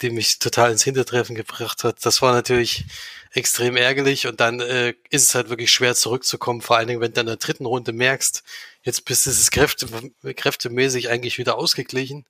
die 0.02 0.10
mich 0.12 0.40
total 0.40 0.72
ins 0.72 0.84
Hintertreffen 0.84 1.36
gebracht 1.36 1.84
hat. 1.84 2.06
Das 2.06 2.22
war 2.22 2.34
natürlich 2.34 2.86
extrem 3.32 3.78
ärgerlich 3.78 4.28
und 4.28 4.40
dann 4.40 4.60
äh, 4.60 4.94
ist 5.10 5.24
es 5.24 5.36
halt 5.36 5.50
wirklich 5.50 5.72
schwer 5.72 5.96
zurückzukommen, 5.96 6.62
vor 6.62 6.78
allen 6.78 6.88
Dingen, 6.88 7.02
wenn 7.02 7.14
du 7.14 7.22
in 7.22 7.28
der 7.28 7.38
dritten 7.38 7.66
Runde 7.66 7.94
merkst, 7.94 8.44
jetzt 8.84 9.06
bist 9.06 9.26
du 9.26 9.32
es 9.32 9.52
Kräfte, 9.52 9.88
kräftemäßig 10.36 11.10
eigentlich 11.10 11.38
wieder 11.38 11.58
ausgeglichen 11.58 12.26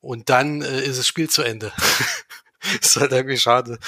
und 0.00 0.28
dann 0.28 0.62
äh, 0.62 0.82
ist 0.82 0.98
das 0.98 1.06
Spiel 1.06 1.30
zu 1.30 1.42
Ende. 1.42 1.72
ist 2.80 2.96
halt 2.96 3.12
irgendwie 3.12 3.38
schade. 3.38 3.78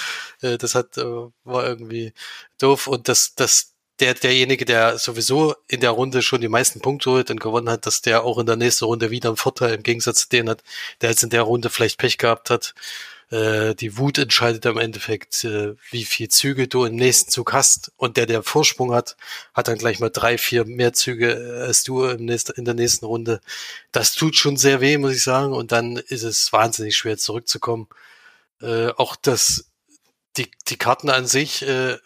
Äh, 0.43 0.59
das 0.59 0.75
hat, 0.75 0.97
äh, 0.99 1.05
war 1.45 1.67
irgendwie 1.67 2.13
doof 2.59 2.87
und 2.87 3.09
das, 3.09 3.35
das, 3.35 3.75
der, 4.01 4.15
derjenige, 4.15 4.65
der 4.65 4.99
sowieso 4.99 5.57
in 5.67 5.81
der 5.81 5.91
Runde 5.91 6.23
schon 6.23 6.41
die 6.41 6.49
meisten 6.49 6.81
Punkte 6.81 7.11
holt 7.11 7.31
und 7.31 7.41
gewonnen 7.41 7.71
hat, 7.71 7.87
dass 7.87 8.01
der 8.03 8.25
auch 8.25 8.39
in 8.39 8.47
der 8.47 8.57
nächsten 8.57 8.85
Runde 8.85 9.11
wieder 9.11 9.29
einen 9.31 9.37
Vorteil 9.37 9.75
im 9.75 9.83
Gegensatz 9.83 10.23
zu 10.23 10.29
denen 10.29 10.51
hat, 10.51 10.63
der 11.01 11.11
jetzt 11.11 11.25
in 11.25 11.31
der 11.31 11.43
Runde 11.43 11.71
vielleicht 11.71 11.99
Pech 11.99 12.19
gehabt 12.19 12.51
hat. 12.51 12.75
Äh, 13.31 13.75
die 13.75 13.99
Wut 13.99 14.19
entscheidet 14.19 14.65
im 14.67 14.79
Endeffekt, 14.79 15.45
wie 15.45 16.05
viel 16.05 16.29
Züge 16.29 16.69
du 16.69 16.85
im 16.85 16.97
nächsten 16.97 17.31
Zug 17.31 17.53
hast. 17.53 17.93
Und 17.97 18.17
der, 18.17 18.27
der 18.27 18.43
Vorsprung 18.43 18.95
hat, 18.95 19.17
hat 19.55 19.69
dann 19.69 19.79
gleich 19.79 20.01
mal 20.01 20.11
drei, 20.11 20.39
vier 20.39 20.65
mehr 20.65 20.93
Züge 20.93 21.65
als 21.67 21.83
du 21.85 22.05
im 22.05 22.25
nächsten, 22.25 22.53
in 22.53 22.65
der 22.65 22.75
nächsten 22.75 23.05
Runde. 23.05 23.41
Das 23.93 24.15
tut 24.15 24.37
schon 24.37 24.57
sehr 24.57 24.81
weh, 24.81 24.97
muss 24.99 25.13
ich 25.15 25.23
sagen. 25.23 25.53
Und 25.53 25.73
dann 25.73 25.97
ist 25.97 26.23
es 26.23 26.53
wahnsinnig 26.53 26.97
schwer 26.97 27.19
zurückzukommen. 27.19 27.89
Auch 28.97 29.15
das, 29.17 29.68
die, 30.37 30.51
die 30.69 30.77
Karten 30.77 31.11
an 31.11 31.27
sich, 31.27 31.63
äh, 31.63 31.99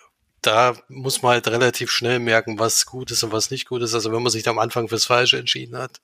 da 0.42 0.74
muss 0.88 1.22
man 1.22 1.32
halt 1.32 1.48
relativ 1.48 1.90
schnell 1.90 2.18
merken, 2.18 2.58
was 2.58 2.86
gut 2.86 3.10
ist 3.10 3.22
und 3.22 3.32
was 3.32 3.50
nicht 3.50 3.68
gut 3.68 3.82
ist. 3.82 3.94
Also 3.94 4.12
wenn 4.12 4.22
man 4.22 4.32
sich 4.32 4.42
da 4.42 4.50
am 4.50 4.58
Anfang 4.58 4.88
fürs 4.88 5.06
Falsche 5.06 5.38
entschieden 5.38 5.76
hat, 5.78 6.00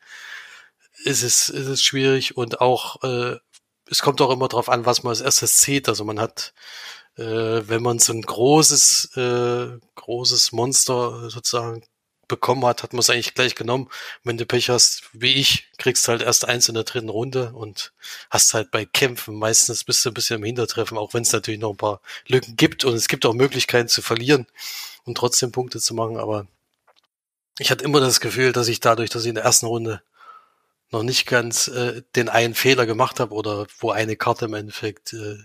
ist 1.04 1.22
es, 1.22 1.48
ist 1.48 1.66
es 1.66 1.82
schwierig 1.82 2.36
und 2.36 2.60
auch, 2.60 3.02
äh, 3.02 3.36
es 3.90 4.02
kommt 4.02 4.20
auch 4.20 4.30
immer 4.30 4.48
darauf 4.48 4.68
an, 4.68 4.86
was 4.86 5.02
man 5.02 5.10
als 5.10 5.20
erstes 5.20 5.56
zieht. 5.56 5.88
Also 5.88 6.04
man 6.04 6.20
hat, 6.20 6.52
äh, 7.16 7.22
wenn 7.24 7.82
man 7.82 7.98
so 7.98 8.12
ein 8.12 8.22
großes, 8.22 9.16
äh, 9.16 9.78
großes 9.96 10.52
Monster 10.52 11.30
sozusagen 11.30 11.84
bekommen 12.28 12.64
hat, 12.66 12.82
hat 12.82 12.92
man 12.92 13.00
es 13.00 13.10
eigentlich 13.10 13.34
gleich 13.34 13.54
genommen. 13.54 13.88
Wenn 14.22 14.38
du 14.38 14.46
Pech 14.46 14.70
hast, 14.70 15.04
wie 15.12 15.34
ich, 15.34 15.68
kriegst 15.78 16.06
du 16.06 16.12
halt 16.12 16.22
erst 16.22 16.46
eins 16.46 16.68
in 16.68 16.74
der 16.74 16.84
dritten 16.84 17.08
Runde 17.08 17.52
und 17.52 17.92
hast 18.30 18.54
halt 18.54 18.70
bei 18.70 18.84
Kämpfen 18.84 19.34
meistens 19.34 19.84
bist 19.84 20.04
du 20.04 20.10
ein 20.10 20.14
bisschen 20.14 20.36
im 20.36 20.44
Hintertreffen, 20.44 20.98
auch 20.98 21.14
wenn 21.14 21.22
es 21.22 21.32
natürlich 21.32 21.60
noch 21.60 21.70
ein 21.70 21.76
paar 21.76 22.00
Lücken 22.26 22.56
gibt 22.56 22.84
und 22.84 22.94
es 22.94 23.08
gibt 23.08 23.26
auch 23.26 23.34
Möglichkeiten 23.34 23.88
zu 23.88 24.02
verlieren 24.02 24.46
und 25.04 25.16
trotzdem 25.16 25.52
Punkte 25.52 25.80
zu 25.80 25.94
machen, 25.94 26.18
aber 26.18 26.46
ich 27.58 27.70
hatte 27.70 27.84
immer 27.84 28.00
das 28.00 28.20
Gefühl, 28.20 28.52
dass 28.52 28.68
ich 28.68 28.80
dadurch, 28.80 29.10
dass 29.10 29.22
ich 29.24 29.30
in 29.30 29.34
der 29.34 29.44
ersten 29.44 29.66
Runde 29.66 30.02
noch 30.90 31.02
nicht 31.02 31.26
ganz 31.26 31.68
äh, 31.68 32.02
den 32.16 32.28
einen 32.28 32.54
Fehler 32.54 32.86
gemacht 32.86 33.20
habe 33.20 33.34
oder 33.34 33.66
wo 33.78 33.90
eine 33.90 34.16
Karte 34.16 34.46
im 34.46 34.54
Endeffekt 34.54 35.12
äh, 35.12 35.38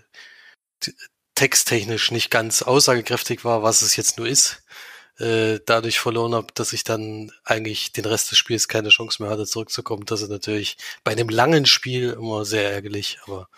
texttechnisch 1.34 2.10
nicht 2.10 2.30
ganz 2.30 2.62
aussagekräftig 2.62 3.44
war, 3.44 3.62
was 3.62 3.82
es 3.82 3.96
jetzt 3.96 4.18
nur 4.18 4.26
ist, 4.28 4.62
äh, 5.18 5.60
dadurch 5.64 6.00
verloren 6.00 6.34
habe, 6.34 6.48
dass 6.54 6.72
ich 6.72 6.84
dann 6.84 7.30
eigentlich 7.44 7.92
den 7.92 8.04
Rest 8.04 8.30
des 8.30 8.38
Spiels 8.38 8.68
keine 8.68 8.88
Chance 8.88 9.22
mehr 9.22 9.30
hatte, 9.30 9.46
zurückzukommen. 9.46 10.04
Das 10.06 10.22
ist 10.22 10.30
natürlich 10.30 10.76
bei 11.04 11.12
einem 11.12 11.28
langen 11.28 11.66
Spiel 11.66 12.10
immer 12.10 12.44
sehr 12.44 12.72
ärgerlich. 12.72 13.18
Aber 13.26 13.48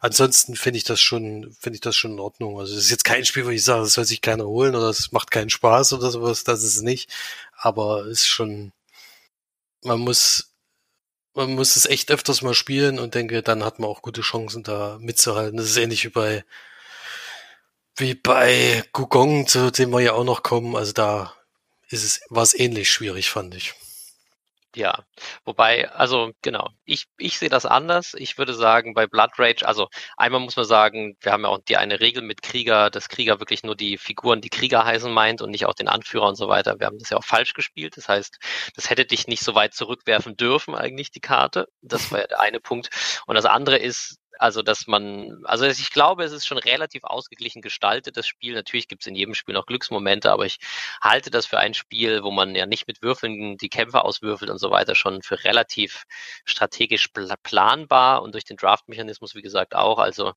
ansonsten 0.00 0.56
finde 0.56 0.78
ich 0.78 0.84
das 0.84 1.00
schon, 1.00 1.54
finde 1.60 1.76
ich 1.76 1.82
das 1.82 1.96
schon 1.96 2.12
in 2.12 2.20
Ordnung. 2.20 2.58
Also 2.58 2.74
es 2.74 2.84
ist 2.84 2.90
jetzt 2.90 3.04
kein 3.04 3.24
Spiel, 3.24 3.44
wo 3.46 3.50
ich 3.50 3.64
sage, 3.64 3.82
das 3.82 3.92
soll 3.94 4.04
sich 4.04 4.22
keiner 4.22 4.46
holen 4.46 4.74
oder 4.74 4.88
es 4.88 5.12
macht 5.12 5.30
keinen 5.30 5.50
Spaß 5.50 5.92
oder 5.92 6.10
sowas. 6.10 6.44
Das 6.44 6.62
ist 6.62 6.76
es 6.76 6.82
nicht. 6.82 7.10
Aber 7.58 8.06
es 8.06 8.22
ist 8.22 8.28
schon, 8.28 8.72
man 9.82 10.00
muss 10.00 10.52
man 11.36 11.54
muss 11.54 11.76
es 11.76 11.84
echt 11.86 12.10
öfters 12.10 12.42
mal 12.42 12.54
spielen 12.54 12.98
und 12.98 13.14
denke, 13.14 13.42
dann 13.42 13.62
hat 13.62 13.78
man 13.78 13.90
auch 13.90 14.02
gute 14.02 14.22
Chancen, 14.22 14.62
da 14.62 14.98
mitzuhalten. 15.00 15.58
Das 15.58 15.66
ist 15.66 15.76
ähnlich 15.76 16.04
wie 16.04 16.08
bei 16.08 16.44
wie 17.96 18.14
bei 18.14 18.84
Gugong, 18.92 19.46
zu 19.46 19.70
dem 19.70 19.90
wir 19.90 20.00
ja 20.00 20.12
auch 20.12 20.24
noch 20.24 20.42
kommen. 20.42 20.76
Also 20.76 20.92
da 20.92 21.34
ist 21.88 22.04
es, 22.04 22.20
war 22.28 22.42
es 22.42 22.58
ähnlich 22.58 22.90
schwierig, 22.90 23.30
fand 23.30 23.54
ich. 23.54 23.74
Ja, 24.76 25.06
wobei, 25.46 25.90
also 25.92 26.32
genau, 26.42 26.68
ich, 26.84 27.06
ich 27.16 27.38
sehe 27.38 27.48
das 27.48 27.64
anders. 27.64 28.12
Ich 28.12 28.36
würde 28.36 28.52
sagen, 28.52 28.92
bei 28.92 29.06
Blood 29.06 29.30
Rage, 29.38 29.66
also 29.66 29.88
einmal 30.18 30.42
muss 30.42 30.56
man 30.56 30.66
sagen, 30.66 31.16
wir 31.22 31.32
haben 31.32 31.44
ja 31.44 31.48
auch 31.48 31.60
die 31.66 31.78
eine 31.78 32.00
Regel 32.00 32.22
mit 32.22 32.42
Krieger, 32.42 32.90
dass 32.90 33.08
Krieger 33.08 33.40
wirklich 33.40 33.62
nur 33.62 33.74
die 33.74 33.96
Figuren, 33.96 34.42
die 34.42 34.50
Krieger 34.50 34.84
heißen, 34.84 35.10
meint 35.10 35.40
und 35.40 35.50
nicht 35.50 35.64
auch 35.64 35.72
den 35.72 35.88
Anführer 35.88 36.28
und 36.28 36.36
so 36.36 36.48
weiter. 36.48 36.78
Wir 36.78 36.88
haben 36.88 36.98
das 36.98 37.08
ja 37.08 37.16
auch 37.16 37.24
falsch 37.24 37.54
gespielt. 37.54 37.96
Das 37.96 38.06
heißt, 38.10 38.38
das 38.74 38.90
hätte 38.90 39.06
dich 39.06 39.26
nicht 39.26 39.42
so 39.42 39.54
weit 39.54 39.72
zurückwerfen 39.72 40.36
dürfen, 40.36 40.74
eigentlich 40.74 41.10
die 41.10 41.20
Karte. 41.20 41.68
Das 41.80 42.12
war 42.12 42.20
ja 42.20 42.26
der 42.26 42.40
eine 42.40 42.60
Punkt. 42.60 42.90
Und 43.26 43.34
das 43.34 43.46
andere 43.46 43.78
ist, 43.78 44.18
also, 44.38 44.62
dass 44.62 44.86
man, 44.86 45.42
also 45.44 45.64
ich 45.66 45.90
glaube, 45.90 46.24
es 46.24 46.32
ist 46.32 46.46
schon 46.46 46.58
relativ 46.58 47.04
ausgeglichen 47.04 47.62
gestaltet, 47.62 48.16
das 48.16 48.26
Spiel. 48.26 48.54
Natürlich 48.54 48.88
gibt 48.88 49.02
es 49.02 49.06
in 49.06 49.14
jedem 49.14 49.34
Spiel 49.34 49.54
noch 49.54 49.66
Glücksmomente, 49.66 50.30
aber 50.30 50.46
ich 50.46 50.58
halte 51.00 51.30
das 51.30 51.46
für 51.46 51.58
ein 51.58 51.74
Spiel, 51.74 52.22
wo 52.22 52.30
man 52.30 52.54
ja 52.54 52.66
nicht 52.66 52.86
mit 52.86 53.02
Würfeln 53.02 53.56
die 53.56 53.68
Kämpfe 53.68 54.04
auswürfelt 54.04 54.50
und 54.50 54.58
so 54.58 54.70
weiter, 54.70 54.94
schon 54.94 55.22
für 55.22 55.44
relativ 55.44 56.04
strategisch 56.44 57.08
planbar 57.42 58.22
und 58.22 58.34
durch 58.34 58.44
den 58.44 58.56
Draft-Mechanismus, 58.56 59.34
wie 59.34 59.42
gesagt, 59.42 59.74
auch. 59.74 59.98
Also, 59.98 60.32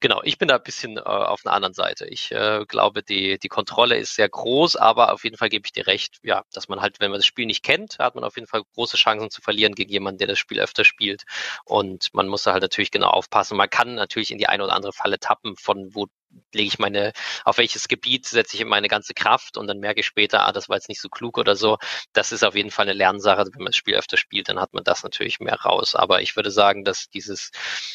genau, 0.00 0.20
ich 0.22 0.38
bin 0.38 0.48
da 0.48 0.56
ein 0.56 0.62
bisschen 0.62 0.96
äh, 0.98 1.00
auf 1.00 1.44
einer 1.44 1.54
anderen 1.54 1.74
Seite. 1.74 2.06
Ich 2.06 2.30
äh, 2.32 2.64
glaube, 2.66 3.02
die, 3.02 3.38
die 3.38 3.48
Kontrolle 3.48 3.96
ist 3.96 4.14
sehr 4.14 4.28
groß, 4.28 4.76
aber 4.76 5.12
auf 5.12 5.24
jeden 5.24 5.36
Fall 5.36 5.48
gebe 5.48 5.66
ich 5.66 5.72
dir 5.72 5.86
recht, 5.86 6.18
ja, 6.22 6.44
dass 6.52 6.68
man 6.68 6.80
halt, 6.80 7.00
wenn 7.00 7.10
man 7.10 7.18
das 7.20 7.26
Spiel 7.26 7.46
nicht 7.46 7.62
kennt, 7.62 7.98
hat 7.98 8.14
man 8.14 8.24
auf 8.24 8.36
jeden 8.36 8.48
Fall 8.48 8.62
große 8.74 8.96
Chancen 8.96 9.30
zu 9.30 9.40
verlieren 9.40 9.74
gegen 9.74 9.90
jemanden, 9.90 10.18
der 10.18 10.28
das 10.28 10.38
Spiel 10.38 10.60
öfter 10.60 10.84
spielt. 10.84 11.24
Und 11.64 12.12
man 12.12 12.28
muss 12.28 12.42
da 12.42 12.52
halt 12.52 12.62
natürlich 12.62 12.90
genau 12.90 13.08
auf 13.10 13.29
aufpassen. 13.30 13.56
Man 13.56 13.70
kann 13.70 13.94
natürlich 13.94 14.30
in 14.32 14.38
die 14.38 14.48
eine 14.48 14.64
oder 14.64 14.74
andere 14.74 14.92
Falle 14.92 15.18
tappen, 15.18 15.56
von 15.56 15.94
wo 15.94 16.06
lege 16.52 16.68
ich 16.68 16.78
meine, 16.78 17.12
auf 17.44 17.58
welches 17.58 17.88
Gebiet 17.88 18.26
setze 18.26 18.56
ich 18.56 18.64
meine 18.64 18.88
ganze 18.88 19.14
Kraft 19.14 19.56
und 19.56 19.66
dann 19.66 19.78
merke 19.78 20.00
ich 20.00 20.06
später, 20.06 20.46
ah, 20.46 20.52
das 20.52 20.68
war 20.68 20.76
jetzt 20.76 20.88
nicht 20.88 21.00
so 21.00 21.08
klug 21.08 21.38
oder 21.38 21.56
so. 21.56 21.78
Das 22.12 22.32
ist 22.32 22.44
auf 22.44 22.54
jeden 22.54 22.70
Fall 22.70 22.84
eine 22.84 22.92
Lernsache. 22.92 23.44
Wenn 23.52 23.62
man 23.62 23.66
das 23.66 23.76
Spiel 23.76 23.94
öfter 23.94 24.16
spielt, 24.16 24.48
dann 24.48 24.60
hat 24.60 24.72
man 24.72 24.84
das 24.84 25.02
natürlich 25.02 25.40
mehr 25.40 25.60
raus. 25.60 25.94
Aber 25.94 26.22
ich 26.22 26.36
würde 26.36 26.50
sagen, 26.50 26.84
dass 26.84 27.08
dieses, 27.08 27.50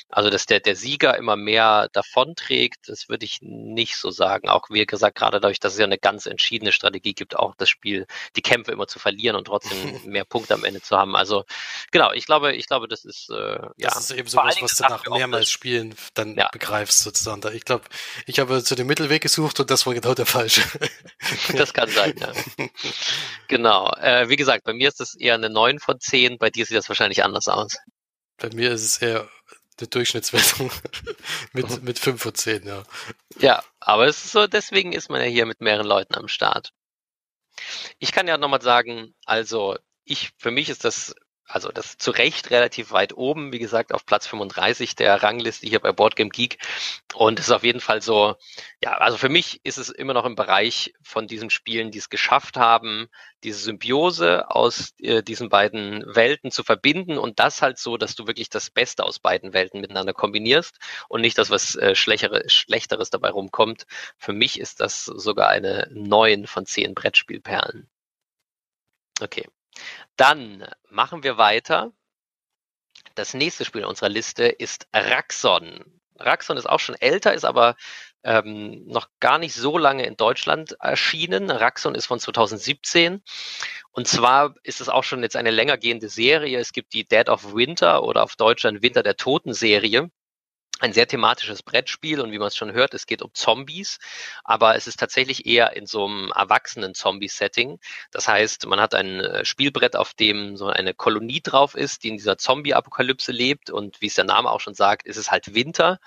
also 0.10 0.30
dass 0.30 0.46
der, 0.46 0.60
der 0.60 0.76
Sieger 0.76 1.18
immer 1.18 1.36
mehr 1.36 1.90
davonträgt, 1.92 2.88
das 2.90 3.10
würde 3.10 3.26
ich 3.26 3.40
nicht 3.42 3.98
so 3.98 4.12
sagen. 4.12 4.50
Auch 4.50 4.70
wie 4.70 4.86
gesagt, 4.86 5.18
gerade 5.18 5.40
dadurch, 5.40 5.60
dass 5.60 5.74
es 5.74 5.80
ja 5.80 5.86
eine 5.86 5.98
ganz 5.98 6.26
entschiedene 6.26 6.72
Strategie 6.72 7.14
gibt, 7.14 7.36
auch 7.36 7.56
das 7.56 7.70
Spiel, 7.70 8.06
die 8.36 8.42
Kämpfe 8.42 8.72
immer 8.72 8.88
zu 8.88 9.00
verlieren 9.00 9.36
und 9.36 9.46
trotzdem 9.46 9.76
mehr 10.06 10.26
Punkte 10.26 10.54
am 10.54 10.64
Ende 10.64 10.82
zu 10.82 10.98
haben. 10.98 11.16
Also 11.16 11.46
genau, 11.92 12.12
ich 12.12 12.26
glaube, 12.26 12.54
ich 12.54 12.68
glaube, 12.68 12.88
das 12.88 13.06
ist 13.06 13.30
äh, 13.30 13.60
ja. 13.78 13.90
Das 13.90 14.10
ist 14.10 14.12
eben 14.12 14.28
so 14.28 14.38
was, 14.38 14.62
was 14.62 14.78
du 14.78 14.84
nach 14.84 15.06
mehrmals 15.08 15.50
Spielen 15.50 15.96
dann 16.14 16.36
ja. 16.36 16.50
begreifst 16.52 17.00
sozusagen. 17.00 17.42
Ich 17.54 17.66
glaube, 17.66 17.86
ich 18.26 18.40
habe 18.40 18.64
zu 18.64 18.76
dem 18.76 18.88
Mittelweg 18.88 19.22
gesucht 19.22 19.60
und 19.60 19.70
das 19.70 19.86
war 19.86 19.94
genau 19.94 20.14
der 20.14 20.26
falsche. 20.26 20.62
das 21.56 21.74
kann 21.74 21.90
sein, 21.90 22.16
ja. 22.18 22.32
Genau. 23.48 23.92
Äh, 23.94 24.30
wie 24.30 24.36
gesagt, 24.36 24.64
bei 24.64 24.74
mir 24.74 24.88
ist 24.88 25.00
das 25.00 25.16
eher 25.16 25.36
eine 25.36 25.50
9 25.50 25.80
von 25.80 26.00
10, 26.00 26.38
bei 26.38 26.50
dir 26.50 26.66
sieht 26.66 26.78
das 26.78 26.90
wahrscheinlich 26.90 27.24
anders 27.24 27.48
aus. 27.48 27.78
Bei 28.38 28.50
mir 28.50 28.72
ist 28.72 28.84
es 28.84 28.98
eher 28.98 29.30
eine 29.78 29.88
Durchschnittswertung 29.88 30.72
mit, 31.54 31.70
mhm. 31.70 31.84
mit 31.84 32.00
5 32.00 32.22
von 32.22 32.34
10, 32.34 32.66
ja. 32.66 32.84
Ja, 33.40 33.64
aber 33.80 34.08
es 34.08 34.26
ist 34.26 34.32
so, 34.32 34.48
deswegen 34.48 34.94
ist 34.94 35.10
man 35.10 35.22
ja 35.22 35.28
hier 35.28 35.46
mit 35.46 35.62
mehreren 35.62 35.88
Leuten 35.88 36.16
am 36.16 36.28
Start. 36.28 36.72
Ich 38.00 38.12
kann 38.12 38.28
ja 38.28 38.38
nochmal 38.38 38.62
sagen, 38.62 39.14
also 39.26 39.78
ich, 40.04 40.32
für 40.38 40.52
mich 40.52 40.70
ist 40.70 40.84
das 40.84 41.16
also 41.48 41.72
das 41.72 41.98
zu 41.98 42.12
Recht 42.12 42.50
relativ 42.50 42.92
weit 42.92 43.14
oben, 43.16 43.52
wie 43.52 43.60
gesagt, 43.60 43.94
auf 43.94 44.06
Platz 44.06 44.28
35 44.28 44.96
der 44.96 45.22
Rangliste 45.22 45.68
hier 45.68 45.80
bei 45.80 45.92
Boardgame 45.92 46.30
Geek. 46.30 46.58
Und 47.14 47.40
es 47.40 47.48
ist 47.48 47.52
auf 47.52 47.64
jeden 47.64 47.80
Fall 47.80 48.02
so, 48.02 48.36
ja, 48.84 48.98
also 48.98 49.18
für 49.18 49.30
mich 49.30 49.62
ist 49.64 49.78
es 49.78 49.90
immer 49.90 50.14
noch 50.14 50.26
im 50.26 50.36
Bereich 50.36 50.94
von 51.04 51.28
diesen 51.28 51.50
Spielen, 51.50 51.92
die 51.92 52.00
es 52.00 52.10
geschafft 52.10 52.58
haben, 52.58 53.08
diese 53.44 53.60
Symbiose 53.60 54.50
aus 54.50 54.94
äh, 55.00 55.22
diesen 55.22 55.50
beiden 55.50 56.04
Welten 56.16 56.52
zu 56.52 56.64
verbinden 56.64 57.18
und 57.18 57.40
das 57.40 57.62
halt 57.62 57.78
so, 57.78 57.98
dass 57.98 58.16
du 58.16 58.28
wirklich 58.28 58.50
das 58.50 58.72
Beste 58.72 59.04
aus 59.04 59.20
beiden 59.20 59.54
Welten 59.54 59.82
miteinander 59.82 60.14
kombinierst 60.14 60.80
und 61.10 61.22
nicht 61.22 61.38
das, 61.38 61.52
was 61.52 61.76
äh, 61.76 61.96
Schlechere, 61.96 62.50
Schlechteres 62.50 63.12
dabei 63.12 63.30
rumkommt. 63.30 63.86
Für 64.18 64.34
mich 64.34 64.60
ist 64.60 64.82
das 64.82 65.06
sogar 65.06 65.50
eine 65.50 65.88
neun 65.92 66.48
von 66.48 66.66
zehn 66.66 66.96
Brettspielperlen. 66.96 67.88
Okay. 69.22 69.46
Dann 70.16 70.68
machen 70.90 71.24
wir 71.24 71.38
weiter. 71.38 71.92
Das 73.16 73.34
nächste 73.34 73.66
Spiel 73.66 73.82
in 73.82 73.88
unserer 73.88 74.10
Liste 74.10 74.46
ist 74.46 74.88
Raxon. 74.94 75.84
Raxon 76.18 76.58
ist 76.58 76.68
auch 76.68 76.80
schon 76.80 76.96
älter, 76.96 77.34
ist 77.34 77.46
aber 77.46 77.76
ähm, 78.24 78.86
noch 78.88 79.10
gar 79.20 79.38
nicht 79.38 79.54
so 79.54 79.78
lange 79.78 80.06
in 80.06 80.18
Deutschland 80.18 80.76
erschienen. 80.80 81.52
Raxon 81.52 81.96
ist 81.96 82.08
von 82.08 82.20
2017. 82.20 83.22
Und 83.92 84.08
zwar 84.08 84.56
ist 84.64 84.82
es 84.82 84.90
auch 84.90 85.04
schon 85.04 85.22
jetzt 85.24 85.36
eine 85.36 85.52
länger 85.52 85.78
gehende 85.78 86.10
Serie. 86.10 86.60
Es 86.60 86.74
gibt 86.74 86.94
die 86.94 87.08
Dead 87.08 87.30
of 87.30 87.54
Winter 87.54 88.04
oder 88.04 88.24
auf 88.24 88.36
Deutsch 88.36 88.64
dann 88.64 88.82
Winter 88.82 89.04
der 89.04 89.16
Toten 89.16 89.54
Serie. 89.54 90.10
Ein 90.80 90.94
sehr 90.94 91.08
thematisches 91.08 91.64
Brettspiel 91.64 92.20
und 92.20 92.32
wie 92.32 92.38
man 92.38 92.50
es 92.50 92.56
schon 92.56 92.74
hört, 92.74 92.94
es 92.94 93.06
geht 93.06 93.22
um 93.22 93.34
Zombies, 93.34 94.00
aber 94.44 94.76
es 94.76 94.88
ist 94.88 95.00
tatsächlich 95.00 95.46
eher 95.46 95.76
in 95.76 95.86
so 95.86 96.06
einem 96.06 96.32
erwachsenen 96.36 96.94
Zombie-Setting. 96.94 97.80
Das 98.12 98.28
heißt, 98.28 98.66
man 98.68 98.82
hat 98.82 98.94
ein 98.94 99.20
äh, 99.22 99.46
Spielbrett, 99.46 99.96
auf 99.96 100.14
dem 100.14 100.58
so 100.58 100.68
eine 100.68 100.94
Kolonie 100.94 101.42
drauf 101.42 101.76
ist, 101.76 102.04
die 102.04 102.10
in 102.10 102.18
dieser 102.18 102.38
Zombie-Apokalypse 102.38 103.32
lebt 103.32 103.70
und 103.70 104.02
wie 104.02 104.08
es 104.08 104.16
der 104.16 104.26
Name 104.26 104.50
auch 104.52 104.60
schon 104.60 104.74
sagt, 104.74 105.06
ist 105.06 105.18
es 105.18 105.32
halt 105.32 105.56
Winter 105.56 106.00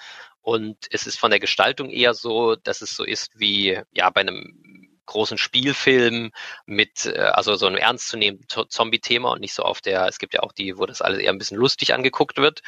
und 0.42 0.86
es 0.90 1.06
ist 1.06 1.18
von 1.18 1.30
der 1.30 1.40
Gestaltung 1.40 1.90
eher 1.90 2.14
so, 2.14 2.56
dass 2.56 2.80
es 2.80 2.96
so 2.96 3.04
ist 3.04 3.38
wie 3.38 3.80
ja 3.92 4.10
bei 4.10 4.22
einem 4.22 4.77
großen 5.08 5.38
Spielfilm 5.38 6.30
mit, 6.66 7.06
äh, 7.06 7.18
also 7.18 7.56
so 7.56 7.66
einem 7.66 7.76
ernstzunehmenden 7.76 8.46
Zombie-Thema 8.68 9.32
und 9.32 9.40
nicht 9.40 9.54
so 9.54 9.64
auf 9.64 9.80
der, 9.80 10.06
es 10.06 10.18
gibt 10.18 10.34
ja 10.34 10.40
auch 10.40 10.52
die, 10.52 10.78
wo 10.78 10.86
das 10.86 11.02
alles 11.02 11.18
eher 11.18 11.32
ein 11.32 11.38
bisschen 11.38 11.58
lustig 11.58 11.92
angeguckt 11.92 12.36
wird. 12.38 12.62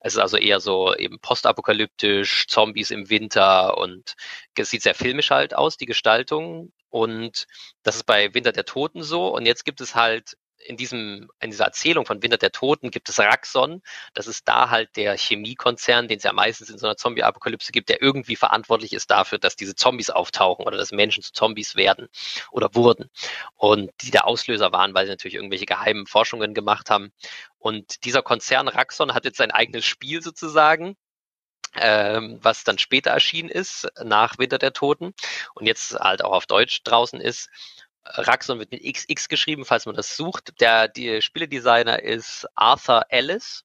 Es 0.00 0.14
ist 0.14 0.20
also 0.20 0.36
eher 0.36 0.60
so 0.60 0.94
eben 0.94 1.18
postapokalyptisch, 1.18 2.46
Zombies 2.46 2.90
im 2.92 3.10
Winter 3.10 3.76
und 3.78 4.14
es 4.54 4.70
sieht 4.70 4.82
sehr 4.82 4.94
filmisch 4.94 5.30
halt 5.30 5.54
aus, 5.54 5.76
die 5.76 5.86
Gestaltung. 5.86 6.72
Und 6.90 7.46
das 7.82 7.96
ist 7.96 8.04
bei 8.04 8.32
Winter 8.34 8.52
der 8.52 8.64
Toten 8.64 9.02
so. 9.02 9.28
Und 9.34 9.46
jetzt 9.46 9.64
gibt 9.64 9.80
es 9.80 9.94
halt 9.94 10.36
in 10.66 10.76
diesem, 10.76 11.30
in 11.40 11.50
dieser 11.50 11.66
Erzählung 11.66 12.06
von 12.06 12.22
Winter 12.22 12.36
der 12.36 12.52
Toten 12.52 12.90
gibt 12.90 13.08
es 13.08 13.18
Raxon. 13.18 13.82
Das 14.14 14.26
ist 14.26 14.48
da 14.48 14.70
halt 14.70 14.96
der 14.96 15.16
Chemiekonzern, 15.16 16.08
den 16.08 16.18
es 16.18 16.24
ja 16.24 16.32
meistens 16.32 16.70
in 16.70 16.78
so 16.78 16.86
einer 16.86 16.96
Zombie-Apokalypse 16.96 17.72
gibt, 17.72 17.88
der 17.88 18.02
irgendwie 18.02 18.36
verantwortlich 18.36 18.92
ist 18.92 19.10
dafür, 19.10 19.38
dass 19.38 19.56
diese 19.56 19.74
Zombies 19.74 20.10
auftauchen 20.10 20.66
oder 20.66 20.76
dass 20.76 20.92
Menschen 20.92 21.22
zu 21.22 21.32
Zombies 21.32 21.76
werden 21.76 22.08
oder 22.50 22.74
wurden. 22.74 23.10
Und 23.56 23.90
die 24.02 24.10
der 24.10 24.26
Auslöser 24.26 24.72
waren, 24.72 24.94
weil 24.94 25.06
sie 25.06 25.12
natürlich 25.12 25.36
irgendwelche 25.36 25.66
geheimen 25.66 26.06
Forschungen 26.06 26.54
gemacht 26.54 26.90
haben. 26.90 27.12
Und 27.58 28.04
dieser 28.04 28.22
Konzern 28.22 28.68
Raxon 28.68 29.14
hat 29.14 29.24
jetzt 29.24 29.38
sein 29.38 29.50
eigenes 29.50 29.84
Spiel 29.84 30.22
sozusagen 30.22 30.96
ähm, 31.74 32.38
was 32.42 32.64
dann 32.64 32.78
später 32.78 33.10
erschienen 33.10 33.48
ist, 33.48 33.88
nach 34.02 34.38
Winter 34.38 34.58
der 34.58 34.72
Toten 34.72 35.14
und 35.54 35.66
jetzt 35.66 35.94
halt 35.94 36.24
auch 36.24 36.32
auf 36.32 36.46
Deutsch 36.46 36.82
draußen 36.82 37.20
ist. 37.20 37.48
Raxon 38.14 38.58
wird 38.58 38.70
mit 38.70 38.82
XX 38.82 39.28
geschrieben, 39.28 39.64
falls 39.64 39.86
man 39.86 39.94
das 39.94 40.16
sucht. 40.16 40.60
Der 40.60 40.88
die 40.88 41.22
Spieledesigner 41.22 42.02
ist 42.02 42.46
Arthur 42.54 43.06
Ellis 43.08 43.64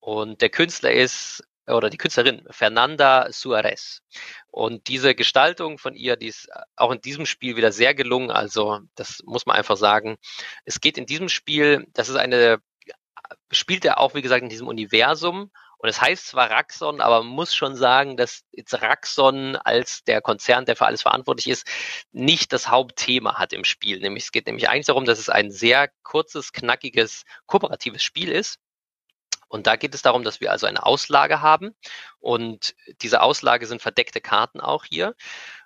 und 0.00 0.40
der 0.40 0.50
Künstler 0.50 0.92
ist 0.92 1.42
oder 1.66 1.90
die 1.90 1.96
Künstlerin 1.96 2.42
Fernanda 2.50 3.30
Suarez. 3.32 4.02
Und 4.48 4.88
diese 4.88 5.14
Gestaltung 5.14 5.78
von 5.78 5.94
ihr, 5.94 6.16
die 6.16 6.26
ist 6.26 6.48
auch 6.76 6.90
in 6.90 7.00
diesem 7.00 7.26
Spiel 7.26 7.56
wieder 7.56 7.72
sehr 7.72 7.94
gelungen. 7.94 8.30
Also 8.30 8.80
das 8.94 9.22
muss 9.24 9.46
man 9.46 9.56
einfach 9.56 9.76
sagen. 9.76 10.16
Es 10.64 10.80
geht 10.80 10.98
in 10.98 11.06
diesem 11.06 11.28
Spiel, 11.28 11.86
das 11.92 12.08
ist 12.08 12.16
eine, 12.16 12.58
spielt 13.52 13.84
er 13.84 14.00
auch 14.00 14.14
wie 14.14 14.22
gesagt 14.22 14.42
in 14.42 14.48
diesem 14.48 14.68
Universum 14.68 15.50
und 15.82 15.88
es 15.88 16.00
heißt 16.00 16.28
zwar 16.28 16.50
Raxon, 16.50 17.00
aber 17.00 17.22
man 17.22 17.32
muss 17.32 17.54
schon 17.54 17.74
sagen, 17.74 18.18
dass 18.18 18.44
jetzt 18.52 18.82
Raxon 18.82 19.56
als 19.56 20.04
der 20.04 20.20
Konzern, 20.20 20.66
der 20.66 20.76
für 20.76 20.84
alles 20.84 21.02
verantwortlich 21.02 21.48
ist, 21.48 21.66
nicht 22.12 22.52
das 22.52 22.68
Hauptthema 22.68 23.38
hat 23.38 23.54
im 23.54 23.64
Spiel. 23.64 23.98
Nämlich 24.00 24.24
es 24.24 24.32
geht 24.32 24.46
nämlich 24.46 24.68
eigentlich 24.68 24.86
darum, 24.86 25.06
dass 25.06 25.18
es 25.18 25.30
ein 25.30 25.50
sehr 25.50 25.88
kurzes, 26.02 26.52
knackiges, 26.52 27.24
kooperatives 27.46 28.02
Spiel 28.02 28.30
ist. 28.30 28.58
Und 29.48 29.66
da 29.66 29.76
geht 29.76 29.94
es 29.94 30.02
darum, 30.02 30.22
dass 30.22 30.40
wir 30.40 30.52
also 30.52 30.66
eine 30.66 30.84
Auslage 30.84 31.40
haben. 31.40 31.74
Und 32.18 32.74
diese 33.00 33.22
Auslage 33.22 33.66
sind 33.66 33.80
verdeckte 33.80 34.20
Karten 34.20 34.60
auch 34.60 34.84
hier. 34.84 35.16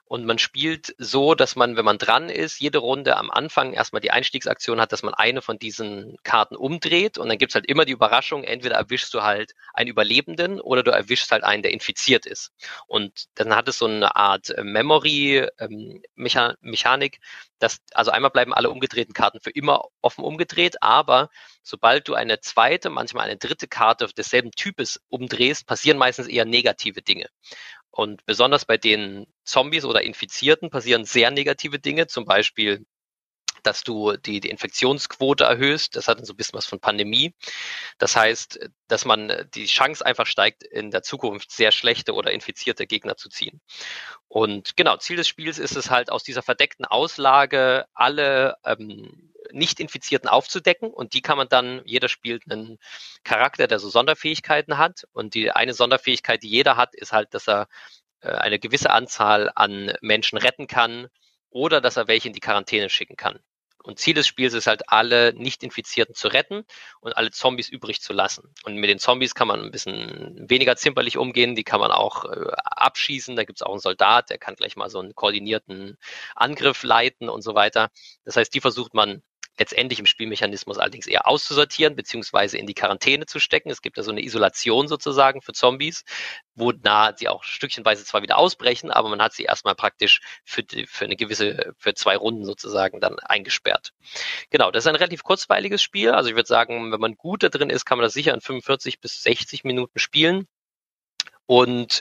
Und 0.06 0.26
man 0.26 0.38
spielt 0.38 0.94
so, 0.98 1.34
dass 1.34 1.56
man, 1.56 1.76
wenn 1.76 1.84
man 1.84 1.96
dran 1.96 2.28
ist, 2.28 2.60
jede 2.60 2.78
Runde 2.78 3.16
am 3.16 3.30
Anfang 3.30 3.72
erstmal 3.72 4.02
die 4.02 4.10
Einstiegsaktion 4.10 4.80
hat, 4.80 4.92
dass 4.92 5.02
man 5.02 5.14
eine 5.14 5.40
von 5.40 5.58
diesen 5.58 6.18
Karten 6.22 6.56
umdreht 6.56 7.16
und 7.16 7.28
dann 7.28 7.38
gibt's 7.38 7.54
halt 7.54 7.66
immer 7.66 7.86
die 7.86 7.92
Überraschung, 7.92 8.44
entweder 8.44 8.76
erwischst 8.76 9.14
du 9.14 9.22
halt 9.22 9.54
einen 9.72 9.88
Überlebenden 9.88 10.60
oder 10.60 10.82
du 10.82 10.90
erwischst 10.90 11.32
halt 11.32 11.42
einen, 11.42 11.62
der 11.62 11.72
infiziert 11.72 12.26
ist. 12.26 12.52
Und 12.86 13.24
dann 13.34 13.56
hat 13.56 13.66
es 13.68 13.78
so 13.78 13.86
eine 13.86 14.14
Art 14.14 14.50
äh, 14.50 14.62
Memory-Mechanik, 14.62 17.14
ähm, 17.14 17.20
dass, 17.58 17.78
also 17.94 18.10
einmal 18.10 18.30
bleiben 18.30 18.52
alle 18.52 18.68
umgedrehten 18.68 19.14
Karten 19.14 19.40
für 19.40 19.50
immer 19.50 19.86
offen 20.02 20.22
umgedreht, 20.22 20.82
aber 20.82 21.30
sobald 21.62 22.08
du 22.08 22.14
eine 22.14 22.40
zweite, 22.40 22.90
manchmal 22.90 23.24
eine 23.24 23.38
dritte 23.38 23.68
Karte 23.68 24.06
desselben 24.14 24.50
Types 24.50 25.00
umdrehst, 25.08 25.66
passieren 25.66 25.96
meistens 25.96 26.28
eher 26.28 26.44
negative 26.44 27.00
Dinge. 27.00 27.30
Und 27.96 28.26
besonders 28.26 28.64
bei 28.64 28.76
den 28.76 29.24
Zombies 29.44 29.84
oder 29.84 30.02
Infizierten 30.02 30.68
passieren 30.68 31.04
sehr 31.04 31.30
negative 31.30 31.78
Dinge, 31.78 32.08
zum 32.08 32.24
Beispiel 32.24 32.84
dass 33.62 33.82
du 33.82 34.16
die, 34.18 34.40
die 34.40 34.50
Infektionsquote 34.50 35.44
erhöhst. 35.44 35.96
Das 35.96 36.06
hat 36.06 36.24
so 36.26 36.34
ein 36.34 36.36
bisschen 36.36 36.58
was 36.58 36.66
von 36.66 36.80
Pandemie. 36.80 37.34
Das 37.96 38.14
heißt, 38.14 38.68
dass 38.88 39.06
man 39.06 39.48
die 39.54 39.64
Chance 39.64 40.04
einfach 40.04 40.26
steigt, 40.26 40.64
in 40.64 40.90
der 40.90 41.02
Zukunft 41.02 41.50
sehr 41.50 41.72
schlechte 41.72 42.12
oder 42.12 42.32
infizierte 42.32 42.86
Gegner 42.86 43.16
zu 43.16 43.30
ziehen. 43.30 43.62
Und 44.28 44.76
genau, 44.76 44.98
Ziel 44.98 45.16
des 45.16 45.28
Spiels 45.28 45.58
ist 45.58 45.76
es 45.76 45.88
halt, 45.88 46.10
aus 46.10 46.24
dieser 46.24 46.42
verdeckten 46.42 46.84
Auslage 46.84 47.86
alle 47.94 48.56
ähm, 48.64 49.32
nicht-Infizierten 49.52 50.28
aufzudecken 50.28 50.90
und 50.90 51.14
die 51.14 51.22
kann 51.22 51.36
man 51.36 51.48
dann, 51.48 51.82
jeder 51.84 52.08
spielt 52.08 52.50
einen 52.50 52.78
Charakter, 53.24 53.66
der 53.66 53.78
so 53.78 53.88
Sonderfähigkeiten 53.88 54.78
hat 54.78 55.04
und 55.12 55.34
die 55.34 55.50
eine 55.50 55.74
Sonderfähigkeit, 55.74 56.42
die 56.42 56.48
jeder 56.48 56.76
hat, 56.76 56.94
ist 56.94 57.12
halt, 57.12 57.34
dass 57.34 57.48
er 57.48 57.68
äh, 58.20 58.28
eine 58.30 58.58
gewisse 58.58 58.90
Anzahl 58.90 59.50
an 59.54 59.92
Menschen 60.00 60.38
retten 60.38 60.66
kann 60.66 61.08
oder 61.50 61.80
dass 61.80 61.96
er 61.96 62.08
welche 62.08 62.28
in 62.28 62.34
die 62.34 62.40
Quarantäne 62.40 62.90
schicken 62.90 63.16
kann. 63.16 63.40
Und 63.84 63.98
Ziel 63.98 64.14
des 64.14 64.26
Spiels 64.26 64.54
ist 64.54 64.66
halt, 64.66 64.88
alle 64.88 65.34
Nicht-Infizierten 65.34 66.14
zu 66.14 66.28
retten 66.28 66.64
und 67.00 67.18
alle 67.18 67.30
Zombies 67.30 67.68
übrig 67.68 68.00
zu 68.00 68.14
lassen. 68.14 68.54
Und 68.64 68.76
mit 68.76 68.88
den 68.88 68.98
Zombies 68.98 69.34
kann 69.34 69.46
man 69.46 69.60
ein 69.60 69.70
bisschen 69.70 70.48
weniger 70.48 70.74
zimperlich 70.76 71.18
umgehen, 71.18 71.54
die 71.54 71.64
kann 71.64 71.80
man 71.80 71.90
auch 71.90 72.24
äh, 72.24 72.50
abschießen. 72.64 73.36
Da 73.36 73.44
gibt 73.44 73.58
es 73.58 73.62
auch 73.62 73.72
einen 73.72 73.80
Soldat, 73.80 74.30
der 74.30 74.38
kann 74.38 74.54
gleich 74.54 74.76
mal 74.76 74.88
so 74.88 75.00
einen 75.00 75.14
koordinierten 75.14 75.98
Angriff 76.34 76.82
leiten 76.82 77.28
und 77.28 77.42
so 77.42 77.54
weiter. 77.54 77.90
Das 78.24 78.36
heißt, 78.36 78.54
die 78.54 78.62
versucht 78.62 78.94
man 78.94 79.22
letztendlich 79.58 79.98
im 79.98 80.06
Spielmechanismus 80.06 80.78
allerdings 80.78 81.06
eher 81.06 81.26
auszusortieren, 81.26 81.96
beziehungsweise 81.96 82.58
in 82.58 82.66
die 82.66 82.74
Quarantäne 82.74 83.26
zu 83.26 83.38
stecken. 83.38 83.70
Es 83.70 83.82
gibt 83.82 83.98
da 83.98 84.02
so 84.02 84.10
eine 84.10 84.22
Isolation 84.22 84.88
sozusagen 84.88 85.42
für 85.42 85.52
Zombies, 85.52 86.04
wo 86.54 86.72
nah 86.72 87.14
sie 87.16 87.28
auch 87.28 87.44
stückchenweise 87.44 88.04
zwar 88.04 88.22
wieder 88.22 88.38
ausbrechen, 88.38 88.90
aber 88.90 89.08
man 89.08 89.22
hat 89.22 89.32
sie 89.32 89.44
erstmal 89.44 89.74
praktisch 89.74 90.20
für, 90.44 90.62
die, 90.62 90.86
für 90.86 91.04
eine 91.04 91.16
gewisse, 91.16 91.74
für 91.78 91.94
zwei 91.94 92.16
Runden 92.16 92.44
sozusagen 92.44 93.00
dann 93.00 93.18
eingesperrt. 93.20 93.92
Genau, 94.50 94.70
das 94.70 94.84
ist 94.84 94.88
ein 94.88 94.96
relativ 94.96 95.22
kurzweiliges 95.22 95.82
Spiel. 95.82 96.10
Also 96.10 96.30
ich 96.30 96.36
würde 96.36 96.48
sagen, 96.48 96.92
wenn 96.92 97.00
man 97.00 97.14
gut 97.14 97.42
da 97.42 97.48
drin 97.48 97.70
ist, 97.70 97.84
kann 97.84 97.98
man 97.98 98.04
das 98.04 98.12
sicher 98.12 98.34
in 98.34 98.40
45 98.40 99.00
bis 99.00 99.22
60 99.22 99.64
Minuten 99.64 99.98
spielen. 99.98 100.46
Und 101.46 102.00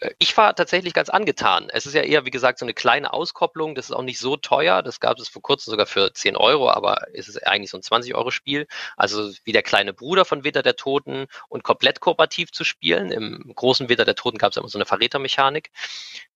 äh, 0.00 0.10
ich 0.18 0.36
war 0.36 0.54
tatsächlich 0.54 0.92
ganz 0.92 1.08
angetan. 1.08 1.68
Es 1.72 1.86
ist 1.86 1.94
ja 1.94 2.02
eher, 2.02 2.26
wie 2.26 2.30
gesagt, 2.30 2.58
so 2.58 2.64
eine 2.64 2.74
kleine 2.74 3.12
Auskopplung. 3.12 3.74
Das 3.74 3.86
ist 3.86 3.92
auch 3.92 4.02
nicht 4.02 4.18
so 4.18 4.36
teuer. 4.36 4.82
Das 4.82 5.00
gab 5.00 5.18
es 5.18 5.28
vor 5.28 5.42
kurzem 5.42 5.70
sogar 5.70 5.86
für 5.86 6.12
10 6.12 6.36
Euro, 6.36 6.70
aber 6.70 7.06
es 7.14 7.28
ist 7.28 7.46
eigentlich 7.46 7.70
so 7.70 7.78
ein 7.78 7.82
20-Euro-Spiel. 7.82 8.66
Also 8.96 9.32
wie 9.44 9.52
der 9.52 9.62
kleine 9.62 9.94
Bruder 9.94 10.24
von 10.24 10.44
Witter 10.44 10.62
der 10.62 10.76
Toten 10.76 11.26
und 11.48 11.64
komplett 11.64 12.00
kooperativ 12.00 12.52
zu 12.52 12.64
spielen. 12.64 13.10
Im 13.10 13.52
großen 13.54 13.88
Witter 13.88 14.04
der 14.04 14.14
Toten 14.14 14.38
gab 14.38 14.50
es 14.50 14.56
immer 14.58 14.68
so 14.68 14.78
eine 14.78 14.86
Verrätermechanik. 14.86 15.70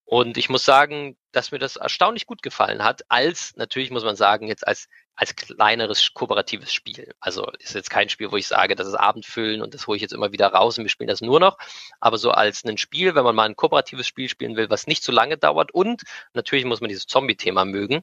Und 0.07 0.39
ich 0.39 0.49
muss 0.49 0.65
sagen, 0.65 1.17
dass 1.33 1.51
mir 1.51 1.59
das 1.59 1.77
erstaunlich 1.77 2.27
gut 2.27 2.43
gefallen 2.43 2.83
hat, 2.83 3.03
als 3.09 3.55
natürlich 3.57 3.91
muss 3.91 4.05
man 4.05 4.17
sagen, 4.17 4.47
jetzt 4.49 4.67
als 4.67 4.89
als 5.17 5.35
kleineres 5.35 6.13
kooperatives 6.13 6.73
Spiel. 6.73 7.15
Also 7.21 7.51
ist 7.59 7.75
jetzt 7.75 7.89
kein 7.89 8.11
Spiel, 8.11 8.31
wo 8.31 8.37
ich 8.37 8.47
sage, 8.47 8.77
das 8.77 8.87
ist 8.87 8.95
Abendfüllen 8.95 9.63
und 9.63 9.73
das 9.73 9.87
hole 9.87 9.97
ich 9.97 10.03
jetzt 10.03 10.13
immer 10.13 10.31
wieder 10.31 10.49
raus 10.49 10.77
und 10.77 10.85
wir 10.85 10.91
spielen 10.91 11.09
das 11.09 11.23
nur 11.23 11.41
noch. 11.41 11.57
Aber 12.01 12.19
so 12.19 12.31
als 12.31 12.65
ein 12.65 12.77
Spiel, 12.77 13.15
wenn 13.15 13.25
man 13.25 13.35
mal 13.35 13.49
ein 13.49 13.57
kooperatives 13.57 14.07
Spiel 14.07 14.29
spielen 14.29 14.57
will, 14.57 14.69
was 14.69 14.87
nicht 14.87 15.03
zu 15.03 15.13
lange 15.13 15.39
dauert 15.39 15.73
und 15.73 16.03
natürlich 16.35 16.67
muss 16.67 16.83
man 16.83 16.91
dieses 16.91 17.07
Zombie-Thema 17.07 17.65
mögen, 17.65 18.03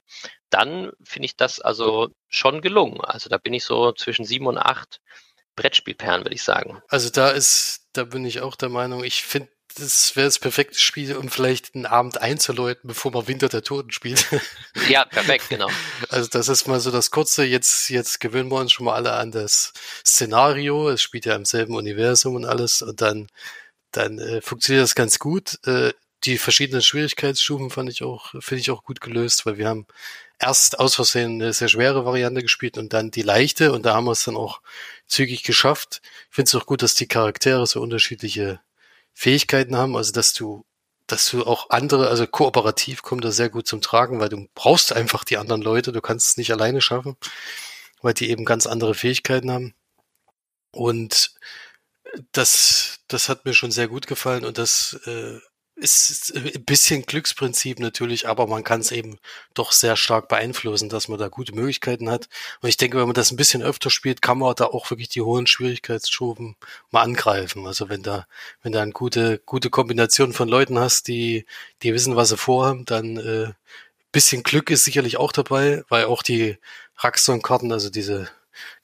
dann 0.50 0.92
finde 1.04 1.28
ich 1.28 1.38
das 1.38 1.62
also 1.62 2.10
schon 2.30 2.62
gelungen. 2.62 3.00
Also 3.02 3.30
da 3.30 3.38
bin 3.38 3.54
ich 3.54 3.64
so 3.64 3.92
zwischen 3.92 4.26
sieben 4.26 4.48
und 4.48 4.58
acht 4.58 5.00
Brettspielperlen, 5.56 6.26
würde 6.26 6.36
ich 6.36 6.44
sagen. 6.44 6.82
Also 6.88 7.12
da 7.12 7.30
ist, 7.30 7.88
da 7.94 8.06
bin 8.06 8.26
ich 8.26 8.42
auch 8.42 8.56
der 8.56 8.70
Meinung, 8.70 9.04
ich 9.04 9.24
finde 9.24 9.50
das 9.74 10.16
wäre 10.16 10.28
das 10.28 10.40
perfekte 10.40 10.80
Spiel, 10.80 11.16
um 11.16 11.30
vielleicht 11.30 11.76
einen 11.76 11.86
Abend 11.86 12.20
einzuläuten, 12.22 12.88
bevor 12.88 13.12
man 13.12 13.28
Winter 13.28 13.50
der 13.50 13.64
Toten 13.64 13.92
spielt. 13.92 14.26
Ja, 14.90 15.06
perfekt, 15.06 15.50
genau. 15.50 15.70
Also 16.10 16.28
das 16.30 16.50
ist 16.50 16.68
mal 16.68 16.80
so 16.80 16.92
das 16.92 17.10
Kurze. 17.10 17.46
Jetzt, 17.46 17.90
jetzt 17.90 18.20
gewöhnen 18.20 18.52
wir 18.52 18.60
uns 18.60 18.74
schon 18.74 18.86
mal 18.86 18.96
alle 18.96 19.14
an 19.14 19.32
das 19.32 19.72
Szenario. 20.06 20.90
Es 20.90 21.02
spielt 21.02 21.26
ja 21.26 21.36
im 21.36 21.46
selben 21.46 21.76
Universum 21.76 22.36
und 22.36 22.46
alles. 22.46 22.82
Und 22.82 23.00
dann, 23.00 23.28
dann 23.92 24.20
äh, 24.20 24.42
funktioniert 24.42 24.84
das 24.84 24.96
ganz 24.96 25.20
gut. 25.20 25.60
Äh, 25.66 25.94
die 26.26 26.38
verschiedenen 26.38 26.82
Schwierigkeitsstufen 26.82 27.70
fand 27.70 27.90
ich 27.90 28.04
auch, 28.04 28.34
finde 28.40 28.62
ich 28.62 28.72
auch 28.72 28.84
gut 28.84 29.00
gelöst, 29.00 29.46
weil 29.46 29.58
wir 29.58 29.68
haben 29.68 29.86
erst 30.40 30.80
aus 30.80 30.96
Versehen 30.96 31.42
eine 31.42 31.54
sehr 31.54 31.70
schwere 31.70 32.06
Variante 32.06 32.42
gespielt 32.42 32.78
und 32.78 32.94
dann 32.94 33.12
die 33.12 33.22
leichte 33.22 33.72
und 33.72 33.86
da 33.86 33.94
haben 33.94 34.06
wir 34.06 34.12
es 34.12 34.24
dann 34.24 34.36
auch 34.36 34.62
zügig 35.08 35.44
geschafft. 35.44 36.02
Ich 36.30 36.36
finde 36.36 36.50
es 36.50 36.56
auch 36.56 36.66
gut, 36.66 36.82
dass 36.82 36.96
die 36.96 37.08
Charaktere 37.08 37.66
so 37.68 37.82
unterschiedliche 37.82 38.60
Fähigkeiten 39.14 39.76
haben, 39.78 39.96
also 39.96 40.12
dass 40.12 40.34
du, 40.34 40.66
dass 41.08 41.30
du 41.30 41.46
auch 41.46 41.70
andere, 41.70 42.10
also 42.10 42.28
kooperativ 42.28 43.02
kommt 43.04 43.24
das 43.26 43.36
sehr 43.36 43.50
gut 43.50 43.68
zum 43.68 43.82
Tragen, 43.82 44.20
weil 44.20 44.30
du 44.30 44.48
brauchst 44.56 44.94
einfach 44.94 45.24
die 45.24 45.38
anderen 45.38 45.62
Leute, 45.62 45.92
du 45.92 46.02
kannst 46.02 46.28
es 46.28 46.38
nicht 46.38 46.52
alleine 46.52 46.82
schaffen, 46.82 47.18
weil 48.02 48.14
die 48.14 48.30
eben 48.30 48.46
ganz 48.46 48.68
andere 48.68 48.96
Fähigkeiten 48.96 49.52
haben. 49.52 49.76
Und 50.72 51.36
Das, 52.34 53.00
das 53.08 53.30
hat 53.30 53.46
mir 53.46 53.54
schon 53.54 53.72
sehr 53.72 53.88
gut 53.88 54.08
gefallen 54.08 54.46
und 54.46 54.58
das 54.58 55.00
äh, 55.08 55.40
ist 55.84 56.36
ein 56.36 56.66
bisschen 56.66 57.06
Glücksprinzip 57.06 57.80
natürlich, 57.80 58.28
aber 58.28 58.48
man 58.48 58.64
kann 58.64 58.82
es 58.82 58.92
eben 58.92 59.20
doch 59.54 59.72
sehr 59.72 59.96
stark 59.96 60.28
beeinflussen, 60.28 60.90
dass 60.90 61.08
man 61.08 61.20
da 61.20 61.28
gute 61.28 61.54
Möglichkeiten 61.54 62.10
hat. 62.10 62.30
Und 62.62 62.70
ich 62.70 62.78
denke, 62.78 62.98
wenn 62.98 63.06
man 63.06 63.14
das 63.14 63.32
ein 63.32 63.38
bisschen 63.38 63.62
öfter 63.62 63.90
spielt, 63.90 64.22
kann 64.22 64.38
man 64.40 64.56
da 64.56 64.66
auch 64.66 64.90
wirklich 64.90 65.10
die 65.10 65.22
hohen 65.22 65.48
Schwierigkeitsstufen 65.48 66.56
mal 66.92 67.02
angreifen. 67.02 67.68
Also 67.68 67.90
wenn 67.90 68.02
da, 68.04 68.28
wenn 68.62 68.72
da 68.72 68.82
eine 68.82 68.94
gute, 68.94 69.40
gute 69.46 69.70
Kombination 69.70 70.34
von 70.34 70.48
Leuten 70.48 70.80
hast, 70.80 71.08
die, 71.08 71.46
die 71.82 71.94
wissen, 71.94 72.16
was 72.16 72.30
sie 72.30 72.38
vorhaben, 72.38 72.86
dann 72.86 73.18
äh, 73.18 73.54
bisschen 74.14 74.44
Glück 74.44 74.70
ist 74.70 74.86
sicherlich 74.86 75.18
auch 75.18 75.34
dabei, 75.34 75.84
weil 75.90 76.06
auch 76.06 76.24
die 76.24 76.58
Raxon-Karten, 76.98 77.74
also 77.74 77.90
diese 77.90 78.30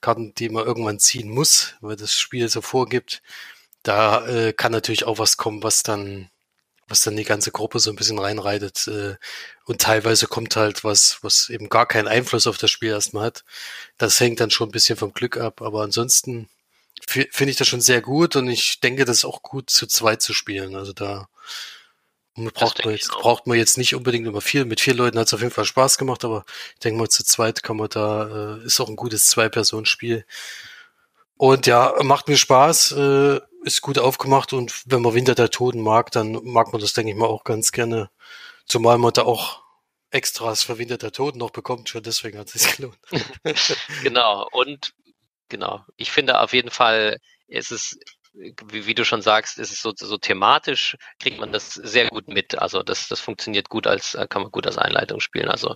Karten, 0.02 0.34
die 0.34 0.50
man 0.50 0.66
irgendwann 0.66 0.98
ziehen 0.98 1.30
muss, 1.30 1.76
weil 1.80 1.96
das 1.96 2.14
Spiel 2.14 2.48
so 2.48 2.60
vorgibt, 2.60 3.22
da 3.82 4.26
äh, 4.26 4.52
kann 4.52 4.72
natürlich 4.72 5.04
auch 5.04 5.18
was 5.18 5.36
kommen, 5.38 5.62
was 5.62 5.82
dann 5.82 6.28
was 6.90 7.02
dann 7.02 7.16
die 7.16 7.24
ganze 7.24 7.52
Gruppe 7.52 7.78
so 7.78 7.90
ein 7.90 7.96
bisschen 7.96 8.18
reinreitet. 8.18 8.86
Äh, 8.88 9.16
und 9.64 9.80
teilweise 9.80 10.26
kommt 10.26 10.56
halt 10.56 10.84
was, 10.84 11.18
was 11.22 11.48
eben 11.48 11.68
gar 11.68 11.86
keinen 11.86 12.08
Einfluss 12.08 12.46
auf 12.46 12.58
das 12.58 12.70
Spiel 12.70 12.90
erstmal 12.90 13.26
hat. 13.26 13.44
Das 13.98 14.20
hängt 14.20 14.40
dann 14.40 14.50
schon 14.50 14.68
ein 14.68 14.72
bisschen 14.72 14.96
vom 14.96 15.12
Glück 15.12 15.36
ab. 15.36 15.62
Aber 15.62 15.82
ansonsten 15.82 16.48
finde 17.06 17.50
ich 17.50 17.56
das 17.56 17.68
schon 17.68 17.80
sehr 17.80 18.02
gut 18.02 18.36
und 18.36 18.48
ich 18.48 18.80
denke, 18.80 19.04
das 19.04 19.18
ist 19.18 19.24
auch 19.24 19.42
gut 19.42 19.70
zu 19.70 19.86
zweit 19.86 20.22
zu 20.22 20.34
spielen. 20.34 20.76
Also 20.76 20.92
da 20.92 21.28
braucht 22.34 22.84
man, 22.84 22.94
jetzt, 22.94 23.10
braucht 23.10 23.46
man 23.46 23.58
jetzt 23.58 23.78
nicht 23.78 23.94
unbedingt 23.94 24.26
immer 24.26 24.40
viel. 24.40 24.64
Mit 24.64 24.80
vier 24.80 24.94
Leuten 24.94 25.18
hat 25.18 25.26
es 25.26 25.34
auf 25.34 25.40
jeden 25.40 25.52
Fall 25.52 25.64
Spaß 25.64 25.98
gemacht, 25.98 26.24
aber 26.24 26.44
ich 26.74 26.80
denke 26.80 26.98
mal, 26.98 27.08
zu 27.08 27.24
zweit 27.24 27.62
kann 27.62 27.76
man 27.76 27.88
da, 27.88 28.58
äh, 28.58 28.64
ist 28.64 28.80
auch 28.80 28.88
ein 28.88 28.96
gutes 28.96 29.26
Zwei-Personen-Spiel. 29.26 30.24
Und 31.36 31.66
ja, 31.66 31.94
macht 32.02 32.28
mir 32.28 32.36
Spaß. 32.36 32.92
Äh, 32.92 33.40
ist 33.64 33.82
gut 33.82 33.98
aufgemacht 33.98 34.52
und 34.52 34.82
wenn 34.86 35.02
man 35.02 35.14
Winter 35.14 35.34
der 35.34 35.50
Toten 35.50 35.80
mag, 35.80 36.10
dann 36.10 36.32
mag 36.44 36.72
man 36.72 36.80
das, 36.80 36.92
denke 36.92 37.12
ich 37.12 37.18
mal, 37.18 37.26
auch 37.26 37.44
ganz 37.44 37.72
gerne. 37.72 38.10
Zumal 38.66 38.98
man 38.98 39.12
da 39.12 39.22
auch 39.22 39.62
Extras 40.10 40.64
für 40.64 40.78
Winter 40.78 40.98
der 40.98 41.12
Toten 41.12 41.38
noch 41.38 41.50
bekommt, 41.50 41.88
schon 41.88 42.02
deswegen 42.02 42.38
hat 42.38 42.48
es 42.48 42.62
sich 42.62 42.76
gelohnt. 42.76 42.98
genau, 44.02 44.48
und 44.52 44.92
genau, 45.48 45.84
ich 45.96 46.10
finde 46.10 46.40
auf 46.40 46.52
jeden 46.52 46.70
Fall, 46.70 47.18
es 47.48 47.70
ist 47.70 47.98
wie, 48.32 48.86
wie, 48.86 48.94
du 48.94 49.04
schon 49.04 49.22
sagst, 49.22 49.58
ist 49.58 49.72
es 49.72 49.82
so, 49.82 49.92
so 49.94 50.16
thematisch, 50.16 50.96
kriegt 51.18 51.40
man 51.40 51.52
das 51.52 51.74
sehr 51.74 52.08
gut 52.08 52.28
mit. 52.28 52.58
Also 52.58 52.82
das, 52.82 53.08
das 53.08 53.20
funktioniert 53.20 53.68
gut 53.68 53.86
als, 53.86 54.16
kann 54.28 54.42
man 54.42 54.52
gut 54.52 54.66
als 54.66 54.78
Einleitung 54.78 55.20
spielen. 55.20 55.48
Also 55.48 55.74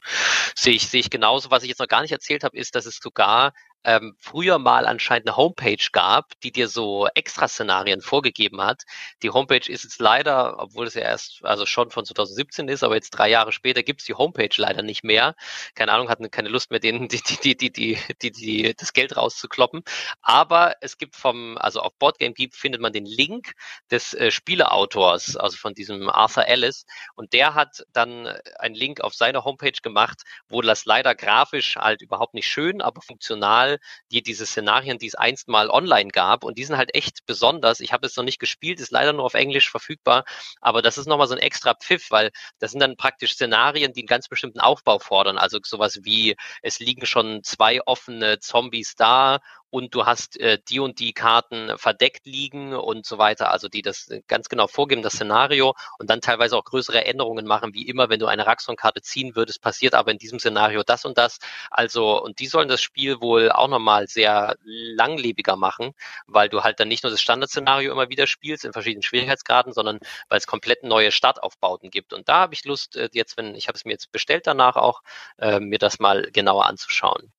sehe 0.55 0.75
ich, 0.75 0.89
sehe 0.89 1.01
ich 1.01 1.11
genauso. 1.11 1.51
Was 1.51 1.65
ich 1.65 1.69
jetzt 1.69 1.81
noch 1.81 1.89
gar 1.89 2.03
nicht 2.03 2.13
erzählt 2.13 2.45
habe, 2.45 2.57
ist, 2.57 2.75
dass 2.75 2.87
es 2.87 2.99
sogar 3.03 3.53
ähm, 3.85 4.17
früher 4.19 4.59
mal 4.59 4.87
anscheinend 4.87 5.29
eine 5.29 5.37
Homepage 5.37 5.87
gab, 5.93 6.39
die 6.41 6.53
dir 6.53 6.69
so 6.69 7.07
Extra-Szenarien 7.15 8.01
vorgegeben 8.01 8.63
hat. 8.63 8.83
Die 9.23 9.31
Homepage 9.31 9.71
ist 9.71 9.85
jetzt 9.85 10.01
leider, 10.01 10.59
obwohl 10.59 10.87
es 10.87 10.95
ja 10.95 11.03
erst, 11.03 11.45
also 11.45 11.67
schon 11.67 11.91
von 11.91 12.05
2017 12.05 12.69
ist, 12.69 12.83
aber 12.83 12.95
jetzt 12.95 13.11
drei 13.11 13.29
Jahre 13.29 13.53
später 13.53 13.83
gibt 13.83 14.01
es 14.01 14.07
die 14.07 14.15
Homepage 14.15 14.49
leider 14.57 14.83
nicht 14.83 15.05
mehr. 15.05 15.35
Keine 15.75 15.93
Ahnung, 15.93 16.09
hatten 16.09 16.31
keine 16.31 16.49
Lust 16.49 16.71
mehr, 16.71 16.81
denen 16.81 17.09
die, 17.09 17.21
die, 17.23 17.57
die, 17.57 17.71
die, 17.71 17.99
die, 18.23 18.31
die, 18.33 18.75
das 18.75 18.93
Geld 18.93 19.17
rauszukloppen. 19.17 19.83
Aber 20.23 20.77
es 20.81 20.99
gibt 20.99 21.17
vom, 21.17 21.59
also 21.59 21.81
auf 21.81 21.95
Boardgame 21.99 22.35
Geek 22.35 22.55
findet 22.55 22.81
man 22.81 22.93
den 22.93 23.07
Link 23.07 23.53
des 23.91 24.15
äh, 24.15 24.31
Spieleautors, 24.31 25.37
also 25.37 25.57
von 25.57 25.75
diesem 25.75 26.09
Arthur 26.09 26.47
Ellis. 26.47 26.87
Und 27.15 27.33
der 27.33 27.55
hat 27.55 27.85
dann 27.93 28.27
einen 28.59 28.75
Link 28.75 29.03
auf 29.03 29.15
seine 29.15 29.45
Homepage 29.45 29.73
gemacht, 29.83 30.23
wo 30.49 30.63
das 30.63 30.87
leider 30.87 31.15
grafisch 31.15 31.77
halt 31.77 32.01
überhaupt 32.03 32.35
nicht 32.35 32.49
schön, 32.49 32.81
aber 32.81 33.03
funktional 33.03 33.74
die 34.11 34.23
diese 34.23 34.47
Szenarien, 34.47 34.99
die 34.99 35.07
es 35.07 35.15
einst 35.15 35.49
mal 35.49 35.71
online 35.71 36.11
gab 36.11 36.45
und 36.45 36.59
die 36.59 36.65
sind 36.65 36.77
halt 36.77 36.95
echt 36.95 37.27
besonders. 37.27 37.81
Ich 37.81 37.93
habe 37.93 38.07
es 38.07 38.17
noch 38.17 38.25
nicht 38.25 38.39
gespielt, 38.39 38.81
ist 38.81 38.91
leider 38.91 39.13
nur 39.13 39.25
auf 39.25 39.35
Englisch 39.35 39.71
verfügbar, 39.71 40.25
aber 40.61 40.83
das 40.83 40.99
ist 40.99 41.07
nochmal 41.07 41.29
so 41.29 41.35
ein 41.35 41.41
extra 41.41 41.75
Pfiff, 41.75 42.11
weil 42.11 42.31
das 42.59 42.71
sind 42.73 42.81
dann 42.81 42.97
praktisch 42.97 43.35
Szenarien, 43.35 43.93
die 43.93 44.01
einen 44.03 44.07
ganz 44.07 44.29
bestimmten 44.29 44.61
Aufbau 44.61 44.99
fordern. 44.99 45.39
Also 45.39 45.59
sowas 45.65 46.01
wie, 46.03 46.37
es 46.63 46.79
liegen 46.79 47.07
schon 47.07 47.43
zwei 47.43 47.81
offene 47.87 48.39
Zombies 48.41 48.95
da 48.97 49.41
und 49.75 49.93
du 49.93 50.07
hast 50.07 50.39
äh, 50.39 50.61
die 50.69 50.79
und 50.79 51.01
die 51.01 51.13
Karten 51.13 51.77
verdeckt 51.79 52.27
liegen 52.27 52.75
und 52.75 53.05
so 53.07 53.19
weiter, 53.19 53.51
also 53.51 53.69
die 53.69 53.83
das 53.83 54.09
ganz 54.29 54.49
genau 54.49 54.69
vorgeben, 54.69 55.03
das 55.03 55.15
Szenario 55.15 55.75
und 55.99 56.09
dann 56.11 56.21
teilweise 56.21 56.57
auch 56.57 56.63
größere 56.63 57.05
Änderungen 57.05 57.45
machen, 57.45 57.75
wie 57.75 57.89
immer, 57.89 58.09
wenn 58.09 58.21
du 58.21 58.27
eine 58.27 58.47
Raxon-Karte 58.47 59.03
ziehen 59.03 59.35
würdest, 59.35 59.61
passiert 59.61 59.95
aber 59.95 60.13
in 60.13 60.19
diesem 60.19 60.39
Szenario 60.39 60.85
das 60.85 61.05
und 61.05 61.19
das. 61.19 61.41
Also, 61.73 62.23
und 62.23 62.39
die 62.39 62.47
sollen 62.47 62.69
das 62.69 62.83
Spiel 62.83 63.21
wohl 63.21 63.51
auch 63.51 63.67
nochmal 63.67 64.07
sehr 64.07 64.55
langlebiger 64.63 65.57
machen, 65.57 65.93
weil 66.29 66.49
du 66.49 66.63
halt 66.63 66.79
dann 66.79 66.87
nicht 66.87 67.03
nur 67.03 67.11
das 67.11 67.21
Standardszenario 67.21 67.91
immer 67.91 68.09
wieder 68.11 68.29
spielst 68.29 68.65
in 68.65 68.73
verschiedenen 68.73 69.03
Schwierigkeitsgraden, 69.03 69.73
sondern 69.73 69.99
weil 70.29 70.39
es 70.39 70.47
komplett 70.47 70.85
neue 70.85 71.11
Startaufbauten 71.11 71.91
gibt. 71.91 72.13
Und 72.13 72.29
da 72.29 72.37
habe 72.37 72.55
ich 72.55 72.65
Lust, 72.65 72.95
äh, 72.95 73.09
jetzt, 73.13 73.37
wenn, 73.37 73.57
ich 73.57 73.67
habe 73.67 73.77
es 73.77 73.85
mir 73.85 73.93
jetzt 73.93 74.13
bestellt 74.13 74.47
danach 74.47 74.77
auch, 74.77 75.03
äh, 75.39 75.59
mir 75.59 75.79
das 75.79 75.99
mal 75.99 76.31
genauer 76.31 76.67
anzuschauen. 76.67 77.33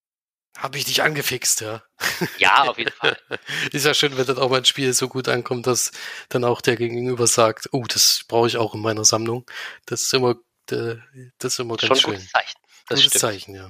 Habe 0.58 0.78
ich 0.78 0.86
dich 0.86 1.04
angefixt, 1.04 1.62
ja. 1.62 1.84
Ja, 2.38 2.64
auf 2.64 2.78
jeden 2.78 2.92
Fall. 2.92 3.18
ist 3.72 3.86
ja 3.86 3.94
schön, 3.94 4.18
wenn 4.18 4.26
dann 4.26 4.38
auch 4.38 4.50
mal 4.50 4.58
ein 4.58 4.66
Spiel 4.66 4.94
so 4.94 5.10
gut 5.10 5.28
ankommt, 5.28 5.68
dass 5.68 5.92
dann 6.30 6.46
auch 6.46 6.62
der 6.62 6.78
Gegenüber 6.78 7.28
sagt, 7.28 7.70
oh, 7.74 7.84
das 7.88 8.22
brauche 8.28 8.48
ich 8.48 8.58
auch 8.58 8.74
in 8.74 8.82
meiner 8.82 9.04
Sammlung. 9.04 9.46
Das 9.86 10.04
ist 10.04 10.14
immer, 10.14 10.36
äh, 10.72 10.96
das 11.40 11.54
ist 11.54 11.60
immer 11.60 11.76
ganz 11.76 11.88
Schon 11.88 12.14
schön. 12.14 12.14
Gutes 12.14 12.32
Zeichen. 12.32 12.58
Das 12.88 13.00
gutes 13.00 13.12
stimmt. 13.12 13.22
Zeichen, 13.22 13.56
ja. 13.56 13.70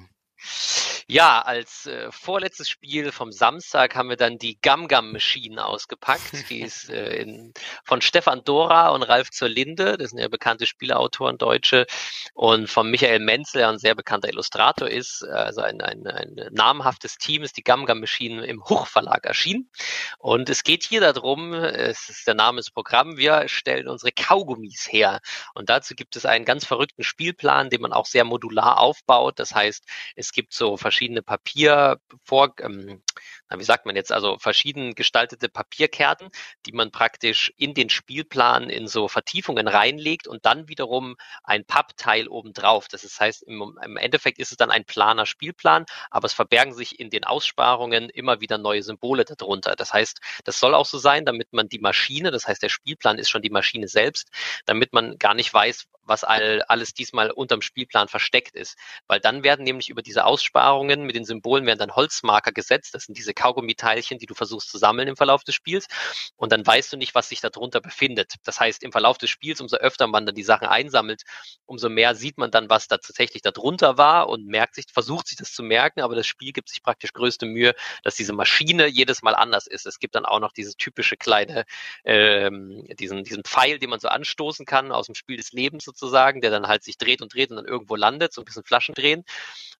Ja, 1.07 1.43
als 1.43 1.85
äh, 1.85 2.11
vorletztes 2.11 2.67
Spiel 2.67 3.11
vom 3.11 3.31
Samstag 3.31 3.93
haben 3.95 4.09
wir 4.09 4.15
dann 4.15 4.39
die 4.39 4.57
Gum 4.59 4.87
Gum 4.87 5.11
Machine 5.11 5.63
ausgepackt. 5.63 6.49
Die 6.49 6.61
ist 6.61 6.89
äh, 6.89 7.17
in, 7.17 7.53
von 7.83 8.01
Stefan 8.01 8.43
Dora 8.43 8.89
und 8.89 9.03
Ralf 9.03 9.29
zur 9.29 9.47
Linde. 9.47 9.99
Das 9.99 10.09
sind 10.09 10.19
ja 10.19 10.27
bekannte 10.29 10.65
Spieleautoren, 10.65 11.37
Deutsche. 11.37 11.85
Und 12.33 12.71
von 12.71 12.89
Michael 12.89 13.19
Menzel, 13.19 13.59
der 13.59 13.69
ein 13.69 13.77
sehr 13.77 13.93
bekannter 13.93 14.29
Illustrator 14.29 14.89
ist. 14.89 15.23
Also 15.23 15.61
ein, 15.61 15.79
ein, 15.79 16.07
ein 16.07 16.49
namhaftes 16.51 17.19
Team 17.19 17.43
ist 17.43 17.57
die 17.57 17.63
Gum 17.63 17.85
Gum 17.85 17.99
Machine 17.99 18.43
im 18.43 18.65
Huch 18.67 18.87
Verlag 18.87 19.27
erschienen. 19.27 19.69
Und 20.17 20.49
es 20.49 20.63
geht 20.63 20.83
hier 20.83 21.01
darum, 21.01 21.53
es 21.53 22.09
ist 22.09 22.25
der 22.25 22.33
Name 22.33 22.57
des 22.57 22.71
Programms, 22.71 23.17
wir 23.17 23.47
stellen 23.47 23.87
unsere 23.87 24.11
Kaugummis 24.11 24.87
her. 24.91 25.19
Und 25.53 25.69
dazu 25.69 25.93
gibt 25.93 26.15
es 26.15 26.25
einen 26.25 26.45
ganz 26.45 26.65
verrückten 26.65 27.03
Spielplan, 27.03 27.69
den 27.69 27.81
man 27.81 27.93
auch 27.93 28.07
sehr 28.07 28.23
modular 28.23 28.79
aufbaut. 28.79 29.37
Das 29.37 29.53
heißt, 29.53 29.85
es 30.15 30.31
gibt 30.31 30.51
so 30.51 30.77
verschiedene 30.77 30.94
verschiedene 30.95 31.21
Papier 31.21 31.99
vor, 32.23 32.55
ähm, 32.61 33.01
wie 33.49 33.63
sagt 33.63 33.85
man 33.85 33.95
jetzt, 33.95 34.11
also 34.11 34.37
verschieden 34.39 34.95
gestaltete 34.95 35.49
Papierkärten, 35.49 36.29
die 36.65 36.71
man 36.71 36.91
praktisch 36.91 37.53
in 37.57 37.73
den 37.73 37.89
Spielplan 37.89 38.69
in 38.69 38.87
so 38.87 39.07
Vertiefungen 39.07 39.67
reinlegt 39.67 40.27
und 40.27 40.45
dann 40.45 40.67
wiederum 40.67 41.15
ein 41.43 41.65
Pappteil 41.65 42.27
obendrauf. 42.27 42.87
Das 42.87 43.19
heißt, 43.19 43.43
im, 43.43 43.77
im 43.83 43.97
Endeffekt 43.97 44.39
ist 44.39 44.51
es 44.51 44.57
dann 44.57 44.71
ein 44.71 44.85
planer 44.85 45.25
Spielplan, 45.25 45.85
aber 46.09 46.25
es 46.25 46.33
verbergen 46.33 46.73
sich 46.73 46.99
in 46.99 47.09
den 47.09 47.23
Aussparungen 47.23 48.09
immer 48.09 48.41
wieder 48.41 48.57
neue 48.57 48.83
Symbole 48.83 49.25
darunter. 49.25 49.75
Das 49.75 49.93
heißt, 49.93 50.19
das 50.43 50.59
soll 50.59 50.73
auch 50.73 50.85
so 50.85 50.97
sein, 50.97 51.25
damit 51.25 51.53
man 51.53 51.69
die 51.69 51.79
Maschine, 51.79 52.31
das 52.31 52.47
heißt, 52.47 52.63
der 52.63 52.69
Spielplan 52.69 53.19
ist 53.19 53.29
schon 53.29 53.41
die 53.41 53.49
Maschine 53.49 53.87
selbst, 53.87 54.29
damit 54.65 54.93
man 54.93 55.17
gar 55.17 55.33
nicht 55.33 55.53
weiß, 55.53 55.87
was 56.05 56.23
all, 56.23 56.61
alles 56.67 56.93
diesmal 56.93 57.31
unterm 57.31 57.61
Spielplan 57.61 58.07
versteckt 58.07 58.55
ist. 58.55 58.77
Weil 59.07 59.19
dann 59.19 59.43
werden 59.43 59.63
nämlich 59.63 59.89
über 59.89 60.01
diese 60.01 60.25
Aussparungen 60.25 61.03
mit 61.03 61.15
den 61.15 61.25
Symbolen 61.25 61.65
werden 61.65 61.79
dann 61.79 61.95
Holzmarker 61.95 62.51
gesetzt. 62.51 62.93
Das 62.93 63.03
sind 63.03 63.17
diese 63.17 63.33
Kaugummiteilchen, 63.35 64.17
die 64.19 64.25
du 64.25 64.33
versuchst 64.33 64.69
zu 64.69 64.77
sammeln 64.77 65.07
im 65.07 65.15
Verlauf 65.15 65.43
des 65.43 65.55
Spiels. 65.55 65.87
Und 66.35 66.51
dann 66.51 66.65
weißt 66.65 66.93
du 66.93 66.97
nicht, 66.97 67.15
was 67.15 67.29
sich 67.29 67.41
darunter 67.41 67.81
befindet. 67.81 68.35
Das 68.43 68.59
heißt, 68.59 68.83
im 68.83 68.91
Verlauf 68.91 69.17
des 69.17 69.29
Spiels, 69.29 69.61
umso 69.61 69.77
öfter 69.77 70.07
man 70.07 70.25
dann 70.25 70.35
die 70.35 70.43
Sachen 70.43 70.67
einsammelt, 70.67 71.23
umso 71.65 71.89
mehr 71.89 72.15
sieht 72.15 72.37
man 72.37 72.51
dann, 72.51 72.69
was 72.69 72.87
da 72.87 72.97
tatsächlich 72.97 73.41
darunter 73.41 73.97
war 73.97 74.29
und 74.29 74.45
merkt 74.47 74.75
sich, 74.75 74.85
versucht 74.91 75.27
sich 75.27 75.37
das 75.37 75.53
zu 75.53 75.63
merken, 75.63 76.01
aber 76.01 76.15
das 76.15 76.27
Spiel 76.27 76.51
gibt 76.51 76.69
sich 76.69 76.81
praktisch 76.81 77.13
größte 77.13 77.45
Mühe, 77.45 77.73
dass 78.03 78.15
diese 78.15 78.33
Maschine 78.33 78.87
jedes 78.87 79.21
Mal 79.21 79.35
anders 79.35 79.67
ist. 79.67 79.85
Es 79.85 79.99
gibt 79.99 80.15
dann 80.15 80.25
auch 80.25 80.39
noch 80.39 80.51
dieses 80.51 80.77
typische 80.77 81.17
kleine, 81.17 81.65
ähm, 82.03 82.85
diesen, 82.99 83.23
diesen 83.23 83.43
Pfeil, 83.43 83.79
den 83.79 83.89
man 83.89 83.99
so 83.99 84.07
anstoßen 84.07 84.65
kann 84.65 84.91
aus 84.91 85.07
dem 85.07 85.15
Spiel 85.15 85.37
des 85.37 85.51
Lebens 85.51 85.83
sozusagen, 85.83 86.41
der 86.41 86.51
dann 86.51 86.67
halt 86.67 86.83
sich 86.83 86.97
dreht 86.97 87.21
und 87.21 87.33
dreht 87.33 87.51
und 87.51 87.57
dann 87.57 87.65
irgendwo 87.65 87.95
landet, 87.95 88.33
so 88.33 88.41
ein 88.41 88.45
bisschen 88.45 88.63
Flaschen 88.63 88.95
drehen. 88.95 89.23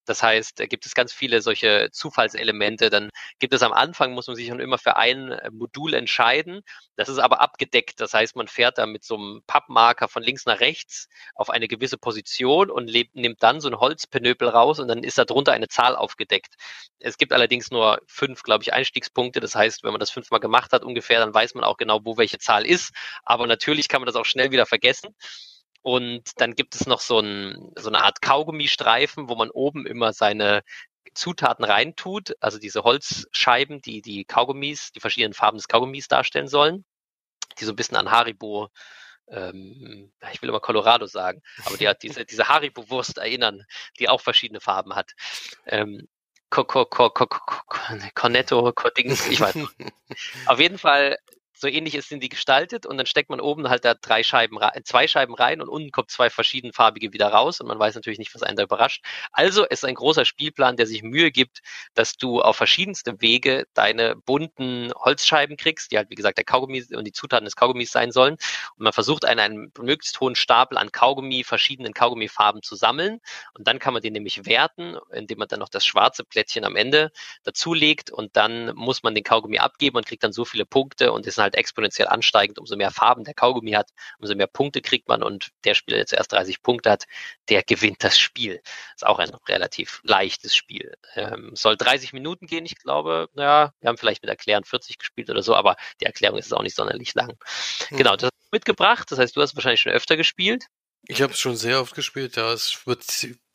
Das 0.06 0.22
heißt, 0.22 0.60
da 0.60 0.66
gibt 0.68 0.86
es 0.86 0.93
ganz 0.93 1.14
viele 1.14 1.41
solche 1.41 1.89
Zufallselemente. 1.91 2.89
Dann 2.89 3.10
gibt 3.45 3.53
es 3.53 3.61
am 3.61 3.73
Anfang, 3.73 4.13
muss 4.13 4.25
man 4.25 4.35
sich 4.35 4.47
schon 4.47 4.59
immer 4.59 4.79
für 4.79 4.95
ein 4.95 5.31
äh, 5.31 5.51
Modul 5.51 5.93
entscheiden. 5.93 6.63
Das 6.95 7.09
ist 7.09 7.19
aber 7.19 7.41
abgedeckt. 7.41 8.01
Das 8.01 8.11
heißt, 8.11 8.35
man 8.35 8.47
fährt 8.47 8.79
da 8.79 8.87
mit 8.87 9.03
so 9.03 9.17
einem 9.17 9.43
Pappmarker 9.45 10.07
von 10.07 10.23
links 10.23 10.47
nach 10.47 10.61
rechts 10.61 11.07
auf 11.35 11.51
eine 11.51 11.67
gewisse 11.67 11.99
Position 11.99 12.71
und 12.71 12.91
nimmt 13.13 13.43
dann 13.43 13.61
so 13.61 13.69
ein 13.69 13.75
Holzpenöpel 13.75 14.49
raus 14.49 14.79
und 14.79 14.87
dann 14.87 15.03
ist 15.03 15.19
da 15.19 15.25
drunter 15.25 15.51
eine 15.53 15.67
Zahl 15.67 15.95
aufgedeckt. 15.95 16.55
Es 16.97 17.19
gibt 17.19 17.33
allerdings 17.33 17.69
nur 17.69 17.99
fünf, 18.07 18.41
glaube 18.41 18.63
ich, 18.63 18.73
Einstiegspunkte. 18.73 19.39
Das 19.41 19.53
heißt, 19.53 19.83
wenn 19.83 19.91
man 19.91 19.99
das 19.99 20.09
fünfmal 20.09 20.39
gemacht 20.39 20.73
hat 20.73 20.83
ungefähr, 20.83 21.19
dann 21.19 21.31
weiß 21.31 21.53
man 21.53 21.63
auch 21.63 21.77
genau, 21.77 21.99
wo 22.03 22.17
welche 22.17 22.39
Zahl 22.39 22.65
ist. 22.65 22.93
Aber 23.25 23.45
natürlich 23.45 23.89
kann 23.89 24.01
man 24.01 24.07
das 24.07 24.15
auch 24.15 24.25
schnell 24.25 24.49
wieder 24.49 24.65
vergessen. 24.65 25.13
Und 25.83 26.31
dann 26.37 26.55
gibt 26.55 26.73
es 26.73 26.87
noch 26.87 26.99
so, 26.99 27.19
ein, 27.19 27.71
so 27.77 27.89
eine 27.89 28.01
Art 28.03 28.23
Kaugummistreifen, 28.23 29.29
wo 29.29 29.35
man 29.35 29.51
oben 29.51 29.85
immer 29.85 30.13
seine 30.13 30.63
Zutaten 31.16 31.66
reintut, 31.66 32.34
also 32.39 32.59
diese 32.59 32.84
Holzscheiben, 32.84 33.82
die 33.82 34.01
die 34.01 34.26
Kaugummis, 34.26 34.91
die 34.91 34.99
verschiedenen 34.99 35.34
Farben 35.34 35.57
des 35.57 35.68
Kaugummis 35.68 36.07
darstellen 36.07 36.47
sollen, 36.47 36.86
die 37.59 37.66
so 37.66 37.72
ein 37.72 37.76
bisschen 37.76 37.97
an 37.97 38.11
Haribo 38.11 38.70
ähm, 39.28 40.11
ich 40.32 40.41
will 40.41 40.49
immer 40.49 40.59
Colorado 40.59 41.07
sagen, 41.07 41.41
aber 41.66 41.78
die 41.78 41.88
hat 41.88 42.03
diese, 42.03 42.26
diese 42.26 42.47
Haribo-Wurst 42.47 43.18
erinnern, 43.18 43.66
die 43.99 44.09
auch 44.09 44.22
verschiedene 44.22 44.59
Farben 44.59 44.95
hat. 44.95 45.13
Ähm, 45.66 46.07
Cornetto, 46.49 47.09
Dings, 48.95 49.28
ich 49.28 49.41
weiß 49.41 49.55
nicht. 49.55 49.76
Auf 50.45 50.59
jeden 50.59 50.78
Fall 50.78 51.18
so 51.56 51.68
ähnlich 51.68 51.99
sind 52.06 52.22
die 52.22 52.30
gestaltet 52.30 52.86
und 52.86 52.97
dann 52.97 53.06
steckt 53.06 53.30
man 53.30 53.39
oben 53.39 53.70
halt 53.70 53.86
da 53.86 53.93
drei 53.93 54.24
Scheiben, 54.24 54.60
zwei 54.84 55.08
Scheiben 55.08 55.34
rein 55.34 55.62
und 55.62 55.70
unten 55.70 55.91
kommt 55.91 56.12
zwei 56.12 56.30
verschiedenfarbige 56.30 57.14
wieder 57.14 57.28
raus 57.30 57.62
und 57.62 57.68
man 57.68 57.80
weiß 57.80 57.95
natürlich 57.95 58.20
nicht, 58.20 58.34
was 58.36 58.43
einen 58.43 58.58
da 58.58 58.64
überrascht. 58.64 59.03
Also 59.32 59.64
es 59.64 59.80
ist 59.80 59.86
ein 59.86 59.95
großer 59.95 60.26
Spielplan, 60.26 60.78
der 60.78 60.88
sich 60.88 61.03
Mühe 61.03 61.32
gibt, 61.32 61.62
dass 61.93 62.18
du 62.18 62.41
auf 62.41 62.58
verschiedenste 62.58 63.22
Wege 63.22 63.66
deine 63.74 64.16
bunten 64.16 64.91
Holzscheiben 64.95 65.58
kriegst, 65.58 65.91
die 65.91 65.97
halt 65.97 66.10
wie 66.10 66.16
gesagt 66.16 66.38
der 66.38 66.45
Kaugummi 66.45 66.84
und 66.93 67.06
die 67.06 67.12
Zutaten 67.12 67.45
des 67.45 67.56
Kaugummis 67.56 67.91
sein 67.91 68.12
sollen. 68.12 68.34
Und 68.78 68.84
man 68.84 68.93
versucht 68.93 69.26
einen, 69.26 69.39
einen 69.39 69.72
möglichst 69.80 70.20
hohen 70.20 70.36
Stapel 70.36 70.78
an 70.78 70.91
Kaugummi, 70.91 71.43
verschiedenen 71.43 71.93
Kaugummifarben 71.93 72.62
zu 72.62 72.76
sammeln 72.76 73.22
und 73.53 73.68
dann 73.68 73.80
kann 73.80 73.93
man 73.93 74.01
den 74.01 74.14
nämlich 74.14 74.45
werten, 74.45 74.97
indem 75.12 75.39
man 75.39 75.47
dann 75.47 75.60
noch 75.60 75.70
das 75.70 75.86
schwarze 75.86 76.24
Plättchen 76.24 76.66
am 76.66 76.76
Ende 76.76 77.12
dazulegt 77.43 78.12
und 78.12 78.36
dann 78.36 78.76
muss 78.76 79.03
man 79.03 79.16
den 79.16 79.24
Kaugummi 79.24 79.60
abgeben 79.60 79.97
und 79.97 80.06
kriegt 80.06 80.24
dann 80.24 80.34
so 80.34 80.45
viele 80.45 80.66
Punkte 80.66 81.12
und 81.12 81.26
ist 81.26 81.38
halt 81.45 81.55
exponentiell 81.55 82.07
ansteigend. 82.07 82.59
Umso 82.59 82.75
mehr 82.75 82.91
Farben 82.91 83.23
der 83.23 83.33
Kaugummi 83.33 83.71
hat, 83.71 83.89
umso 84.19 84.35
mehr 84.35 84.47
Punkte 84.47 84.81
kriegt 84.81 85.07
man 85.07 85.23
und 85.23 85.49
der 85.63 85.73
Spieler, 85.73 85.97
der 85.97 86.07
zuerst 86.07 86.31
30 86.31 86.61
Punkte 86.61 86.91
hat, 86.91 87.05
der 87.49 87.63
gewinnt 87.63 88.03
das 88.03 88.19
Spiel. 88.19 88.61
Ist 88.95 89.05
auch 89.05 89.19
ein 89.19 89.31
relativ 89.47 90.01
leichtes 90.03 90.55
Spiel. 90.55 90.93
Ähm, 91.15 91.51
soll 91.55 91.77
30 91.77 92.13
Minuten 92.13 92.47
gehen, 92.47 92.65
ich 92.65 92.77
glaube. 92.77 93.29
Naja, 93.33 93.73
wir 93.79 93.89
haben 93.89 93.97
vielleicht 93.97 94.21
mit 94.21 94.29
Erklären 94.29 94.63
40 94.63 94.97
gespielt 94.97 95.29
oder 95.29 95.43
so, 95.43 95.55
aber 95.55 95.75
die 96.01 96.05
Erklärung 96.05 96.37
ist 96.37 96.53
auch 96.53 96.63
nicht 96.63 96.75
sonderlich 96.75 97.13
lang. 97.13 97.37
Mhm. 97.89 97.97
Genau, 97.97 98.15
das 98.15 98.25
hast 98.25 98.31
du 98.31 98.49
mitgebracht. 98.51 99.11
Das 99.11 99.19
heißt, 99.19 99.35
du 99.35 99.41
hast 99.41 99.55
wahrscheinlich 99.55 99.81
schon 99.81 99.93
öfter 99.93 100.17
gespielt. 100.17 100.65
Ich 101.07 101.21
habe 101.21 101.33
es 101.33 101.39
schon 101.39 101.55
sehr 101.55 101.81
oft 101.81 101.93
gespielt, 101.93 102.35
ja. 102.35 102.51
Es 102.51 102.87
wird 102.87 103.03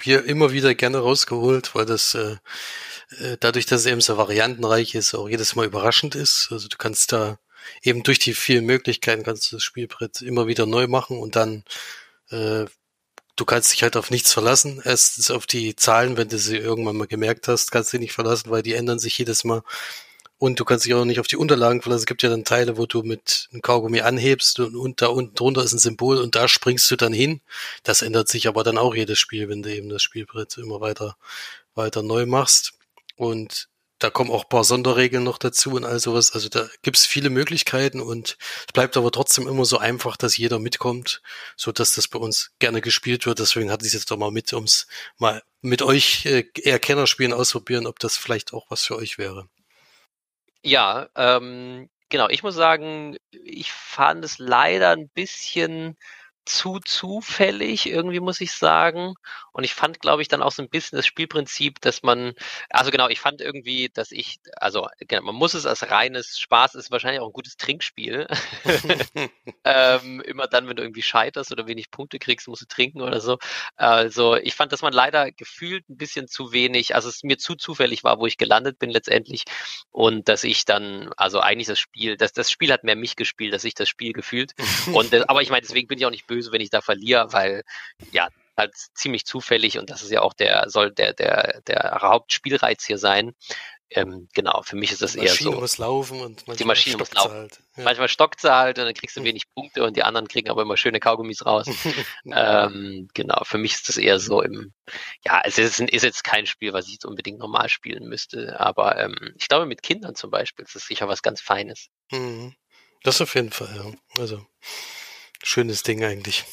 hier 0.01 0.25
immer 0.25 0.53
wieder 0.53 0.75
gerne 0.75 0.99
rausgeholt, 0.99 1.75
weil 1.75 1.85
das 1.85 2.15
äh, 2.15 2.37
äh 3.19 3.37
dadurch, 3.41 3.67
dass 3.67 3.81
es 3.81 3.87
eben 3.87 4.01
so 4.01 4.17
variantenreich 4.17 4.95
ist, 4.95 5.15
auch 5.15 5.29
jedes 5.29 5.57
Mal 5.57 5.67
überraschend 5.67 6.15
ist. 6.15 6.49
Also 6.53 6.69
du 6.69 6.77
kannst 6.77 7.13
da 7.13 7.39
eben 7.83 8.03
durch 8.03 8.19
die 8.19 8.35
vielen 8.35 8.67
Möglichkeiten 8.67 9.23
kannst 9.23 9.51
du 9.51 9.57
das 9.57 9.63
Spielbrett 9.63 10.23
immer 10.23 10.47
wieder 10.47 10.67
neu 10.67 10.87
machen 10.87 11.19
und 11.19 11.37
dann 11.37 11.65
äh, 12.31 12.67
du 13.41 13.45
kannst 13.45 13.73
dich 13.73 13.83
halt 13.83 13.97
auf 13.97 14.11
nichts 14.11 14.33
verlassen. 14.33 14.83
Erstens 14.85 15.31
auf 15.31 15.47
die 15.47 15.75
Zahlen, 15.75 16.17
wenn 16.17 16.29
du 16.29 16.39
sie 16.39 16.59
irgendwann 16.59 16.97
mal 16.97 17.07
gemerkt 17.07 17.49
hast, 17.49 17.71
kannst 17.73 17.93
du 17.93 17.97
dich 17.97 18.07
nicht 18.09 18.13
verlassen, 18.13 18.51
weil 18.51 18.63
die 18.63 18.75
ändern 18.75 18.99
sich 18.99 19.17
jedes 19.19 19.45
Mal. 19.45 19.63
Und 20.39 20.61
du 20.61 20.65
kannst 20.65 20.87
dich 20.87 20.95
auch 20.95 21.05
nicht 21.05 21.21
auf 21.21 21.27
die 21.27 21.37
Unterlagen 21.37 21.83
verlassen. 21.83 22.03
Es 22.03 22.07
gibt 22.07 22.23
ja 22.23 22.31
dann 22.31 22.45
Teile, 22.45 22.77
wo 22.79 22.87
du 22.87 23.03
mit 23.03 23.49
einem 23.53 23.63
Kaugummi 23.63 24.01
anhebst 24.01 24.59
und, 24.61 24.75
und 24.75 25.03
da 25.03 25.09
unten 25.09 25.35
drunter 25.35 25.63
ist 25.63 25.73
ein 25.73 25.79
Symbol 25.79 26.19
und 26.19 26.35
da 26.35 26.49
springst 26.49 26.91
du 26.91 26.97
dann 26.97 27.13
hin. 27.13 27.41
Das 27.83 28.03
ändert 28.03 28.29
sich 28.29 28.49
aber 28.49 28.65
dann 28.65 28.79
auch 28.79 28.95
jedes 28.95 29.19
Spiel, 29.19 29.49
wenn 29.49 29.63
du 29.63 29.75
eben 29.75 29.89
das 29.89 30.03
Spielbrett 30.03 30.57
immer 30.59 30.81
weiter, 30.81 31.17
weiter 31.75 32.03
neu 32.03 32.27
machst. 32.27 32.73
Und 33.17 33.70
da 34.01 34.11
kommen 34.11 34.31
auch 34.31 34.49
paar 34.49 34.65
Sonderregeln 34.65 35.23
noch 35.23 35.39
dazu 35.39 35.73
und 35.73 35.85
all 35.85 36.01
sowas. 36.01 36.33
Also 36.33 36.49
da 36.49 36.67
gibt's 36.83 37.07
viele 37.07 37.31
Möglichkeiten 37.31 38.01
und 38.01 38.39
es 38.67 38.73
bleibt 38.73 38.97
aber 38.97 39.13
trotzdem 39.13 39.47
immer 39.47 39.65
so 39.65 39.79
einfach, 39.79 40.17
dass 40.17 40.37
jeder 40.37 40.59
mitkommt, 40.59 41.23
so 41.57 41.71
dass 41.71 41.95
das 41.95 42.09
bei 42.09 42.19
uns 42.19 42.53
gerne 42.59 42.81
gespielt 42.81 43.27
wird. 43.27 43.39
Deswegen 43.39 43.71
hatte 43.71 43.85
ich 43.85 43.89
es 43.89 44.01
jetzt 44.01 44.11
doch 44.11 44.17
mal 44.17 44.31
mit, 44.31 44.53
ums 44.53 44.89
mal 45.19 45.43
mit 45.61 45.83
euch 45.83 46.25
äh, 46.27 46.45
eher 46.55 46.79
Kennerspielen 46.79 47.35
ausprobieren, 47.35 47.87
ob 47.87 47.99
das 47.99 48.17
vielleicht 48.17 48.55
auch 48.55 48.67
was 48.71 48.83
für 48.83 48.97
euch 48.97 49.19
wäre. 49.19 49.49
Ja, 50.63 51.09
ähm, 51.15 51.89
genau. 52.09 52.29
Ich 52.31 52.43
muss 52.43 52.55
sagen, 52.55 53.17
ich 53.31 53.71
fand 53.73 54.25
es 54.25 54.39
leider 54.39 54.91
ein 54.91 55.09
bisschen 55.11 55.97
zu 56.51 56.81
zufällig, 56.81 57.87
irgendwie 57.87 58.21
muss 58.21 58.41
ich 58.41 58.53
sagen. 58.53 59.15
Und 59.53 59.65
ich 59.65 59.75
fand, 59.75 60.01
glaube 60.01 60.23
ich, 60.23 60.29
dann 60.29 60.43
auch 60.43 60.53
so 60.53 60.63
ein 60.63 60.69
bisschen 60.69 60.97
das 60.97 61.07
Spielprinzip, 61.07 61.81
dass 61.81 62.03
man, 62.03 62.35
also 62.69 62.91
genau, 62.91 63.09
ich 63.09 63.21
fand 63.21 63.41
irgendwie, 63.41 63.89
dass 63.89 64.13
ich, 64.13 64.39
also 64.57 64.89
genau, 64.99 65.23
man 65.23 65.35
muss 65.35 65.55
es 65.55 65.67
als 65.67 65.91
reines 65.91 66.39
Spaß, 66.39 66.77
ist 66.77 66.91
wahrscheinlich 66.91 67.21
auch 67.21 67.27
ein 67.27 67.33
gutes 67.33 67.57
Trinkspiel. 67.57 68.29
ähm, 69.65 70.21
immer 70.23 70.47
dann, 70.47 70.69
wenn 70.69 70.77
du 70.77 70.83
irgendwie 70.83 71.03
scheiterst 71.03 71.53
oder 71.53 71.67
wenig 71.67 71.91
Punkte 71.91 72.19
kriegst, 72.19 72.49
musst 72.49 72.63
du 72.63 72.67
trinken 72.67 73.01
oder 73.01 73.21
so. 73.21 73.39
Also 73.77 74.37
ich 74.37 74.55
fand, 74.55 74.73
dass 74.73 74.83
man 74.83 74.93
leider 74.93 75.33
gefühlt 75.33 75.89
ein 75.89 75.97
bisschen 75.97 76.29
zu 76.29 76.53
wenig, 76.53 76.95
also 76.95 77.09
es 77.09 77.23
mir 77.23 77.39
zu 77.39 77.55
zufällig 77.55 78.05
war, 78.05 78.19
wo 78.19 78.27
ich 78.27 78.39
gelandet 78.39 78.79
bin 78.79 78.91
letztendlich. 78.91 79.45
Und 79.91 80.29
dass 80.29 80.45
ich 80.45 80.65
dann, 80.65 81.13
also 81.17 81.41
eigentlich 81.41 81.69
das 81.69 81.79
Spiel, 81.79 82.17
dass 82.17 82.33
das 82.33 82.51
Spiel 82.51 82.73
hat 82.73 82.85
mehr 82.85 82.97
mich 82.97 83.17
gespielt, 83.17 83.53
dass 83.53 83.65
ich 83.65 83.75
das 83.75 83.89
Spiel 83.89 84.13
gefühlt. 84.13 84.55
Und 84.95 85.13
aber 85.29 85.43
ich 85.43 85.51
meine, 85.51 85.63
deswegen 85.63 85.89
bin 85.89 85.99
ich 85.99 86.07
auch 86.07 86.11
nicht 86.11 86.27
böse, 86.27 86.40
wenn 86.53 86.61
ich 86.61 86.71
da 86.71 86.81
verliere, 86.81 87.33
weil 87.33 87.63
ja, 88.13 88.29
halt 88.57 88.75
ziemlich 88.95 89.25
zufällig 89.25 89.79
und 89.79 89.91
das 89.91 90.03
ist 90.03 90.11
ja 90.11 90.23
auch 90.23 90.35
der, 90.35 90.69
soll 90.69 90.93
der, 90.93 91.15
der, 91.15 91.63
der 91.67 91.99
Hauptspielreiz 92.03 92.85
hier 92.85 92.99
sein. 92.99 93.35
Ähm, 93.93 94.29
genau, 94.35 94.63
für 94.63 94.77
mich 94.77 94.93
ist 94.93 95.03
das 95.03 95.17
eher 95.17 95.27
so. 95.29 95.37
Die 95.37 95.45
Maschine 95.45 95.61
muss 95.61 95.79
laufen 95.79 96.21
und 96.21 96.61
die 96.61 96.65
Maschine 96.65 96.97
muss 96.97 97.13
laufen. 97.13 97.33
Halt. 97.33 97.61
Ja. 97.77 97.83
Manchmal 97.83 98.09
stockt 98.09 98.41
sie 98.41 98.55
halt 98.55 98.79
und 98.79 98.85
dann 98.85 98.95
kriegst 98.95 99.17
du 99.17 99.21
hm. 99.21 99.27
wenig 99.27 99.53
Punkte 99.53 99.83
und 99.83 99.97
die 99.97 100.05
anderen 100.05 100.29
kriegen 100.29 100.49
aber 100.49 100.63
immer 100.63 100.77
schöne 100.77 101.01
Kaugummis 101.01 101.45
raus. 101.45 101.67
ähm, 102.25 103.09
genau, 103.15 103.43
für 103.43 103.59
mich 103.59 103.73
ist 103.73 103.89
das 103.89 103.97
eher 103.97 104.21
so 104.21 104.43
im, 104.43 104.73
ja, 105.25 105.43
es 105.45 105.59
ist, 105.59 105.81
ist, 105.81 106.05
jetzt 106.05 106.23
kein 106.23 106.47
Spiel, 106.47 106.73
was 106.73 106.87
ich 106.87 106.93
jetzt 106.93 107.05
unbedingt 107.05 107.41
normal 107.41 107.69
spielen 107.69 108.09
müsste, 108.09 108.61
aber 108.61 108.97
ähm, 108.97 109.35
ich 109.37 109.49
glaube 109.49 109.67
mit 109.67 109.83
Kindern 109.83 110.15
zum 110.15 110.31
Beispiel 110.31 110.65
ist 110.65 110.77
das 110.77 110.87
sicher 110.87 111.09
was 111.09 111.23
ganz 111.23 111.41
Feines. 111.41 111.89
Mhm. 112.13 112.55
Das 113.03 113.21
auf 113.21 113.35
jeden 113.35 113.51
Fall, 113.51 113.75
ja. 113.75 114.21
Also 114.23 114.47
schönes 115.43 115.83
Ding 115.83 116.05
eigentlich. 116.05 116.45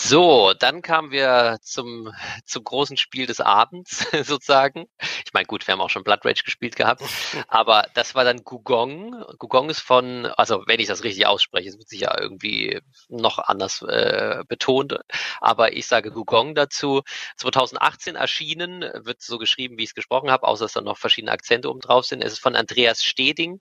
So, 0.00 0.54
dann 0.56 0.80
kamen 0.80 1.10
wir 1.10 1.58
zum, 1.60 2.14
zum 2.46 2.62
großen 2.62 2.96
Spiel 2.96 3.26
des 3.26 3.40
Abends 3.40 4.06
sozusagen. 4.22 4.86
Ich 5.26 5.32
meine, 5.32 5.46
gut, 5.46 5.66
wir 5.66 5.72
haben 5.72 5.80
auch 5.80 5.90
schon 5.90 6.04
Blood 6.04 6.24
Rage 6.24 6.44
gespielt 6.44 6.76
gehabt, 6.76 7.02
aber 7.48 7.84
das 7.94 8.14
war 8.14 8.22
dann 8.22 8.44
Gugong. 8.44 9.24
Gugong 9.38 9.70
ist 9.70 9.80
von, 9.80 10.26
also 10.26 10.62
wenn 10.66 10.78
ich 10.78 10.86
das 10.86 11.02
richtig 11.02 11.26
ausspreche, 11.26 11.68
es 11.70 11.78
wird 11.78 11.88
sich 11.88 12.00
ja 12.02 12.16
irgendwie 12.16 12.80
noch 13.08 13.38
anders 13.38 13.82
äh, 13.82 14.44
betont, 14.46 15.00
aber 15.40 15.72
ich 15.72 15.88
sage 15.88 16.12
Gugong 16.12 16.54
dazu. 16.54 17.02
2018 17.36 18.14
erschienen, 18.14 18.82
wird 19.04 19.20
so 19.20 19.36
geschrieben, 19.36 19.78
wie 19.78 19.82
ich 19.82 19.90
es 19.90 19.94
gesprochen 19.96 20.30
habe, 20.30 20.46
außer 20.46 20.66
dass 20.66 20.74
da 20.74 20.80
noch 20.80 20.96
verschiedene 20.96 21.32
Akzente 21.32 21.68
oben 21.68 21.80
drauf 21.80 22.06
sind. 22.06 22.22
Es 22.22 22.34
ist 22.34 22.38
von 22.38 22.54
Andreas 22.54 23.02
Steding, 23.04 23.60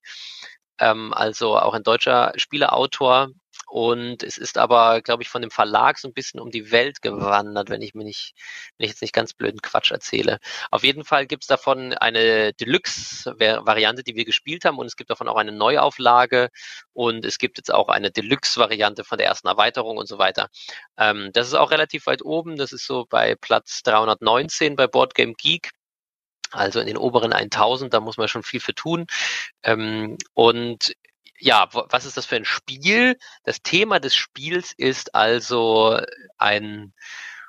ähm, 0.78 1.14
also 1.16 1.58
auch 1.58 1.74
ein 1.74 1.84
deutscher 1.84 2.34
Spieleautor, 2.36 3.30
und 3.68 4.24
es 4.24 4.38
ist 4.38 4.58
aber, 4.58 5.02
glaube 5.02 5.24
ich, 5.24 5.30
von 5.30 5.42
dem 5.42 5.52
Verlag 5.52 6.00
so 6.00 6.08
ein 6.08 6.14
bisschen 6.14 6.40
um 6.40 6.52
die 6.52 6.72
Welt 6.72 7.02
gewandert, 7.02 7.70
wenn 7.70 7.82
ich 7.82 7.94
mir 7.94 8.06
nicht, 8.06 8.34
wenn 8.78 8.86
ich 8.86 8.92
jetzt 8.92 9.02
nicht 9.02 9.14
ganz 9.14 9.34
blöden 9.34 9.62
Quatsch 9.62 9.92
erzähle. 9.92 10.40
Auf 10.72 10.84
jeden 10.84 11.04
Fall 11.04 11.28
gibt 11.28 11.44
es 11.44 11.48
davon 11.48 11.94
eine 11.94 12.54
Deluxe-Variante, 12.54 14.04
die 14.04 14.16
wir 14.16 14.24
gespielt 14.24 14.64
haben, 14.64 14.78
und 14.78 14.86
es 14.86 14.96
gibt 14.96 15.10
davon 15.10 15.28
auch 15.28 15.36
eine 15.36 15.52
Neuauflage 15.52 16.50
und 16.94 17.26
es 17.26 17.38
gibt 17.40 17.58
jetzt 17.58 17.74
auch 17.74 17.90
eine 17.90 18.10
Deluxe-Variante 18.10 19.04
von 19.04 19.18
der 19.18 19.28
ersten 19.28 19.48
Erweiterung 19.48 19.98
und 19.98 20.08
so 20.08 20.18
weiter. 20.18 20.50
Ähm, 20.98 21.32
das 21.34 21.48
ist 21.48 21.54
auch 21.54 21.72
relativ 21.72 22.08
weit 22.08 22.24
oben. 22.24 22.56
Das 22.56 22.72
ist 22.72 22.88
so 22.88 23.06
bei 23.10 23.36
Platz 23.36 23.84
319 23.84 24.78
bei 24.78 24.88
Board 24.88 25.14
Game 25.14 25.34
Geek. 25.34 25.72
Also 26.52 26.80
in 26.80 26.88
den 26.88 26.98
oberen 26.98 27.34
1000, 27.34 27.94
da 27.94 28.00
muss 28.00 28.18
man 28.18 28.30
schon 28.30 28.44
viel 28.44 28.62
für 28.62 28.74
tun. 28.74 29.08
Ähm, 29.64 30.18
und 30.34 30.96
ja, 31.40 31.70
was 31.72 32.06
ist 32.06 32.18
das 32.18 32.26
für 32.26 32.36
ein 32.36 32.46
Spiel? 32.46 33.18
Das 33.44 33.62
Thema 33.62 34.00
des 34.00 34.16
Spiels 34.16 34.74
ist 34.76 35.16
also 35.16 36.00
ein 36.38 36.94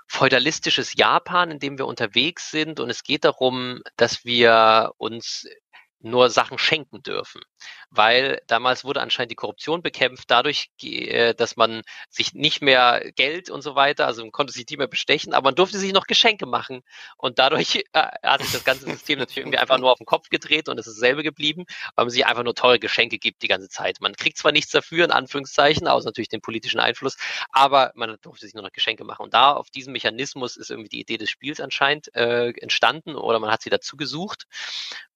feudalistisches 0.07 0.95
Japan, 0.95 1.51
in 1.51 1.59
dem 1.59 1.79
wir 1.79 1.87
unterwegs 1.87 2.51
sind. 2.51 2.81
Und 2.81 2.91
es 2.91 3.03
geht 3.03 3.25
darum, 3.25 3.83
dass 3.97 4.25
wir 4.25 4.93
uns 4.97 5.47
nur 6.01 6.31
Sachen 6.31 6.59
schenken 6.59 7.03
dürfen. 7.03 7.43
Weil 7.91 8.41
damals 8.47 8.85
wurde 8.85 9.01
anscheinend 9.01 9.33
die 9.33 9.37
Korruption 9.37 9.83
bekämpft, 9.83 10.31
dadurch, 10.31 10.71
äh, 10.83 11.35
dass 11.35 11.57
man 11.57 11.83
sich 12.09 12.35
nicht 12.35 12.63
mehr 12.63 13.11
Geld 13.17 13.51
und 13.51 13.63
so 13.63 13.75
weiter, 13.75 14.07
also 14.07 14.23
man 14.23 14.33
konnte 14.33 14.53
sich 14.53 14.67
nicht 14.69 14.79
mehr 14.79 14.89
bestechen, 14.89 15.35
aber 15.35 15.49
man 15.49 15.55
durfte 15.55 15.79
sich 15.79 15.93
noch 15.93 16.07
Geschenke 16.07 16.47
machen. 16.47 16.83
Und 17.17 17.39
dadurch 17.39 17.85
äh, 17.93 18.09
hat 18.23 18.43
sich 18.43 18.53
das 18.53 18.65
ganze 18.65 18.87
System 18.87 19.19
natürlich 19.19 19.39
irgendwie 19.39 19.59
einfach 19.59 19.79
nur 19.79 19.91
auf 19.91 19.99
den 19.99 20.07
Kopf 20.07 20.29
gedreht 20.29 20.69
und 20.69 20.79
es 20.79 20.87
ist 20.87 20.97
dasselbe 20.97 21.23
geblieben, 21.23 21.65
weil 21.95 22.05
man 22.05 22.11
sich 22.11 22.27
einfach 22.27 22.45
nur 22.45 22.55
teure 22.55 22.79
Geschenke 22.79 23.19
gibt 23.19 23.43
die 23.43 23.49
ganze 23.49 23.69
Zeit. 23.69 24.01
Man 24.01 24.15
kriegt 24.15 24.39
zwar 24.39 24.53
nichts 24.53 24.71
dafür, 24.71 25.05
in 25.05 25.11
Anführungszeichen, 25.11 25.89
außer 25.89 26.07
natürlich 26.07 26.29
den 26.29 26.41
politischen 26.41 26.81
Einfluss, 26.81 27.17
aber 27.51 27.93
man 27.95 28.17
durfte 28.23 28.47
sich 28.47 28.55
nur 28.55 28.63
noch 28.63 28.73
Geschenke 28.73 29.05
machen. 29.05 29.23
Und 29.23 29.35
da 29.35 29.53
auf 29.53 29.71
diesem 29.71 29.93
Mechanismus 29.93 30.57
ist 30.57 30.71
irgendwie 30.71 30.91
die 30.91 31.01
Idee 31.01 31.19
des 31.19 31.31
Spiels 31.31 31.61
anscheinend 31.61 32.15
äh, 32.15 32.51
entstanden 32.61 33.17
oder 33.17 33.39
man 33.41 33.51
hat 33.51 33.63
sie 33.63 33.71
dazu 33.71 33.97
gesucht 33.97 34.47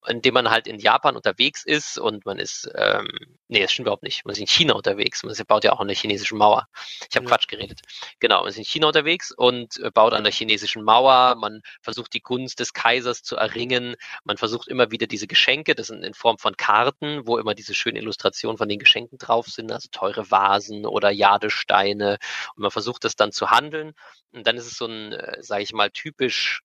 indem 0.09 0.35
man 0.35 0.51
halt 0.51 0.67
in 0.67 0.79
Japan 0.79 1.17
unterwegs 1.17 1.65
ist 1.65 1.99
und 1.99 2.27
man 2.27 2.32
ist, 2.39 2.71
ähm, 2.75 3.09
nee, 3.49 3.61
das 3.61 3.73
stimmt 3.73 3.87
überhaupt 3.87 4.03
nicht. 4.03 4.25
Man 4.25 4.33
ist 4.33 4.39
in 4.39 4.47
China 4.47 4.75
unterwegs. 4.75 5.23
Man 5.23 5.35
baut 5.47 5.65
ja 5.65 5.73
auch 5.73 5.81
an 5.81 5.89
der 5.89 5.97
chinesischen 5.97 6.39
Mauer. 6.39 6.67
Ich 7.09 7.17
habe 7.17 7.25
ja. 7.25 7.31
Quatsch 7.31 7.49
geredet. 7.49 7.81
Genau, 8.21 8.41
man 8.41 8.49
ist 8.49 8.59
in 8.59 8.65
China 8.65 8.89
unterwegs 8.89 9.33
und 9.33 9.79
äh, 9.79 9.91
baut 9.91 10.13
an 10.13 10.25
der 10.25 10.33
chinesischen 10.33 10.83
Mauer. 10.83 11.35
Man 11.37 11.63
versucht 11.83 12.15
die 12.15 12.21
Gunst 12.21 12.61
des 12.61 12.73
Kaisers 12.73 13.23
zu 13.23 13.37
erringen. 13.37 13.97
Man 14.25 14.37
versucht 14.37 14.69
immer 14.69 14.91
wieder 14.91 15.07
diese 15.07 15.27
Geschenke, 15.27 15.75
das 15.75 15.89
sind 15.89 16.05
in 16.05 16.15
Form 16.15 16.39
von 16.39 16.57
Karten, 16.57 17.27
wo 17.27 17.39
immer 17.39 17.55
diese 17.55 17.75
schönen 17.75 17.97
Illustrationen 17.97 18.59
von 18.59 18.69
den 18.69 18.79
Geschenken 18.79 19.19
drauf 19.19 19.47
sind, 19.47 19.73
also 19.73 19.89
teure 19.91 20.31
Vasen 20.31 20.87
oder 20.87 21.11
Jadesteine. 21.11 22.19
Und 22.57 22.63
man 22.63 22.71
versucht 22.71 23.05
das 23.05 23.17
dann 23.17 23.33
zu 23.33 23.51
handeln. 23.51 23.93
Und 24.33 24.47
dann 24.47 24.57
ist 24.57 24.67
es 24.67 24.77
so 24.77 24.87
ein, 24.87 25.13
äh, 25.13 25.43
sage 25.43 25.63
ich 25.63 25.73
mal, 25.73 25.91
typisch 25.91 26.63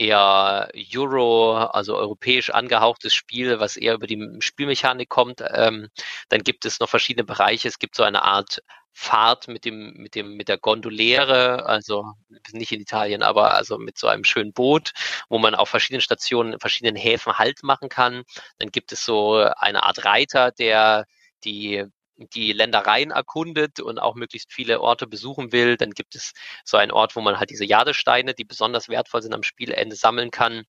eher 0.00 0.70
Euro, 0.94 1.56
also 1.56 1.96
europäisch 1.96 2.50
angehauchtes 2.50 3.14
Spiel, 3.14 3.60
was 3.60 3.76
eher 3.76 3.94
über 3.94 4.06
die 4.06 4.36
Spielmechanik 4.40 5.08
kommt. 5.08 5.42
Ähm, 5.52 5.88
dann 6.30 6.42
gibt 6.42 6.64
es 6.64 6.80
noch 6.80 6.88
verschiedene 6.88 7.24
Bereiche. 7.24 7.68
Es 7.68 7.78
gibt 7.78 7.94
so 7.96 8.02
eine 8.02 8.22
Art 8.22 8.62
Fahrt 8.92 9.46
mit 9.48 9.64
dem, 9.64 9.94
mit 9.94 10.14
dem, 10.14 10.36
mit 10.36 10.48
der 10.48 10.58
Gondoliere, 10.58 11.66
also 11.66 12.12
nicht 12.52 12.72
in 12.72 12.80
Italien, 12.80 13.22
aber 13.22 13.54
also 13.54 13.78
mit 13.78 13.98
so 13.98 14.08
einem 14.08 14.24
schönen 14.24 14.52
Boot, 14.52 14.92
wo 15.28 15.38
man 15.38 15.54
auf 15.54 15.68
verschiedenen 15.68 16.00
Stationen, 16.00 16.58
verschiedenen 16.58 16.96
Häfen 16.96 17.38
Halt 17.38 17.62
machen 17.62 17.88
kann. 17.88 18.24
Dann 18.58 18.70
gibt 18.70 18.92
es 18.92 19.04
so 19.04 19.36
eine 19.56 19.84
Art 19.84 20.04
Reiter, 20.04 20.50
der 20.50 21.06
die 21.44 21.84
die 22.28 22.52
Ländereien 22.52 23.10
erkundet 23.10 23.80
und 23.80 23.98
auch 23.98 24.14
möglichst 24.14 24.52
viele 24.52 24.80
Orte 24.80 25.06
besuchen 25.06 25.52
will, 25.52 25.76
dann 25.76 25.90
gibt 25.92 26.14
es 26.14 26.32
so 26.64 26.76
einen 26.76 26.92
Ort, 26.92 27.16
wo 27.16 27.20
man 27.20 27.38
halt 27.38 27.50
diese 27.50 27.64
Jadesteine, 27.64 28.34
die 28.34 28.44
besonders 28.44 28.88
wertvoll 28.88 29.22
sind 29.22 29.34
am 29.34 29.42
Spielende, 29.42 29.96
sammeln 29.96 30.30
kann. 30.30 30.64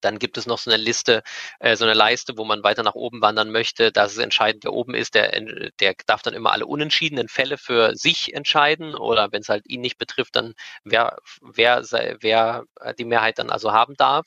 Dann 0.00 0.18
gibt 0.18 0.36
es 0.36 0.46
noch 0.46 0.58
so 0.58 0.70
eine 0.70 0.82
Liste, 0.82 1.22
äh, 1.60 1.76
so 1.76 1.84
eine 1.84 1.94
Leiste, 1.94 2.36
wo 2.36 2.44
man 2.44 2.64
weiter 2.64 2.82
nach 2.82 2.94
oben 2.94 3.22
wandern 3.22 3.50
möchte. 3.50 3.92
Das 3.92 4.12
ist 4.12 4.18
entscheidend, 4.18 4.64
wer 4.64 4.72
oben 4.72 4.94
ist, 4.94 5.14
der, 5.14 5.40
der 5.80 5.94
darf 6.06 6.22
dann 6.22 6.34
immer 6.34 6.52
alle 6.52 6.66
unentschiedenen 6.66 7.28
Fälle 7.28 7.58
für 7.58 7.94
sich 7.94 8.34
entscheiden 8.34 8.94
oder 8.94 9.32
wenn 9.32 9.42
es 9.42 9.48
halt 9.48 9.64
ihn 9.68 9.80
nicht 9.80 9.98
betrifft, 9.98 10.36
dann 10.36 10.54
wer, 10.84 11.18
wer, 11.40 11.84
wer 12.20 12.64
die 12.98 13.04
Mehrheit 13.04 13.38
dann 13.38 13.50
also 13.50 13.72
haben 13.72 13.94
darf. 13.96 14.26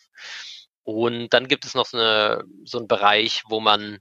Und 0.83 1.33
dann 1.33 1.49
gibt 1.49 1.65
es 1.65 1.73
noch 1.75 1.85
so, 1.85 1.97
eine, 1.97 2.45
so 2.63 2.77
einen 2.77 2.87
Bereich, 2.87 3.43
wo 3.49 3.59
man 3.59 3.99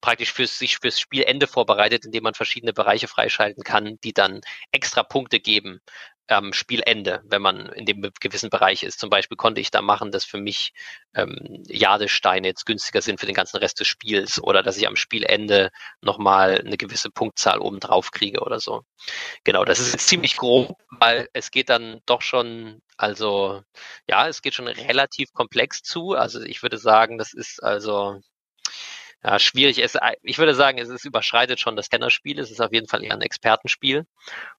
praktisch 0.00 0.32
fürs, 0.32 0.58
sich 0.58 0.78
fürs 0.78 1.00
Spielende 1.00 1.46
vorbereitet, 1.46 2.04
indem 2.04 2.24
man 2.24 2.34
verschiedene 2.34 2.72
Bereiche 2.72 3.08
freischalten 3.08 3.62
kann, 3.64 3.98
die 4.04 4.12
dann 4.12 4.40
extra 4.72 5.02
Punkte 5.02 5.40
geben 5.40 5.80
am 6.28 6.52
Spielende, 6.52 7.22
wenn 7.24 7.42
man 7.42 7.66
in 7.66 7.84
dem 7.84 8.10
gewissen 8.20 8.50
Bereich 8.50 8.82
ist. 8.82 8.98
Zum 8.98 9.10
Beispiel 9.10 9.36
konnte 9.36 9.60
ich 9.60 9.70
da 9.70 9.82
machen, 9.82 10.10
dass 10.10 10.24
für 10.24 10.38
mich 10.38 10.72
ähm, 11.14 11.62
Jadesteine 11.68 12.48
jetzt 12.48 12.66
günstiger 12.66 13.02
sind 13.02 13.20
für 13.20 13.26
den 13.26 13.34
ganzen 13.34 13.58
Rest 13.58 13.80
des 13.80 13.86
Spiels 13.86 14.42
oder 14.42 14.62
dass 14.62 14.76
ich 14.76 14.86
am 14.86 14.96
Spielende 14.96 15.70
nochmal 16.00 16.60
eine 16.64 16.76
gewisse 16.76 17.10
Punktzahl 17.10 17.58
oben 17.58 17.80
drauf 17.80 18.10
kriege 18.10 18.40
oder 18.40 18.60
so. 18.60 18.82
Genau, 19.44 19.64
das 19.64 19.80
ist 19.80 19.92
jetzt 19.92 20.08
ziemlich 20.08 20.36
grob, 20.36 20.76
weil 20.90 21.28
es 21.32 21.50
geht 21.50 21.68
dann 21.68 22.00
doch 22.06 22.22
schon, 22.22 22.82
also 22.96 23.62
ja, 24.08 24.28
es 24.28 24.42
geht 24.42 24.54
schon 24.54 24.68
relativ 24.68 25.32
komplex 25.32 25.82
zu. 25.82 26.12
Also 26.12 26.40
ich 26.42 26.62
würde 26.62 26.78
sagen, 26.78 27.18
das 27.18 27.32
ist 27.32 27.62
also 27.62 28.20
ja, 29.24 29.38
schwierig. 29.38 29.78
Es, 29.78 29.96
ich 30.22 30.38
würde 30.38 30.54
sagen, 30.54 30.78
es 30.78 30.88
ist 30.88 31.04
überschreitet 31.04 31.60
schon 31.60 31.76
das 31.76 31.90
Kennerspiel. 31.90 32.38
Es 32.38 32.50
ist 32.50 32.60
auf 32.60 32.72
jeden 32.72 32.88
Fall 32.88 33.04
eher 33.04 33.14
ein 33.14 33.22
Expertenspiel. 33.22 34.06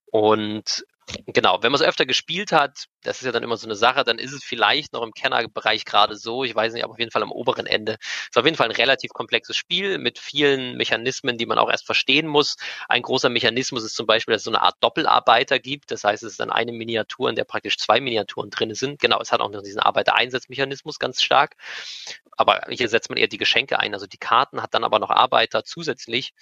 Und 0.06 0.84
Genau, 1.26 1.62
wenn 1.62 1.70
man 1.70 1.80
es 1.80 1.86
öfter 1.86 2.06
gespielt 2.06 2.50
hat, 2.50 2.86
das 3.02 3.18
ist 3.18 3.26
ja 3.26 3.32
dann 3.32 3.42
immer 3.42 3.58
so 3.58 3.66
eine 3.66 3.74
Sache, 3.74 4.04
dann 4.04 4.18
ist 4.18 4.32
es 4.32 4.42
vielleicht 4.42 4.94
noch 4.94 5.02
im 5.02 5.12
Kennerbereich 5.12 5.84
gerade 5.84 6.16
so, 6.16 6.44
ich 6.44 6.54
weiß 6.54 6.72
nicht, 6.72 6.82
aber 6.82 6.94
auf 6.94 6.98
jeden 6.98 7.10
Fall 7.10 7.22
am 7.22 7.30
oberen 7.30 7.66
Ende. 7.66 7.98
Es 8.00 8.28
ist 8.30 8.38
auf 8.38 8.46
jeden 8.46 8.56
Fall 8.56 8.68
ein 8.68 8.74
relativ 8.74 9.12
komplexes 9.12 9.56
Spiel 9.56 9.98
mit 9.98 10.18
vielen 10.18 10.76
Mechanismen, 10.76 11.36
die 11.36 11.44
man 11.44 11.58
auch 11.58 11.70
erst 11.70 11.84
verstehen 11.84 12.26
muss. 12.26 12.56
Ein 12.88 13.02
großer 13.02 13.28
Mechanismus 13.28 13.84
ist 13.84 13.94
zum 13.96 14.06
Beispiel, 14.06 14.32
dass 14.32 14.40
es 14.40 14.44
so 14.44 14.50
eine 14.50 14.62
Art 14.62 14.76
Doppelarbeiter 14.80 15.58
gibt. 15.58 15.90
Das 15.90 16.04
heißt, 16.04 16.22
es 16.22 16.32
ist 16.32 16.40
dann 16.40 16.50
eine 16.50 16.72
Miniatur, 16.72 17.28
in 17.28 17.36
der 17.36 17.44
praktisch 17.44 17.76
zwei 17.76 18.00
Miniaturen 18.00 18.48
drin 18.48 18.74
sind. 18.74 18.98
Genau, 18.98 19.20
es 19.20 19.30
hat 19.30 19.40
auch 19.40 19.50
noch 19.50 19.62
diesen 19.62 19.80
Arbeitereinsatzmechanismus 19.80 20.98
ganz 20.98 21.22
stark. 21.22 21.56
Aber 22.36 22.62
hier 22.68 22.88
setzt 22.88 23.08
man 23.08 23.18
eher 23.18 23.28
die 23.28 23.38
Geschenke 23.38 23.78
ein. 23.78 23.94
Also 23.94 24.06
die 24.06 24.18
Karten 24.18 24.62
hat 24.62 24.74
dann 24.74 24.84
aber 24.84 24.98
noch 24.98 25.10
Arbeiter 25.10 25.64
zusätzlich. 25.64 26.32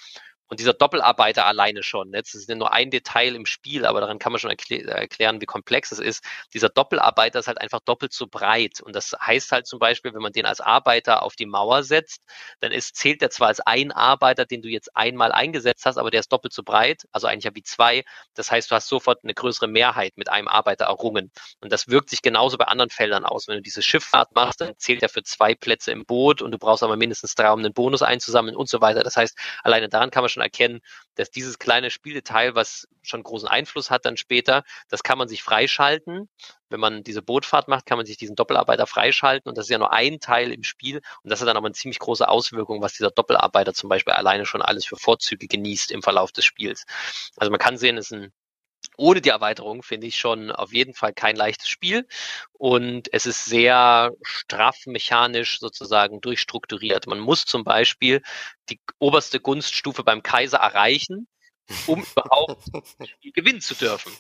Und 0.52 0.60
dieser 0.60 0.74
Doppelarbeiter 0.74 1.46
alleine 1.46 1.82
schon, 1.82 2.10
ne, 2.10 2.20
das 2.20 2.34
ist 2.34 2.46
ja 2.46 2.54
nur 2.54 2.74
ein 2.74 2.90
Detail 2.90 3.34
im 3.34 3.46
Spiel, 3.46 3.86
aber 3.86 4.02
daran 4.02 4.18
kann 4.18 4.32
man 4.32 4.38
schon 4.38 4.50
erklä 4.50 4.82
erklären, 4.82 5.40
wie 5.40 5.46
komplex 5.46 5.92
es 5.92 5.98
ist. 5.98 6.22
Dieser 6.52 6.68
Doppelarbeiter 6.68 7.38
ist 7.38 7.46
halt 7.46 7.58
einfach 7.58 7.80
doppelt 7.80 8.12
so 8.12 8.26
breit. 8.26 8.82
Und 8.82 8.94
das 8.94 9.16
heißt 9.18 9.50
halt 9.50 9.66
zum 9.66 9.78
Beispiel, 9.78 10.12
wenn 10.12 10.20
man 10.20 10.32
den 10.32 10.44
als 10.44 10.60
Arbeiter 10.60 11.22
auf 11.22 11.36
die 11.36 11.46
Mauer 11.46 11.84
setzt, 11.84 12.26
dann 12.60 12.70
ist, 12.70 12.96
zählt 12.96 13.22
der 13.22 13.30
zwar 13.30 13.48
als 13.48 13.60
ein 13.60 13.92
Arbeiter, 13.92 14.44
den 14.44 14.60
du 14.60 14.68
jetzt 14.68 14.94
einmal 14.94 15.32
eingesetzt 15.32 15.86
hast, 15.86 15.96
aber 15.96 16.10
der 16.10 16.20
ist 16.20 16.30
doppelt 16.30 16.52
so 16.52 16.62
breit, 16.62 17.04
also 17.12 17.28
eigentlich 17.28 17.44
ja 17.44 17.54
wie 17.54 17.62
zwei. 17.62 18.04
Das 18.34 18.50
heißt, 18.50 18.70
du 18.70 18.74
hast 18.74 18.88
sofort 18.88 19.20
eine 19.24 19.32
größere 19.32 19.68
Mehrheit 19.68 20.18
mit 20.18 20.28
einem 20.28 20.48
Arbeiter 20.48 20.84
errungen. 20.84 21.32
Und 21.62 21.72
das 21.72 21.88
wirkt 21.88 22.10
sich 22.10 22.20
genauso 22.20 22.58
bei 22.58 22.66
anderen 22.66 22.90
Feldern 22.90 23.24
aus. 23.24 23.48
Wenn 23.48 23.56
du 23.56 23.62
diese 23.62 23.80
Schifffahrt 23.80 24.34
machst, 24.34 24.60
dann 24.60 24.74
zählt 24.76 25.02
er 25.02 25.08
für 25.08 25.22
zwei 25.22 25.54
Plätze 25.54 25.92
im 25.92 26.04
Boot 26.04 26.42
und 26.42 26.50
du 26.50 26.58
brauchst 26.58 26.82
aber 26.82 26.98
mindestens 26.98 27.34
drei, 27.36 27.50
um 27.50 27.60
einen 27.60 27.72
Bonus 27.72 28.02
einzusammeln 28.02 28.54
und 28.54 28.68
so 28.68 28.82
weiter. 28.82 29.02
Das 29.02 29.16
heißt, 29.16 29.34
alleine 29.62 29.88
daran 29.88 30.10
kann 30.10 30.22
man 30.22 30.28
schon 30.28 30.41
erkennen, 30.42 30.80
dass 31.14 31.30
dieses 31.30 31.58
kleine 31.58 31.90
Spieldetail, 31.90 32.54
was 32.54 32.88
schon 33.02 33.22
großen 33.22 33.48
Einfluss 33.48 33.90
hat 33.90 34.04
dann 34.04 34.16
später, 34.16 34.64
das 34.88 35.02
kann 35.02 35.18
man 35.18 35.28
sich 35.28 35.42
freischalten. 35.42 36.28
Wenn 36.68 36.80
man 36.80 37.02
diese 37.02 37.22
Bootfahrt 37.22 37.68
macht, 37.68 37.86
kann 37.86 37.98
man 37.98 38.06
sich 38.06 38.16
diesen 38.16 38.36
Doppelarbeiter 38.36 38.86
freischalten 38.86 39.48
und 39.48 39.58
das 39.58 39.66
ist 39.66 39.70
ja 39.70 39.78
nur 39.78 39.92
ein 39.92 40.20
Teil 40.20 40.52
im 40.52 40.62
Spiel 40.62 41.02
und 41.22 41.30
das 41.30 41.40
hat 41.40 41.48
dann 41.48 41.56
aber 41.56 41.66
eine 41.66 41.74
ziemlich 41.74 41.98
große 41.98 42.26
Auswirkung, 42.28 42.80
was 42.82 42.94
dieser 42.94 43.10
Doppelarbeiter 43.10 43.74
zum 43.74 43.88
Beispiel 43.88 44.14
alleine 44.14 44.46
schon 44.46 44.62
alles 44.62 44.86
für 44.86 44.96
Vorzüge 44.96 45.48
genießt 45.48 45.90
im 45.90 46.02
Verlauf 46.02 46.32
des 46.32 46.44
Spiels. 46.44 46.84
Also 47.36 47.50
man 47.50 47.60
kann 47.60 47.76
sehen, 47.76 47.98
es 47.98 48.06
ist 48.06 48.12
ein 48.12 48.32
ohne 49.02 49.20
die 49.20 49.30
Erweiterung 49.30 49.82
finde 49.82 50.06
ich 50.06 50.16
schon 50.16 50.52
auf 50.52 50.72
jeden 50.72 50.94
Fall 50.94 51.12
kein 51.12 51.34
leichtes 51.34 51.68
Spiel 51.68 52.06
und 52.52 53.12
es 53.12 53.26
ist 53.26 53.44
sehr 53.44 54.12
straff 54.22 54.86
mechanisch 54.86 55.58
sozusagen 55.58 56.20
durchstrukturiert. 56.20 57.08
Man 57.08 57.18
muss 57.18 57.44
zum 57.44 57.64
Beispiel 57.64 58.22
die 58.70 58.80
oberste 59.00 59.40
Gunststufe 59.40 60.04
beim 60.04 60.22
Kaiser 60.22 60.58
erreichen, 60.58 61.26
um 61.86 62.04
überhaupt 62.12 62.64
gewinnen 63.34 63.60
zu 63.60 63.74
dürfen. 63.74 64.12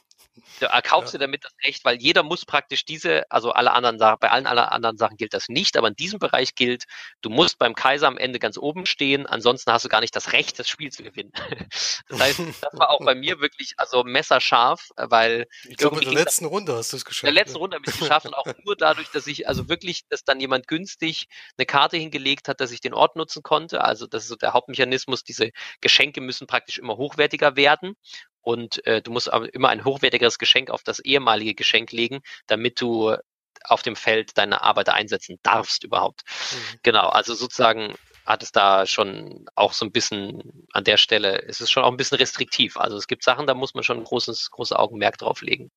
Du 0.60 0.66
erkaufst 0.66 1.12
ja. 1.12 1.18
dir 1.18 1.26
damit 1.26 1.44
das 1.44 1.52
Recht, 1.62 1.84
weil 1.84 1.96
jeder 1.96 2.22
muss 2.22 2.46
praktisch 2.46 2.84
diese, 2.84 3.30
also 3.30 3.52
alle 3.52 3.72
anderen 3.72 3.98
Sachen, 3.98 4.16
bei 4.20 4.30
allen 4.30 4.46
anderen 4.46 4.96
Sachen 4.96 5.16
gilt 5.16 5.34
das 5.34 5.48
nicht, 5.48 5.76
aber 5.76 5.88
in 5.88 5.96
diesem 5.96 6.18
Bereich 6.18 6.54
gilt, 6.54 6.84
du 7.20 7.28
musst 7.28 7.58
beim 7.58 7.74
Kaiser 7.74 8.06
am 8.06 8.16
Ende 8.16 8.38
ganz 8.38 8.56
oben 8.56 8.86
stehen, 8.86 9.26
ansonsten 9.26 9.72
hast 9.72 9.84
du 9.84 9.88
gar 9.90 10.00
nicht 10.00 10.16
das 10.16 10.32
Recht, 10.32 10.58
das 10.58 10.68
Spiel 10.68 10.90
zu 10.90 11.02
gewinnen. 11.02 11.32
Das 12.08 12.20
heißt, 12.20 12.40
das 12.60 12.72
war 12.78 12.90
auch 12.90 13.00
bei 13.04 13.14
mir 13.14 13.40
wirklich, 13.40 13.74
also 13.76 14.04
messerscharf, 14.04 14.88
weil. 14.96 15.46
Ich 15.68 15.76
glaube, 15.76 16.00
in 16.00 16.10
der 16.10 16.24
letzten 16.24 16.44
Runde 16.44 16.74
hast 16.74 16.92
du 16.92 16.96
es 16.96 17.04
geschafft. 17.04 17.28
In 17.28 17.34
der 17.34 17.44
letzten 17.44 17.58
Runde 17.58 17.76
habe 17.76 17.84
ich 17.86 17.94
es 17.94 18.00
geschafft 18.00 18.26
und 18.26 18.34
auch 18.34 18.46
nur 18.64 18.76
dadurch, 18.76 19.08
dass 19.10 19.26
ich, 19.26 19.48
also 19.48 19.68
wirklich, 19.68 20.02
dass 20.08 20.24
dann 20.24 20.40
jemand 20.40 20.68
günstig 20.68 21.28
eine 21.56 21.64
Karte 21.64 21.96
hingelegt 21.96 22.48
hat, 22.48 22.60
dass 22.60 22.70
ich 22.70 22.80
den 22.80 22.92
Ort 22.92 23.16
nutzen 23.16 23.42
konnte. 23.42 23.82
Also, 23.82 24.06
das 24.06 24.24
ist 24.24 24.28
so 24.28 24.36
der 24.36 24.52
Hauptmechanismus. 24.52 25.24
Diese 25.24 25.50
Geschenke 25.80 26.20
müssen 26.20 26.46
praktisch 26.46 26.78
immer 26.78 26.96
hochwertiger 26.96 27.56
werden 27.56 27.96
und 28.42 28.84
äh, 28.86 29.00
du 29.00 29.10
musst 29.12 29.32
aber 29.32 29.52
immer 29.54 29.70
ein 29.70 29.84
hochwertigeres 29.84 30.38
Geschenk 30.38 30.70
auf 30.70 30.82
das 30.82 30.98
ehemalige 30.98 31.54
Geschenk 31.54 31.92
legen, 31.92 32.20
damit 32.46 32.80
du 32.80 33.16
auf 33.64 33.82
dem 33.82 33.96
Feld 33.96 34.36
deine 34.36 34.62
Arbeiter 34.62 34.94
einsetzen 34.94 35.38
darfst 35.42 35.84
überhaupt. 35.84 36.22
Mhm. 36.26 36.78
Genau, 36.82 37.08
also 37.08 37.34
sozusagen 37.34 37.94
hat 38.26 38.42
es 38.42 38.52
da 38.52 38.86
schon 38.86 39.46
auch 39.54 39.72
so 39.72 39.84
ein 39.84 39.92
bisschen 39.92 40.66
an 40.72 40.84
der 40.84 40.96
Stelle, 40.96 41.38
ist 41.38 41.60
es 41.60 41.70
schon 41.70 41.82
auch 41.82 41.90
ein 41.90 41.96
bisschen 41.96 42.18
restriktiv. 42.18 42.76
Also 42.76 42.96
es 42.96 43.06
gibt 43.06 43.24
Sachen, 43.24 43.46
da 43.46 43.54
muss 43.54 43.74
man 43.74 43.82
schon 43.84 43.98
ein 43.98 44.04
großes, 44.04 44.50
großes 44.50 44.76
Augenmerk 44.76 45.18
drauf 45.18 45.42
legen. 45.42 45.70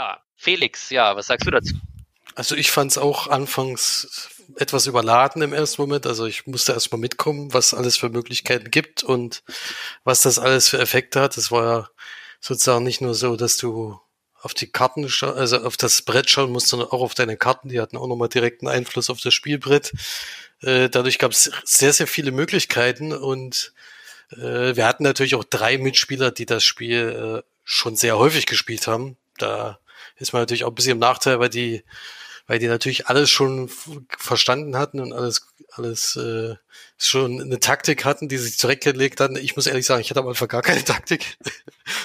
Ja, 0.00 0.22
Felix, 0.36 0.90
ja, 0.90 1.14
was 1.16 1.26
sagst 1.26 1.46
du 1.46 1.50
dazu? 1.50 1.74
Also 2.38 2.54
ich 2.54 2.70
fand 2.70 2.92
es 2.92 2.98
auch 2.98 3.26
anfangs 3.26 4.30
etwas 4.54 4.86
überladen 4.86 5.42
im 5.42 5.52
ersten 5.52 5.82
Moment. 5.82 6.06
Also 6.06 6.24
ich 6.24 6.46
musste 6.46 6.72
erstmal 6.72 7.00
mitkommen, 7.00 7.52
was 7.52 7.74
alles 7.74 7.96
für 7.96 8.10
Möglichkeiten 8.10 8.70
gibt 8.70 9.02
und 9.02 9.42
was 10.04 10.22
das 10.22 10.38
alles 10.38 10.68
für 10.68 10.78
Effekte 10.78 11.20
hat. 11.20 11.36
Es 11.36 11.50
war 11.50 11.64
ja 11.64 11.90
sozusagen 12.38 12.84
nicht 12.84 13.00
nur 13.00 13.16
so, 13.16 13.34
dass 13.34 13.56
du 13.56 13.98
auf 14.40 14.54
die 14.54 14.70
Karten, 14.70 15.08
also 15.20 15.64
auf 15.64 15.76
das 15.76 16.02
Brett 16.02 16.30
schauen 16.30 16.52
musst, 16.52 16.68
sondern 16.68 16.90
auch 16.90 17.00
auf 17.00 17.14
deine 17.14 17.36
Karten. 17.36 17.70
Die 17.70 17.80
hatten 17.80 17.96
auch 17.96 18.06
nochmal 18.06 18.28
direkten 18.28 18.68
Einfluss 18.68 19.10
auf 19.10 19.20
das 19.20 19.34
Spielbrett. 19.34 19.92
Äh, 20.62 20.88
dadurch 20.88 21.18
gab 21.18 21.32
es 21.32 21.50
sehr, 21.64 21.92
sehr 21.92 22.06
viele 22.06 22.30
Möglichkeiten 22.30 23.12
und 23.12 23.72
äh, 24.30 24.76
wir 24.76 24.86
hatten 24.86 25.02
natürlich 25.02 25.34
auch 25.34 25.42
drei 25.42 25.76
Mitspieler, 25.76 26.30
die 26.30 26.46
das 26.46 26.62
Spiel 26.62 27.42
äh, 27.42 27.50
schon 27.64 27.96
sehr 27.96 28.16
häufig 28.16 28.46
gespielt 28.46 28.86
haben. 28.86 29.16
Da 29.38 29.80
ist 30.18 30.32
man 30.32 30.42
natürlich 30.42 30.62
auch 30.62 30.70
ein 30.70 30.76
bisschen 30.76 30.92
im 30.92 30.98
Nachteil, 30.98 31.40
weil 31.40 31.48
die 31.48 31.82
weil 32.48 32.58
die 32.58 32.66
natürlich 32.66 33.06
alles 33.06 33.30
schon 33.30 33.70
verstanden 34.18 34.76
hatten 34.76 35.00
und 35.00 35.12
alles, 35.12 35.46
alles 35.72 36.16
äh, 36.16 36.56
schon 36.96 37.40
eine 37.40 37.60
Taktik 37.60 38.06
hatten, 38.06 38.28
die 38.28 38.38
sich 38.38 38.58
zurechtgelegt 38.58 39.20
hatten. 39.20 39.36
Ich 39.36 39.54
muss 39.54 39.66
ehrlich 39.66 39.84
sagen, 39.84 40.00
ich 40.00 40.10
hatte 40.10 40.20
am 40.20 40.28
Anfang 40.28 40.48
gar 40.48 40.62
keine 40.62 40.82
Taktik. 40.82 41.36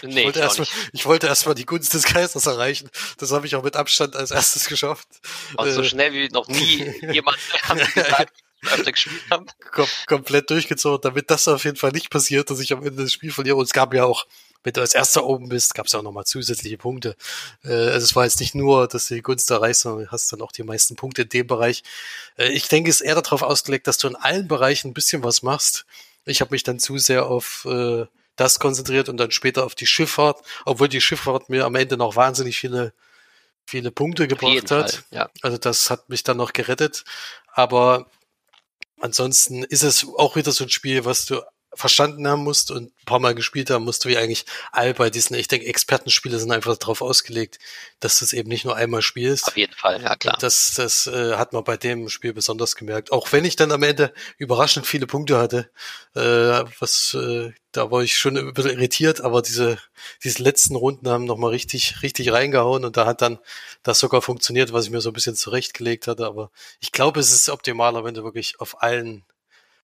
Nee, 0.02 0.20
ich 0.20 0.26
wollte 0.26 0.40
erstmal, 0.40 0.68
ich 0.92 1.06
wollte 1.06 1.28
erstmal 1.28 1.56
die 1.56 1.66
Gunst 1.66 1.94
des 1.94 2.04
Kaisers 2.04 2.46
erreichen. 2.46 2.90
Das 3.18 3.32
habe 3.32 3.48
ich 3.48 3.56
auch 3.56 3.64
mit 3.64 3.78
Abstand 3.78 4.18
als 4.18 4.32
erstes 4.32 4.68
geschafft. 4.68 5.08
Und 5.56 5.72
so 5.72 5.82
äh, 5.82 5.86
schnell 5.86 6.12
wie 6.12 6.28
noch 6.28 6.48
nie 6.50 6.94
jemand 7.12 7.38
öfter 8.66 8.92
gespielt 8.92 9.24
habe. 9.32 9.46
Kom 9.72 9.88
komplett 10.08 10.50
durchgezogen, 10.50 11.02
damit 11.02 11.32
das 11.32 11.48
auf 11.48 11.64
jeden 11.64 11.78
Fall 11.78 11.92
nicht 11.92 12.10
passiert, 12.10 12.50
dass 12.50 12.60
ich 12.60 12.74
am 12.74 12.86
Ende 12.86 13.04
das 13.04 13.14
Spiel 13.14 13.32
verliere. 13.32 13.56
Und 13.56 13.66
es 13.66 13.74
gab 13.74 13.94
ja 13.94 14.04
auch, 14.04 14.26
wenn 14.64 14.74
du 14.74 14.82
als 14.82 14.96
erster 14.96 15.26
oben 15.26 15.50
bist, 15.50 15.74
gab 15.74 15.86
es 15.86 15.92
ja 15.92 16.00
auch 16.00 16.04
nochmal 16.04 16.26
zusätzliche 16.26 16.78
Punkte. 16.78 17.16
Äh, 17.64 17.74
also 17.74 18.06
es 18.06 18.16
war 18.16 18.24
jetzt 18.24 18.40
nicht 18.40 18.56
nur, 18.56 18.88
dass 18.88 19.08
du 19.08 19.16
die 19.16 19.22
Gunst 19.22 19.50
erreichst, 19.52 19.82
sondern 19.82 20.06
du 20.06 20.12
hast 20.12 20.32
dann 20.32 20.42
auch 20.42 20.52
die 20.52 20.64
meisten 20.64 20.96
Punkte 20.96 21.24
in 21.24 21.30
dem 21.30 21.48
Bereich. 21.48 21.84
Äh, 22.38 22.50
ich 22.50 22.68
denke, 22.68 22.90
es 22.90 23.02
ist 23.02 23.08
eher 23.08 23.22
darauf 23.22 23.42
ausgelegt, 23.42 23.88
dass 23.88 23.98
du 23.98 24.08
in 24.08 24.16
allen 24.16 24.48
Bereichen 24.48 24.90
ein 24.90 24.94
bisschen 24.94 25.24
was 25.24 25.44
machst. 25.44 25.86
Ich 26.26 26.42
habe 26.42 26.52
mich 26.52 26.64
dann 26.64 26.80
zu 26.80 26.98
sehr 26.98 27.26
auf 27.26 27.66
äh, 27.70 28.06
das 28.36 28.60
konzentriert 28.60 29.10
und 29.10 29.18
dann 29.18 29.32
später 29.32 29.66
auf 29.66 29.76
die 29.76 29.86
Schifffahrt, 29.86 30.42
obwohl 30.66 30.88
die 30.88 31.02
Schifffahrt 31.02 31.50
mir 31.50 31.66
am 31.66 31.76
Ende 31.76 31.98
noch 31.98 32.16
wahnsinnig 32.16 32.58
viele 32.58 32.94
viele 33.66 33.92
Punkte 33.92 34.28
gebracht 34.28 34.72
hat. 34.72 34.92
Fall, 34.92 35.04
ja. 35.12 35.30
Also 35.42 35.58
das 35.58 35.90
hat 35.90 36.10
mich 36.10 36.24
dann 36.24 36.38
noch 36.38 36.54
gerettet. 36.54 37.04
Aber 37.48 38.08
ansonsten 39.00 39.64
ist 39.64 39.84
es 39.84 40.06
auch 40.18 40.36
wieder 40.36 40.52
so 40.52 40.66
ein 40.66 40.70
Spiel, 40.70 41.06
was 41.06 41.26
du 41.26 41.42
verstanden 41.76 42.28
haben 42.28 42.44
musst 42.44 42.72
und 42.72 42.92
ein 42.92 43.06
paar 43.06 43.20
Mal 43.20 43.36
gespielt 43.36 43.70
haben 43.70 43.86
musst, 43.86 44.06
wie 44.06 44.18
eigentlich 44.18 44.46
all 44.72 44.94
bei 44.94 45.10
diesen, 45.10 45.36
ich 45.36 45.48
denke, 45.48 45.68
Expertenspiele 45.68 46.40
sind 46.40 46.52
einfach 46.52 46.78
darauf 46.78 47.02
ausgelegt, 47.02 47.60
dass 48.00 48.20
du 48.20 48.26
es 48.26 48.34
eben 48.34 48.50
nicht 48.50 48.66
nur 48.66 48.76
einmal 48.76 49.02
spielst. 49.02 49.48
Auf 49.48 49.58
jeden 49.58 49.74
Fall, 49.74 50.02
ja 50.02 50.16
klar. 50.16 50.38
Das, 50.40 50.74
das 50.76 51.08
äh, 51.08 51.36
hat 51.36 51.54
man 51.54 51.64
bei 51.64 51.78
dem 51.78 52.10
Spiel 52.10 52.34
besonders 52.34 52.76
gemerkt. 52.76 53.12
Auch 53.12 53.32
wenn 53.32 53.46
ich 53.46 53.56
dann 53.56 53.72
am 53.72 53.84
Ende 53.84 54.14
überraschend 54.38 54.86
viele 54.86 55.08
Punkte 55.08 55.38
hatte, 55.38 55.70
äh, 56.16 56.20
was 56.80 57.16
äh, 57.16 57.52
da 57.74 57.90
war 57.90 58.04
ich 58.04 58.18
schon 58.18 58.38
ein 58.38 58.54
bisschen 58.54 58.74
irritiert, 58.74 59.22
aber 59.22 59.42
diese, 59.42 59.80
diese 60.24 60.44
letzten 60.44 60.76
Runden 60.76 61.10
haben 61.10 61.26
nochmal 61.26 61.50
richtig, 61.50 62.04
richtig 62.04 62.32
reingehauen 62.32 62.86
und 62.86 62.98
da 62.98 63.06
hat 63.08 63.22
dann 63.22 63.40
das 63.82 64.00
sogar 64.00 64.22
funktioniert, 64.22 64.74
was 64.74 64.86
ich 64.86 64.92
mir 64.92 65.02
so 65.02 65.10
ein 65.10 65.14
bisschen 65.14 65.36
zurechtgelegt 65.36 66.08
hatte. 66.08 66.28
Aber 66.28 66.52
ich 66.80 66.92
glaube, 66.92 67.20
es 67.20 67.34
ist 67.34 67.50
optimaler, 67.50 68.04
wenn 68.04 68.14
du 68.14 68.24
wirklich 68.24 68.60
auf 68.60 68.82
allen 68.84 69.26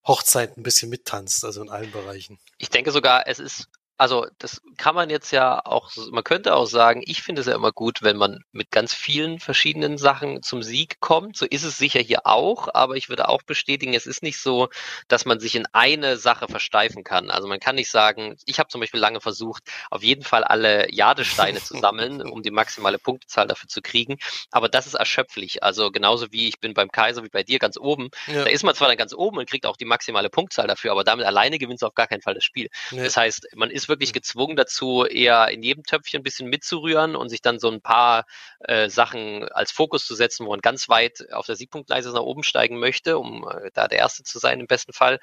Hochzeit 0.07 0.57
ein 0.57 0.63
bisschen 0.63 0.89
mittanzt, 0.89 1.43
also 1.45 1.61
in 1.61 1.69
allen 1.69 1.91
Bereichen. 1.91 2.39
Ich 2.57 2.69
denke 2.69 2.91
sogar, 2.91 3.27
es 3.27 3.39
ist 3.39 3.67
also 3.99 4.27
das 4.37 4.61
kann 4.77 4.95
man 4.95 5.09
jetzt 5.09 5.31
ja 5.31 5.59
auch, 5.65 5.91
man 6.11 6.23
könnte 6.23 6.55
auch 6.55 6.67
sagen, 6.67 7.03
ich 7.05 7.21
finde 7.21 7.41
es 7.41 7.47
ja 7.47 7.53
immer 7.53 7.73
gut, 7.73 8.01
wenn 8.01 8.15
man 8.15 8.45
mit 8.53 8.71
ganz 8.71 8.93
vielen 8.93 9.39
verschiedenen 9.41 9.97
Sachen 9.97 10.41
zum 10.41 10.63
Sieg 10.63 11.01
kommt. 11.01 11.35
So 11.35 11.45
ist 11.45 11.65
es 11.65 11.77
sicher 11.77 11.99
hier 11.99 12.25
auch, 12.25 12.69
aber 12.73 12.95
ich 12.95 13.09
würde 13.09 13.27
auch 13.27 13.41
bestätigen, 13.41 13.93
es 13.93 14.07
ist 14.07 14.23
nicht 14.23 14.39
so, 14.39 14.69
dass 15.09 15.25
man 15.25 15.41
sich 15.41 15.53
in 15.55 15.65
eine 15.73 16.15
Sache 16.15 16.47
versteifen 16.47 17.03
kann. 17.03 17.29
Also 17.29 17.49
man 17.49 17.59
kann 17.59 17.75
nicht 17.75 17.91
sagen, 17.91 18.37
ich 18.45 18.57
habe 18.57 18.69
zum 18.69 18.79
Beispiel 18.79 19.01
lange 19.01 19.19
versucht, 19.19 19.63
auf 19.91 20.01
jeden 20.01 20.23
Fall 20.23 20.45
alle 20.45 20.89
Jadesteine 20.93 21.61
zu 21.61 21.77
sammeln, 21.77 22.21
um 22.31 22.41
die 22.41 22.51
maximale 22.51 22.99
Punktezahl 22.99 23.47
dafür 23.47 23.67
zu 23.67 23.81
kriegen. 23.81 24.17
Aber 24.49 24.69
das 24.69 24.87
ist 24.87 24.93
erschöpflich. 24.93 25.61
Also 25.61 25.91
genauso 25.91 26.31
wie 26.31 26.47
ich 26.47 26.61
bin 26.61 26.73
beim 26.73 26.89
Kaiser, 26.89 27.21
wie 27.25 27.29
bei 27.29 27.43
dir 27.43 27.59
ganz 27.59 27.77
oben. 27.77 28.11
Ja. 28.27 28.45
Da 28.45 28.49
ist 28.49 28.63
man 28.63 28.75
zwar 28.75 28.87
dann 28.87 28.95
ganz 28.95 29.13
oben 29.13 29.39
und 29.39 29.49
kriegt 29.49 29.65
auch 29.65 29.75
die 29.75 29.83
maximale 29.83 30.29
Punktzahl 30.29 30.67
dafür, 30.67 30.93
aber 30.93 31.03
damit 31.03 31.25
alleine 31.25 31.59
gewinnst 31.59 31.83
du 31.83 31.87
auf 31.87 31.95
gar 31.95 32.07
keinen 32.07 32.21
Fall 32.21 32.35
das 32.35 32.45
Spiel. 32.45 32.69
Ja. 32.91 33.03
Das 33.03 33.17
heißt, 33.17 33.49
man 33.55 33.69
ist 33.69 33.88
wirklich 33.89 34.13
gezwungen 34.13 34.55
dazu, 34.55 35.05
eher 35.05 35.49
in 35.49 35.63
jedem 35.63 35.83
Töpfchen 35.83 36.21
ein 36.21 36.23
bisschen 36.23 36.49
mitzurühren 36.49 37.15
und 37.15 37.29
sich 37.29 37.41
dann 37.41 37.59
so 37.59 37.69
ein 37.69 37.81
paar 37.81 38.25
äh, 38.59 38.89
Sachen 38.89 39.49
als 39.49 39.71
Fokus 39.71 40.05
zu 40.05 40.15
setzen, 40.15 40.45
wo 40.45 40.51
man 40.51 40.61
ganz 40.61 40.89
weit 40.89 41.31
auf 41.31 41.45
der 41.45 41.55
Siegpunktleiste 41.55 42.11
nach 42.11 42.21
oben 42.21 42.43
steigen 42.43 42.79
möchte, 42.79 43.17
um 43.17 43.47
äh, 43.47 43.71
da 43.73 43.87
der 43.87 43.99
Erste 43.99 44.23
zu 44.23 44.39
sein 44.39 44.59
im 44.59 44.67
besten 44.67 44.93
Fall. 44.93 45.19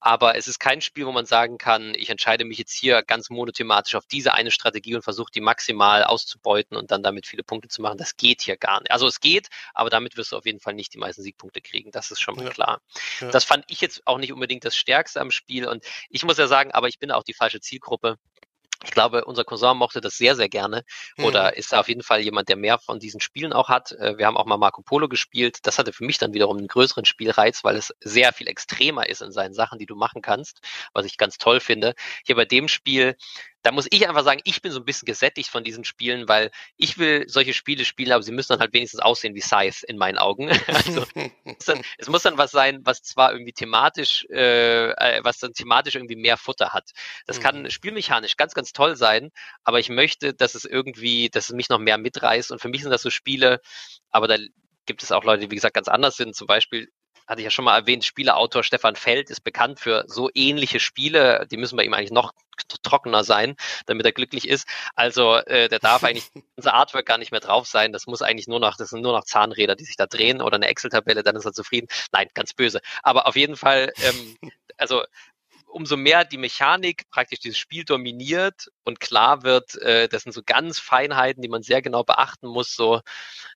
Aber 0.00 0.36
es 0.36 0.48
ist 0.48 0.58
kein 0.58 0.80
Spiel, 0.80 1.06
wo 1.06 1.12
man 1.12 1.26
sagen 1.26 1.58
kann, 1.58 1.94
ich 1.94 2.10
entscheide 2.10 2.44
mich 2.44 2.58
jetzt 2.58 2.72
hier 2.72 3.02
ganz 3.02 3.30
monothematisch 3.30 3.94
auf 3.94 4.06
diese 4.06 4.34
eine 4.34 4.50
Strategie 4.50 4.94
und 4.94 5.02
versuche 5.02 5.30
die 5.32 5.40
maximal 5.40 6.04
auszubeuten 6.04 6.76
und 6.76 6.90
dann 6.90 7.02
damit 7.02 7.26
viele 7.26 7.42
Punkte 7.42 7.68
zu 7.68 7.82
machen. 7.82 7.98
Das 7.98 8.16
geht 8.16 8.42
hier 8.42 8.56
gar 8.56 8.80
nicht. 8.80 8.90
Also 8.90 9.06
es 9.06 9.20
geht, 9.20 9.48
aber 9.74 9.90
damit 9.90 10.16
wirst 10.16 10.32
du 10.32 10.36
auf 10.36 10.46
jeden 10.46 10.60
Fall 10.60 10.74
nicht 10.74 10.94
die 10.94 10.98
meisten 10.98 11.22
Siegpunkte 11.22 11.60
kriegen. 11.60 11.90
Das 11.90 12.10
ist 12.10 12.20
schon 12.20 12.36
mal 12.36 12.46
ja. 12.46 12.50
klar. 12.50 12.80
Ja. 13.20 13.30
Das 13.30 13.44
fand 13.44 13.64
ich 13.68 13.80
jetzt 13.80 14.06
auch 14.06 14.18
nicht 14.18 14.32
unbedingt 14.32 14.64
das 14.64 14.76
Stärkste 14.76 15.20
am 15.20 15.30
Spiel 15.30 15.66
und 15.66 15.84
ich 16.10 16.24
muss 16.24 16.38
ja 16.38 16.46
sagen, 16.46 16.72
aber 16.72 16.88
ich 16.88 16.98
bin 16.98 17.10
auch 17.10 17.24
die 17.24 17.34
falsche 17.34 17.60
Zielgruppe. 17.60 17.97
Ich 18.84 18.92
glaube, 18.92 19.24
unser 19.24 19.42
Cousin 19.42 19.76
mochte 19.76 20.00
das 20.00 20.16
sehr, 20.16 20.36
sehr 20.36 20.48
gerne 20.48 20.84
oder 21.18 21.50
mhm. 21.50 21.58
ist 21.58 21.74
auf 21.74 21.88
jeden 21.88 22.04
Fall 22.04 22.20
jemand, 22.20 22.48
der 22.48 22.56
mehr 22.56 22.78
von 22.78 23.00
diesen 23.00 23.20
Spielen 23.20 23.52
auch 23.52 23.68
hat. 23.68 23.90
Äh, 23.92 24.18
wir 24.18 24.26
haben 24.26 24.36
auch 24.36 24.46
mal 24.46 24.56
Marco 24.56 24.82
Polo 24.82 25.08
gespielt. 25.08 25.58
Das 25.64 25.78
hatte 25.78 25.92
für 25.92 26.04
mich 26.04 26.18
dann 26.18 26.32
wiederum 26.32 26.58
einen 26.58 26.68
größeren 26.68 27.04
Spielreiz, 27.04 27.64
weil 27.64 27.74
es 27.74 27.92
sehr 28.00 28.32
viel 28.32 28.46
extremer 28.46 29.08
ist 29.08 29.20
in 29.20 29.32
seinen 29.32 29.52
Sachen, 29.52 29.80
die 29.80 29.86
du 29.86 29.96
machen 29.96 30.22
kannst, 30.22 30.60
was 30.92 31.06
ich 31.06 31.16
ganz 31.16 31.38
toll 31.38 31.58
finde. 31.58 31.94
Hier 32.24 32.36
bei 32.36 32.44
dem 32.44 32.68
Spiel 32.68 33.16
da 33.62 33.72
muss 33.72 33.86
ich 33.90 34.08
einfach 34.08 34.24
sagen, 34.24 34.40
ich 34.44 34.62
bin 34.62 34.72
so 34.72 34.78
ein 34.78 34.84
bisschen 34.84 35.06
gesättigt 35.06 35.48
von 35.48 35.64
diesen 35.64 35.84
Spielen, 35.84 36.28
weil 36.28 36.50
ich 36.76 36.98
will 36.98 37.28
solche 37.28 37.54
Spiele 37.54 37.84
spielen, 37.84 38.12
aber 38.12 38.22
sie 38.22 38.32
müssen 38.32 38.52
dann 38.52 38.60
halt 38.60 38.72
wenigstens 38.72 39.00
aussehen 39.00 39.34
wie 39.34 39.40
Scythe 39.40 39.84
in 39.86 39.98
meinen 39.98 40.18
Augen. 40.18 40.48
also 40.68 41.04
es, 41.44 41.64
dann, 41.64 41.82
es 41.98 42.08
muss 42.08 42.22
dann 42.22 42.38
was 42.38 42.52
sein, 42.52 42.80
was 42.84 43.02
zwar 43.02 43.32
irgendwie 43.32 43.52
thematisch, 43.52 44.26
äh, 44.30 44.90
äh, 44.90 45.24
was 45.24 45.38
dann 45.38 45.52
thematisch 45.52 45.96
irgendwie 45.96 46.16
mehr 46.16 46.36
Futter 46.36 46.72
hat. 46.72 46.90
Das 47.26 47.38
mhm. 47.38 47.42
kann 47.42 47.70
spielmechanisch 47.70 48.36
ganz, 48.36 48.54
ganz 48.54 48.72
toll 48.72 48.96
sein, 48.96 49.30
aber 49.64 49.80
ich 49.80 49.88
möchte, 49.88 50.34
dass 50.34 50.54
es 50.54 50.64
irgendwie, 50.64 51.28
dass 51.28 51.48
es 51.48 51.54
mich 51.54 51.68
noch 51.68 51.78
mehr 51.78 51.98
mitreißt. 51.98 52.52
Und 52.52 52.60
für 52.60 52.68
mich 52.68 52.82
sind 52.82 52.90
das 52.90 53.02
so 53.02 53.10
Spiele, 53.10 53.60
aber 54.10 54.28
da 54.28 54.36
gibt 54.86 55.02
es 55.02 55.12
auch 55.12 55.24
Leute, 55.24 55.42
die 55.42 55.50
wie 55.50 55.56
gesagt 55.56 55.74
ganz 55.74 55.88
anders 55.88 56.16
sind. 56.16 56.34
Zum 56.34 56.46
Beispiel 56.46 56.90
hatte 57.28 57.42
ich 57.42 57.44
ja 57.44 57.50
schon 57.50 57.66
mal 57.66 57.76
erwähnt, 57.76 58.04
Spieleautor 58.04 58.64
Stefan 58.64 58.96
Feld 58.96 59.30
ist 59.30 59.44
bekannt 59.44 59.78
für 59.78 60.04
so 60.08 60.30
ähnliche 60.34 60.80
Spiele. 60.80 61.46
Die 61.50 61.58
müssen 61.58 61.76
bei 61.76 61.84
ihm 61.84 61.92
eigentlich 61.92 62.10
noch 62.10 62.32
trockener 62.82 63.22
sein, 63.22 63.54
damit 63.86 64.06
er 64.06 64.12
glücklich 64.12 64.48
ist. 64.48 64.66
Also 64.96 65.36
äh, 65.36 65.68
der 65.68 65.78
darf 65.78 66.02
eigentlich 66.02 66.28
unser 66.56 66.74
Artwork 66.74 67.06
gar 67.06 67.18
nicht 67.18 67.30
mehr 67.30 67.40
drauf 67.40 67.66
sein. 67.66 67.92
Das 67.92 68.06
muss 68.06 68.22
eigentlich 68.22 68.48
nur 68.48 68.60
noch, 68.60 68.76
das 68.76 68.88
sind 68.90 69.02
nur 69.02 69.12
noch 69.12 69.24
Zahnräder, 69.24 69.76
die 69.76 69.84
sich 69.84 69.96
da 69.96 70.06
drehen 70.06 70.40
oder 70.40 70.56
eine 70.56 70.68
Excel-Tabelle, 70.68 71.22
dann 71.22 71.36
ist 71.36 71.44
er 71.44 71.52
zufrieden. 71.52 71.88
Nein, 72.12 72.28
ganz 72.34 72.54
böse. 72.54 72.80
Aber 73.02 73.26
auf 73.26 73.36
jeden 73.36 73.56
Fall, 73.56 73.92
ähm, 74.02 74.36
also 74.78 75.04
umso 75.68 75.96
mehr 75.96 76.24
die 76.24 76.38
Mechanik 76.38 77.08
praktisch 77.10 77.40
dieses 77.40 77.58
Spiel 77.58 77.84
dominiert 77.84 78.70
und 78.84 79.00
klar 79.00 79.42
wird, 79.42 79.76
äh, 79.76 80.08
das 80.08 80.22
sind 80.22 80.32
so 80.32 80.42
ganz 80.44 80.78
Feinheiten, 80.78 81.42
die 81.42 81.48
man 81.48 81.62
sehr 81.62 81.82
genau 81.82 82.04
beachten 82.04 82.48
muss, 82.48 82.74
so, 82.74 83.00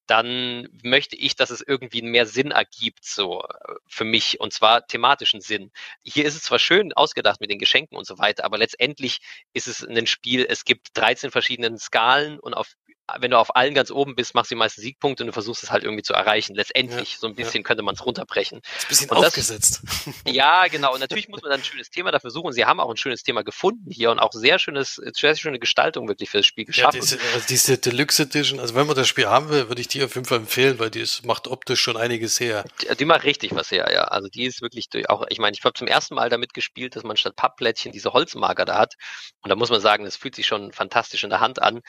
dann 0.06 0.68
möchte 0.82 1.16
ich, 1.16 1.36
dass 1.36 1.50
es 1.50 1.60
irgendwie 1.60 2.02
mehr 2.02 2.26
Sinn 2.26 2.50
ergibt, 2.50 3.04
so 3.04 3.42
äh, 3.42 3.74
für 3.86 4.04
mich, 4.04 4.40
und 4.40 4.52
zwar 4.52 4.86
thematischen 4.86 5.40
Sinn. 5.40 5.70
Hier 6.04 6.24
ist 6.24 6.36
es 6.36 6.42
zwar 6.42 6.58
schön 6.58 6.92
ausgedacht 6.92 7.40
mit 7.40 7.50
den 7.50 7.58
Geschenken 7.58 7.96
und 7.96 8.06
so 8.06 8.18
weiter, 8.18 8.44
aber 8.44 8.58
letztendlich 8.58 9.18
ist 9.52 9.68
es 9.68 9.82
ein 9.82 10.06
Spiel, 10.06 10.46
es 10.48 10.64
gibt 10.64 10.88
13 10.94 11.30
verschiedene 11.30 11.78
Skalen 11.78 12.38
und 12.38 12.54
auf 12.54 12.74
wenn 13.18 13.30
du 13.30 13.38
auf 13.38 13.56
allen 13.56 13.74
ganz 13.74 13.90
oben 13.90 14.14
bist, 14.14 14.34
machst 14.34 14.50
du 14.50 14.54
die 14.54 14.58
meisten 14.58 14.80
Siegpunkte 14.80 15.22
und 15.22 15.26
du 15.28 15.32
versuchst 15.32 15.62
es 15.62 15.70
halt 15.70 15.84
irgendwie 15.84 16.02
zu 16.02 16.14
erreichen. 16.14 16.54
Letztendlich, 16.54 17.12
ja, 17.12 17.18
so 17.18 17.26
ein 17.26 17.34
bisschen 17.34 17.62
ja. 17.62 17.66
könnte 17.66 17.82
man 17.82 17.94
es 17.94 18.04
runterbrechen. 18.06 18.60
ist 18.60 18.84
ein 18.84 18.88
bisschen 18.88 19.10
und 19.10 19.16
aufgesetzt. 19.18 19.82
Das, 19.82 20.14
ja, 20.32 20.66
genau. 20.68 20.94
Und 20.94 21.00
natürlich 21.00 21.28
muss 21.28 21.42
man 21.42 21.50
dann 21.50 21.60
ein 21.60 21.64
schönes 21.64 21.90
Thema 21.90 22.10
dafür 22.10 22.30
suchen. 22.30 22.52
Sie 22.52 22.64
haben 22.64 22.80
auch 22.80 22.90
ein 22.90 22.96
schönes 22.96 23.22
Thema 23.22 23.42
gefunden 23.42 23.90
hier 23.90 24.10
und 24.10 24.18
auch 24.18 24.32
sehr 24.32 24.58
schönes, 24.58 25.00
sehr 25.14 25.36
schöne 25.36 25.58
Gestaltung 25.58 26.08
wirklich 26.08 26.30
für 26.30 26.38
das 26.38 26.46
Spiel 26.46 26.64
geschaffen. 26.64 27.00
Ja, 27.00 27.00
diese, 27.00 27.18
also 27.34 27.46
diese 27.48 27.78
Deluxe 27.78 28.22
Edition, 28.22 28.60
also 28.60 28.74
wenn 28.74 28.86
man 28.86 28.96
das 28.96 29.08
Spiel 29.08 29.26
haben 29.26 29.48
will, 29.48 29.68
würde 29.68 29.80
ich 29.80 29.88
die 29.88 30.02
auf 30.02 30.14
jeden 30.14 30.26
Fall 30.26 30.38
empfehlen, 30.38 30.78
weil 30.78 30.90
die 30.90 31.00
ist, 31.00 31.26
macht 31.26 31.48
optisch 31.48 31.80
schon 31.80 31.96
einiges 31.96 32.38
her. 32.40 32.64
Die, 32.82 32.96
die 32.96 33.04
macht 33.04 33.24
richtig 33.24 33.54
was 33.54 33.70
her, 33.70 33.90
ja. 33.92 34.04
Also 34.04 34.28
die 34.28 34.44
ist 34.44 34.62
wirklich 34.62 34.88
durch, 34.88 35.10
auch, 35.10 35.26
ich 35.28 35.38
meine, 35.38 35.56
ich 35.56 35.64
habe 35.64 35.74
zum 35.74 35.88
ersten 35.88 36.14
Mal 36.14 36.30
damit 36.30 36.54
gespielt, 36.54 36.96
dass 36.96 37.02
man 37.02 37.16
statt 37.16 37.36
Pappplättchen 37.36 37.92
diese 37.92 38.12
Holzmarker 38.12 38.64
da 38.64 38.78
hat. 38.78 38.94
Und 39.42 39.50
da 39.50 39.56
muss 39.56 39.70
man 39.70 39.80
sagen, 39.80 40.04
das 40.04 40.16
fühlt 40.16 40.36
sich 40.36 40.46
schon 40.46 40.72
fantastisch 40.72 41.24
in 41.24 41.30
der 41.30 41.40
Hand 41.40 41.60
an. 41.60 41.82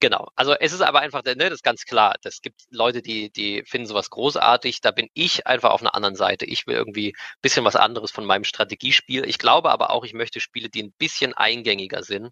Genau. 0.00 0.28
Also 0.36 0.54
es 0.54 0.72
ist 0.72 0.80
aber 0.80 1.00
einfach, 1.00 1.22
ne, 1.24 1.34
das 1.36 1.54
ist 1.54 1.62
ganz 1.64 1.84
klar. 1.84 2.14
Es 2.24 2.40
gibt 2.42 2.62
Leute, 2.70 3.02
die, 3.02 3.30
die 3.30 3.62
finden 3.66 3.86
sowas 3.86 4.10
großartig. 4.10 4.80
Da 4.80 4.90
bin 4.90 5.08
ich 5.14 5.46
einfach 5.46 5.70
auf 5.70 5.80
einer 5.80 5.94
anderen 5.94 6.16
Seite. 6.16 6.44
Ich 6.44 6.66
will 6.66 6.74
irgendwie 6.74 7.10
ein 7.10 7.40
bisschen 7.42 7.64
was 7.64 7.76
anderes 7.76 8.10
von 8.10 8.24
meinem 8.24 8.44
Strategiespiel. 8.44 9.24
Ich 9.26 9.38
glaube 9.38 9.70
aber 9.70 9.90
auch, 9.90 10.04
ich 10.04 10.14
möchte 10.14 10.40
Spiele, 10.40 10.68
die 10.68 10.82
ein 10.82 10.92
bisschen 10.98 11.34
eingängiger 11.34 12.02
sind 12.02 12.30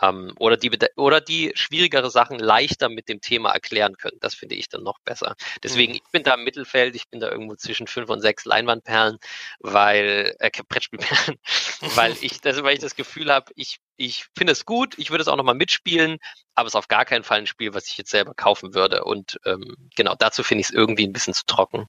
ähm, 0.00 0.32
oder, 0.38 0.56
die, 0.56 0.70
oder 0.96 1.20
die 1.20 1.52
schwierigere 1.54 2.10
Sachen 2.10 2.38
leichter 2.38 2.88
mit 2.88 3.08
dem 3.08 3.20
Thema 3.20 3.50
erklären 3.52 3.96
können. 3.96 4.18
Das 4.20 4.34
finde 4.34 4.54
ich 4.54 4.68
dann 4.68 4.82
noch 4.82 4.98
besser. 5.04 5.34
Deswegen, 5.62 5.92
mhm. 5.92 6.00
ich 6.04 6.12
bin 6.12 6.22
da 6.22 6.34
im 6.34 6.44
Mittelfeld, 6.44 6.94
ich 6.94 7.08
bin 7.08 7.20
da 7.20 7.30
irgendwo 7.30 7.56
zwischen 7.56 7.86
fünf 7.86 8.08
und 8.10 8.20
sechs 8.20 8.44
Leinwandperlen, 8.44 9.18
weil, 9.60 10.34
äh, 10.38 10.50
Brettspielperlen, 10.68 11.38
weil 11.96 12.16
ich 12.20 12.40
das, 12.40 12.62
weil 12.62 12.74
ich 12.74 12.80
das 12.80 12.94
Gefühl 12.96 13.32
habe, 13.32 13.52
ich, 13.56 13.78
ich 13.98 14.26
finde 14.36 14.52
es 14.52 14.64
gut, 14.64 14.94
ich 14.96 15.10
würde 15.10 15.22
es 15.22 15.28
auch 15.28 15.36
nochmal 15.36 15.54
mitspielen, 15.54 16.18
aber 16.54 16.66
es 16.66 16.72
ist 16.72 16.76
auf 16.78 16.88
gar 16.88 17.04
keinen 17.04 17.24
Fall 17.24 17.40
ein 17.40 17.46
Spiel, 17.46 17.74
was 17.74 17.88
ich 17.88 17.98
jetzt 17.98 18.10
selber 18.10 18.32
kaufen 18.32 18.74
würde. 18.74 19.04
Und 19.04 19.38
ähm, 19.44 19.76
genau, 19.94 20.14
dazu 20.18 20.42
finde 20.42 20.60
ich 20.62 20.68
es 20.68 20.74
irgendwie 20.74 21.06
ein 21.06 21.12
bisschen 21.12 21.34
zu 21.34 21.44
trocken. 21.44 21.86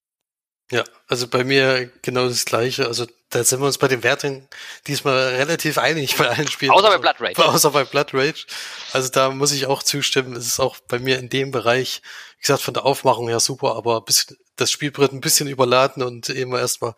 Ja, 0.72 0.84
also 1.08 1.28
bei 1.28 1.44
mir 1.44 1.92
genau 2.04 2.28
das 2.28 2.46
Gleiche. 2.46 2.86
Also 2.86 3.08
da 3.30 3.44
sind 3.44 3.60
wir 3.60 3.66
uns 3.66 3.80
bei 3.80 3.88
den 3.88 4.04
Werten 4.04 4.48
diesmal 4.86 5.36
relativ 5.36 5.78
einig 5.78 6.16
bei 6.18 6.30
allen 6.30 6.48
Spielen. 6.48 6.72
Außer 6.72 6.90
bei 6.90 6.98
Blood 6.98 7.16
Rage. 7.20 7.46
Außer 7.46 7.72
bei 7.72 7.86
Blood 7.86 8.14
Rage. 8.14 8.46
Also 8.94 9.10
da 9.10 9.30
muss 9.32 9.52
ich 9.52 9.66
auch 9.66 9.82
zustimmen. 9.82 10.36
Es 10.36 10.46
ist 10.46 10.60
auch 10.60 10.78
bei 10.88 11.00
mir 11.00 11.18
in 11.18 11.30
dem 11.30 11.52
Bereich, 11.52 12.02
wie 12.38 12.42
gesagt, 12.42 12.62
von 12.62 12.74
der 12.74 12.86
Aufmachung 12.86 13.30
her 13.30 13.40
super, 13.40 13.76
aber 13.76 14.02
bis 14.02 14.36
das 14.60 14.72
Spielbrett 14.72 15.14
ein 15.14 15.22
bisschen 15.22 15.48
überladen 15.48 16.04
und 16.04 16.30
immer 16.30 16.60
erstmal, 16.60 16.94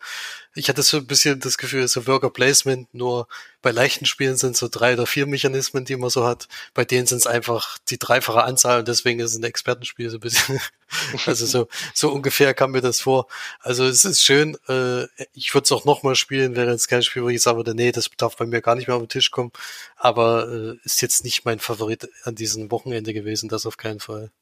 ich 0.54 0.68
hatte 0.68 0.82
so 0.82 0.98
ein 0.98 1.06
bisschen 1.06 1.40
das 1.40 1.56
Gefühl, 1.58 1.86
so 1.88 2.06
Worker 2.06 2.30
Placement, 2.30 2.92
nur 2.92 3.28
bei 3.62 3.70
leichten 3.70 4.06
Spielen 4.06 4.36
sind 4.36 4.56
so 4.56 4.68
drei 4.68 4.94
oder 4.94 5.06
vier 5.06 5.26
Mechanismen, 5.26 5.84
die 5.84 5.96
man 5.96 6.10
so 6.10 6.26
hat. 6.26 6.48
Bei 6.74 6.84
denen 6.84 7.06
sind 7.06 7.18
es 7.18 7.26
einfach 7.26 7.78
die 7.88 7.98
dreifache 7.98 8.42
Anzahl 8.42 8.80
und 8.80 8.88
deswegen 8.88 9.20
ist 9.20 9.30
es 9.30 9.38
ein 9.38 9.44
Expertenspiel 9.44 10.10
so 10.10 10.16
ein 10.16 10.20
bisschen. 10.20 10.60
also 11.26 11.46
so, 11.46 11.68
so 11.94 12.10
ungefähr 12.10 12.54
kam 12.54 12.72
mir 12.72 12.80
das 12.80 13.00
vor. 13.00 13.28
Also 13.60 13.84
es 13.86 14.04
ist 14.04 14.22
schön. 14.22 14.58
Äh, 14.68 15.06
ich 15.32 15.54
würde 15.54 15.64
es 15.64 15.72
auch 15.72 15.84
nochmal 15.84 16.16
spielen, 16.16 16.56
wäre 16.56 16.72
jetzt 16.72 16.88
kein 16.88 17.02
Spiel, 17.02 17.22
wo 17.22 17.28
ich 17.28 17.40
sagen 17.40 17.56
würde, 17.56 17.74
nee, 17.74 17.92
das 17.92 18.10
darf 18.16 18.36
bei 18.36 18.46
mir 18.46 18.60
gar 18.60 18.74
nicht 18.74 18.88
mehr 18.88 18.96
auf 18.96 19.02
den 19.02 19.08
Tisch 19.08 19.30
kommen. 19.30 19.52
Aber 19.96 20.48
äh, 20.48 20.76
ist 20.84 21.00
jetzt 21.00 21.24
nicht 21.24 21.44
mein 21.44 21.60
Favorit 21.60 22.08
an 22.24 22.34
diesem 22.34 22.70
Wochenende 22.70 23.14
gewesen, 23.14 23.48
das 23.48 23.66
auf 23.66 23.76
keinen 23.76 24.00
Fall. 24.00 24.32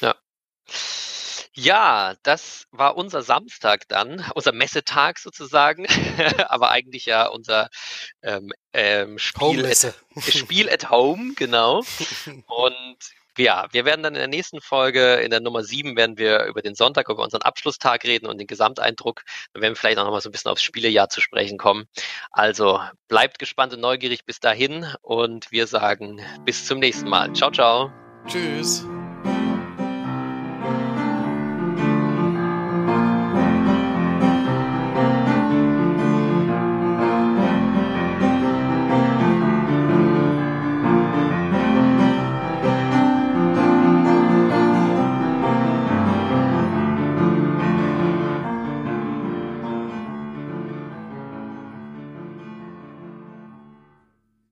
Ja. 0.00 0.14
Ja, 1.60 2.14
das 2.22 2.68
war 2.70 2.96
unser 2.96 3.22
Samstag 3.22 3.88
dann, 3.88 4.24
unser 4.36 4.52
Messetag 4.52 5.18
sozusagen, 5.18 5.86
aber 6.48 6.70
eigentlich 6.70 7.06
ja 7.06 7.26
unser 7.26 7.68
ähm, 8.22 8.52
ähm, 8.72 9.18
Spiel, 9.18 9.66
at, 9.66 9.94
Spiel 10.22 10.70
at 10.70 10.88
Home, 10.88 11.32
genau. 11.34 11.82
Und 12.46 12.96
ja, 13.36 13.66
wir 13.72 13.84
werden 13.84 14.04
dann 14.04 14.14
in 14.14 14.20
der 14.20 14.28
nächsten 14.28 14.60
Folge, 14.60 15.14
in 15.16 15.30
der 15.30 15.40
Nummer 15.40 15.64
7, 15.64 15.96
werden 15.96 16.16
wir 16.16 16.44
über 16.44 16.62
den 16.62 16.76
Sonntag, 16.76 17.08
über 17.08 17.24
unseren 17.24 17.42
Abschlusstag 17.42 18.04
reden 18.04 18.26
und 18.26 18.38
den 18.38 18.46
Gesamteindruck. 18.46 19.22
Dann 19.52 19.62
werden 19.62 19.72
wir 19.72 19.76
vielleicht 19.76 19.98
auch 19.98 20.04
nochmal 20.04 20.20
so 20.20 20.28
ein 20.28 20.32
bisschen 20.32 20.52
aufs 20.52 20.62
Spielejahr 20.62 21.08
zu 21.08 21.20
sprechen 21.20 21.58
kommen. 21.58 21.86
Also 22.30 22.80
bleibt 23.08 23.40
gespannt 23.40 23.74
und 23.74 23.80
neugierig 23.80 24.24
bis 24.24 24.38
dahin 24.38 24.86
und 25.02 25.50
wir 25.50 25.66
sagen 25.66 26.20
bis 26.44 26.66
zum 26.66 26.78
nächsten 26.78 27.08
Mal. 27.08 27.32
Ciao, 27.32 27.50
ciao. 27.50 27.92
Tschüss. 28.26 28.84